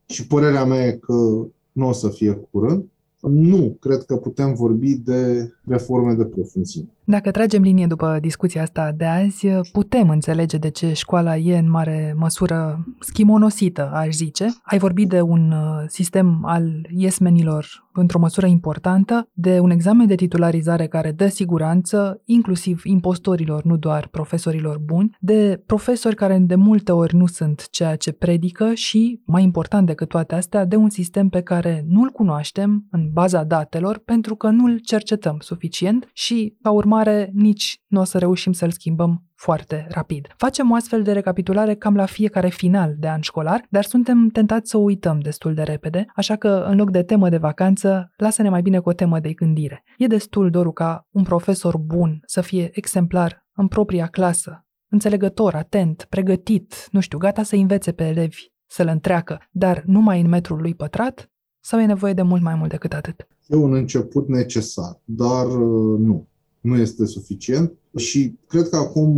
și 0.06 0.26
părerea 0.26 0.64
mea 0.64 0.86
e 0.86 0.92
că 0.92 1.46
nu 1.72 1.88
o 1.88 1.92
să 1.92 2.08
fie 2.08 2.32
curând, 2.50 2.84
nu 3.20 3.76
cred 3.80 4.02
că 4.02 4.16
putem 4.16 4.54
vorbi 4.54 4.94
de 4.94 5.52
reforme 5.64 6.14
de 6.14 6.24
profunzime. 6.24 6.93
Dacă 7.06 7.30
tragem 7.30 7.62
linie 7.62 7.86
după 7.86 8.18
discuția 8.20 8.62
asta 8.62 8.92
de 8.96 9.04
azi, 9.04 9.46
putem 9.72 10.08
înțelege 10.08 10.56
de 10.56 10.70
ce 10.70 10.92
școala 10.92 11.36
e 11.36 11.58
în 11.58 11.70
mare 11.70 12.14
măsură 12.16 12.84
schimonosită, 13.00 13.90
aș 13.94 14.14
zice. 14.14 14.46
Ai 14.62 14.78
vorbit 14.78 15.08
de 15.08 15.20
un 15.20 15.50
uh, 15.50 15.84
sistem 15.86 16.44
al 16.44 16.86
iesmenilor 16.90 17.84
într-o 17.92 18.18
măsură 18.18 18.46
importantă, 18.46 19.28
de 19.32 19.58
un 19.58 19.70
examen 19.70 20.06
de 20.06 20.14
titularizare 20.14 20.86
care 20.86 21.12
dă 21.12 21.28
siguranță, 21.28 22.20
inclusiv 22.24 22.80
impostorilor, 22.84 23.62
nu 23.62 23.76
doar 23.76 24.08
profesorilor 24.10 24.78
buni, 24.78 25.16
de 25.20 25.62
profesori 25.66 26.14
care 26.14 26.38
de 26.38 26.54
multe 26.54 26.92
ori 26.92 27.14
nu 27.14 27.26
sunt 27.26 27.68
ceea 27.70 27.96
ce 27.96 28.12
predică 28.12 28.74
și, 28.74 29.20
mai 29.24 29.42
important 29.42 29.86
decât 29.86 30.08
toate 30.08 30.34
astea, 30.34 30.64
de 30.64 30.76
un 30.76 30.90
sistem 30.90 31.28
pe 31.28 31.40
care 31.40 31.84
nu-l 31.88 32.08
cunoaștem 32.08 32.86
în 32.90 33.10
baza 33.12 33.44
datelor 33.44 33.98
pentru 33.98 34.34
că 34.34 34.48
nu-l 34.48 34.78
cercetăm 34.78 35.36
suficient 35.40 36.08
și, 36.12 36.56
ca 36.62 36.70
urmare, 36.70 36.93
urmare, 36.94 37.30
nici 37.32 37.80
nu 37.86 38.00
o 38.00 38.04
să 38.04 38.18
reușim 38.18 38.52
să-l 38.52 38.70
schimbăm 38.70 39.22
foarte 39.34 39.86
rapid. 39.90 40.34
Facem 40.36 40.70
o 40.70 40.74
astfel 40.74 41.02
de 41.02 41.12
recapitulare 41.12 41.74
cam 41.74 41.94
la 41.94 42.04
fiecare 42.04 42.48
final 42.48 42.94
de 42.98 43.08
an 43.08 43.20
școlar, 43.20 43.66
dar 43.70 43.84
suntem 43.84 44.28
tentați 44.28 44.70
să 44.70 44.76
o 44.76 44.80
uităm 44.80 45.20
destul 45.20 45.54
de 45.54 45.62
repede, 45.62 46.06
așa 46.14 46.36
că, 46.36 46.66
în 46.68 46.76
loc 46.76 46.90
de 46.90 47.02
temă 47.02 47.28
de 47.28 47.36
vacanță, 47.36 48.12
lasă-ne 48.16 48.48
mai 48.48 48.62
bine 48.62 48.78
cu 48.78 48.88
o 48.88 48.92
temă 48.92 49.20
de 49.20 49.32
gândire. 49.32 49.84
E 49.98 50.06
destul, 50.06 50.50
Doru, 50.50 50.72
ca 50.72 51.06
un 51.10 51.22
profesor 51.22 51.76
bun 51.78 52.20
să 52.26 52.40
fie 52.40 52.70
exemplar 52.72 53.46
în 53.54 53.66
propria 53.66 54.06
clasă, 54.06 54.66
înțelegător, 54.88 55.54
atent, 55.54 56.06
pregătit, 56.08 56.88
nu 56.90 57.00
știu, 57.00 57.18
gata 57.18 57.42
să 57.42 57.56
învețe 57.56 57.92
pe 57.92 58.04
elevi, 58.04 58.46
să-l 58.66 58.88
întreacă, 58.88 59.40
dar 59.50 59.82
numai 59.86 60.20
în 60.20 60.28
metrul 60.28 60.60
lui 60.60 60.74
pătrat? 60.74 61.28
Sau 61.60 61.80
e 61.80 61.84
nevoie 61.84 62.12
de 62.12 62.22
mult 62.22 62.42
mai 62.42 62.54
mult 62.54 62.70
decât 62.70 62.92
atât? 62.92 63.28
E 63.46 63.56
un 63.56 63.74
început 63.74 64.28
necesar, 64.28 65.00
dar 65.04 65.46
uh, 65.46 65.98
nu 65.98 66.28
nu 66.64 66.76
este 66.76 67.06
suficient 67.06 67.72
și 67.96 68.38
cred 68.46 68.68
că 68.68 68.76
acum 68.76 69.12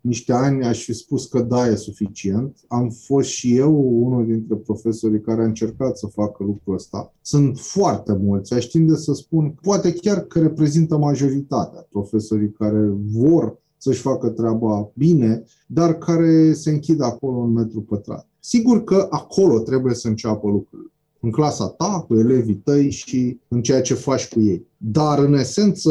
niște 0.00 0.32
ani 0.32 0.64
aș 0.64 0.84
fi 0.84 0.92
spus 0.92 1.26
că 1.26 1.40
da, 1.40 1.66
e 1.66 1.74
suficient. 1.74 2.56
Am 2.68 2.90
fost 2.90 3.28
și 3.28 3.56
eu 3.56 4.04
unul 4.04 4.26
dintre 4.26 4.56
profesorii 4.56 5.20
care 5.20 5.42
a 5.42 5.44
încercat 5.44 5.98
să 5.98 6.06
facă 6.06 6.44
lucrul 6.44 6.74
ăsta. 6.74 7.14
Sunt 7.20 7.58
foarte 7.58 8.12
mulți, 8.20 8.54
aș 8.54 8.64
tinde 8.64 8.96
să 8.96 9.14
spun, 9.14 9.54
poate 9.62 9.92
chiar 9.92 10.20
că 10.20 10.40
reprezintă 10.40 10.96
majoritatea 10.96 11.86
profesorii 11.90 12.52
care 12.52 12.92
vor 13.12 13.58
să-și 13.76 14.00
facă 14.00 14.28
treaba 14.28 14.90
bine, 14.94 15.42
dar 15.66 15.98
care 15.98 16.52
se 16.52 16.70
închid 16.70 17.00
acolo 17.00 17.38
în 17.38 17.52
metru 17.52 17.80
pătrat. 17.80 18.28
Sigur 18.40 18.84
că 18.84 19.06
acolo 19.10 19.58
trebuie 19.58 19.94
să 19.94 20.08
înceapă 20.08 20.48
lucrurile 20.48 20.90
în 21.20 21.30
clasa 21.30 21.66
ta, 21.66 22.04
cu 22.08 22.18
elevii 22.18 22.54
tăi 22.64 22.90
și 22.90 23.40
în 23.48 23.62
ceea 23.62 23.82
ce 23.82 23.94
faci 23.94 24.28
cu 24.28 24.40
ei. 24.40 24.66
Dar, 24.76 25.18
în 25.18 25.34
esență, 25.34 25.90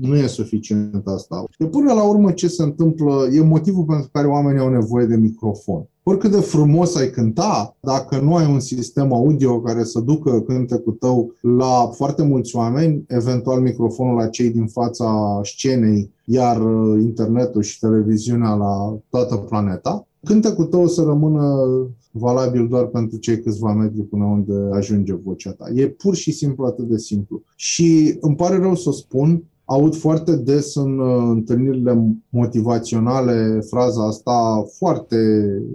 nu 0.00 0.16
e 0.16 0.26
suficient 0.26 1.06
asta. 1.06 1.44
De 1.58 1.66
până 1.66 1.92
la 1.92 2.02
urmă, 2.02 2.32
ce 2.32 2.48
se 2.48 2.62
întâmplă, 2.62 3.28
e 3.32 3.40
motivul 3.40 3.84
pentru 3.84 4.08
care 4.12 4.26
oamenii 4.26 4.60
au 4.60 4.68
nevoie 4.68 5.06
de 5.06 5.16
microfon. 5.16 5.86
Oricât 6.04 6.30
de 6.30 6.40
frumos 6.40 6.96
ai 6.96 7.10
cânta, 7.10 7.76
dacă 7.80 8.20
nu 8.20 8.36
ai 8.36 8.46
un 8.52 8.60
sistem 8.60 9.12
audio 9.12 9.60
care 9.60 9.84
să 9.84 10.00
ducă 10.00 10.40
cântecul 10.40 10.92
tău 10.92 11.34
la 11.40 11.90
foarte 11.94 12.22
mulți 12.22 12.56
oameni, 12.56 13.04
eventual 13.08 13.60
microfonul 13.60 14.16
la 14.16 14.26
cei 14.26 14.50
din 14.50 14.66
fața 14.66 15.40
scenei, 15.42 16.10
iar 16.24 16.60
uh, 16.60 17.00
internetul 17.00 17.62
și 17.62 17.78
televiziunea 17.78 18.54
la 18.54 18.98
toată 19.10 19.36
planeta, 19.36 20.06
cântecul 20.24 20.64
tău 20.64 20.82
o 20.82 20.86
să 20.86 21.02
rămână 21.02 21.66
valabil 22.12 22.68
doar 22.68 22.86
pentru 22.86 23.18
cei 23.18 23.40
câțiva 23.40 23.72
metri 23.72 24.02
până 24.02 24.24
unde 24.24 24.54
ajunge 24.72 25.14
vocea 25.14 25.50
ta. 25.50 25.70
E 25.74 25.88
pur 25.88 26.14
și 26.14 26.32
simplu 26.32 26.64
atât 26.64 26.88
de 26.88 26.98
simplu. 26.98 27.42
Și 27.56 28.16
îmi 28.20 28.36
pare 28.36 28.56
rău 28.56 28.74
să 28.74 28.90
spun, 28.90 29.42
aud 29.64 29.94
foarte 29.94 30.36
des 30.36 30.74
în 30.74 30.98
uh, 30.98 31.22
întâlnirile 31.28 32.16
motivaționale 32.28 33.60
fraza 33.70 34.06
asta 34.06 34.64
foarte 34.76 35.16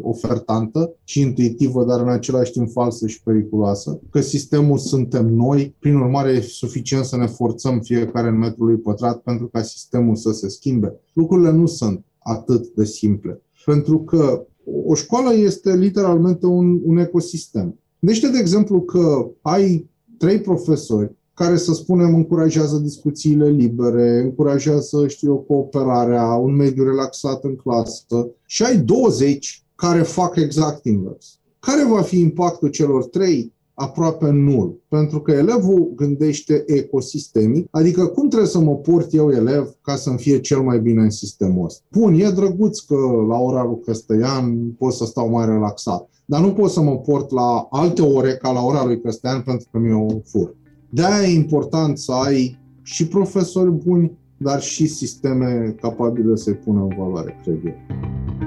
ofertantă 0.01 0.93
și 1.03 1.21
intuitivă, 1.21 1.83
dar 1.85 2.01
în 2.01 2.09
același 2.09 2.51
timp 2.51 2.71
falsă 2.71 3.07
și 3.07 3.23
periculoasă, 3.23 3.99
că 4.09 4.21
sistemul 4.21 4.77
suntem 4.77 5.27
noi, 5.27 5.75
prin 5.79 5.95
urmare 5.95 6.31
e 6.31 6.41
suficient 6.41 7.05
să 7.05 7.17
ne 7.17 7.25
forțăm 7.25 7.79
fiecare 7.79 8.27
în 8.27 8.37
metrul 8.37 8.65
lui 8.65 8.77
pătrat 8.77 9.17
pentru 9.17 9.47
ca 9.47 9.61
sistemul 9.61 10.15
să 10.15 10.31
se 10.31 10.49
schimbe. 10.49 10.93
Lucrurile 11.13 11.51
nu 11.51 11.65
sunt 11.65 12.05
atât 12.19 12.67
de 12.67 12.85
simple. 12.85 13.41
Pentru 13.65 13.99
că 13.99 14.45
o 14.85 14.95
școală 14.95 15.33
este 15.33 15.75
literalmente 15.75 16.45
un, 16.45 16.79
un 16.83 16.97
ecosistem. 16.97 17.79
Deci, 17.99 18.19
de 18.19 18.37
exemplu, 18.39 18.81
că 18.81 19.27
ai 19.41 19.89
trei 20.17 20.39
profesori 20.39 21.15
care, 21.33 21.57
să 21.57 21.73
spunem, 21.73 22.15
încurajează 22.15 22.77
discuțiile 22.77 23.49
libere, 23.49 24.19
încurajează, 24.19 25.07
știu 25.07 25.29
eu, 25.29 25.37
cooperarea, 25.47 26.33
un 26.33 26.55
mediu 26.55 26.83
relaxat 26.83 27.43
în 27.43 27.55
clasă 27.55 28.29
și 28.45 28.63
ai 28.63 28.77
20 28.77 29.63
care 29.75 30.01
fac 30.01 30.35
exact 30.35 30.85
invers. 30.85 31.39
Care 31.59 31.85
va 31.85 32.01
fi 32.01 32.19
impactul 32.19 32.69
celor 32.69 33.05
trei? 33.05 33.53
Aproape 33.79 34.29
nul, 34.29 34.79
pentru 34.89 35.21
că 35.21 35.31
elevul 35.31 35.91
gândește 35.95 36.63
ecosistemic, 36.67 37.67
adică 37.71 38.05
cum 38.05 38.27
trebuie 38.27 38.49
să 38.49 38.59
mă 38.59 38.75
port 38.75 39.13
eu 39.13 39.29
elev 39.31 39.75
ca 39.81 39.95
să-mi 39.95 40.17
fie 40.17 40.39
cel 40.39 40.61
mai 40.61 40.79
bine 40.79 41.01
în 41.01 41.09
sistemul 41.09 41.65
ăsta. 41.65 41.83
Bun, 41.91 42.13
e 42.13 42.29
drăguț 42.29 42.79
că 42.79 42.95
la 43.27 43.37
ora 43.39 43.63
lui 43.63 43.79
Căstăian 43.85 44.71
pot 44.77 44.93
să 44.93 45.05
stau 45.05 45.29
mai 45.29 45.45
relaxat, 45.45 46.09
dar 46.25 46.41
nu 46.41 46.53
pot 46.53 46.69
să 46.69 46.81
mă 46.81 46.97
port 46.97 47.31
la 47.31 47.67
alte 47.69 48.01
ore 48.01 48.33
ca 48.33 48.51
la 48.51 48.61
ora 48.61 48.85
lui 48.85 49.01
Căstăian 49.01 49.41
pentru 49.41 49.67
că 49.71 49.77
mi-o 49.77 50.07
fur. 50.25 50.55
De-aia 50.89 51.27
e 51.27 51.35
important 51.35 51.97
să 51.97 52.11
ai 52.11 52.59
și 52.83 53.07
profesori 53.07 53.71
buni, 53.71 54.17
dar 54.37 54.61
și 54.61 54.87
sisteme 54.87 55.75
capabile 55.81 56.35
să-i 56.35 56.55
pună 56.55 56.81
în 56.81 56.95
valoare, 56.97 57.39
cred 57.43 57.59
eu. 57.65 58.46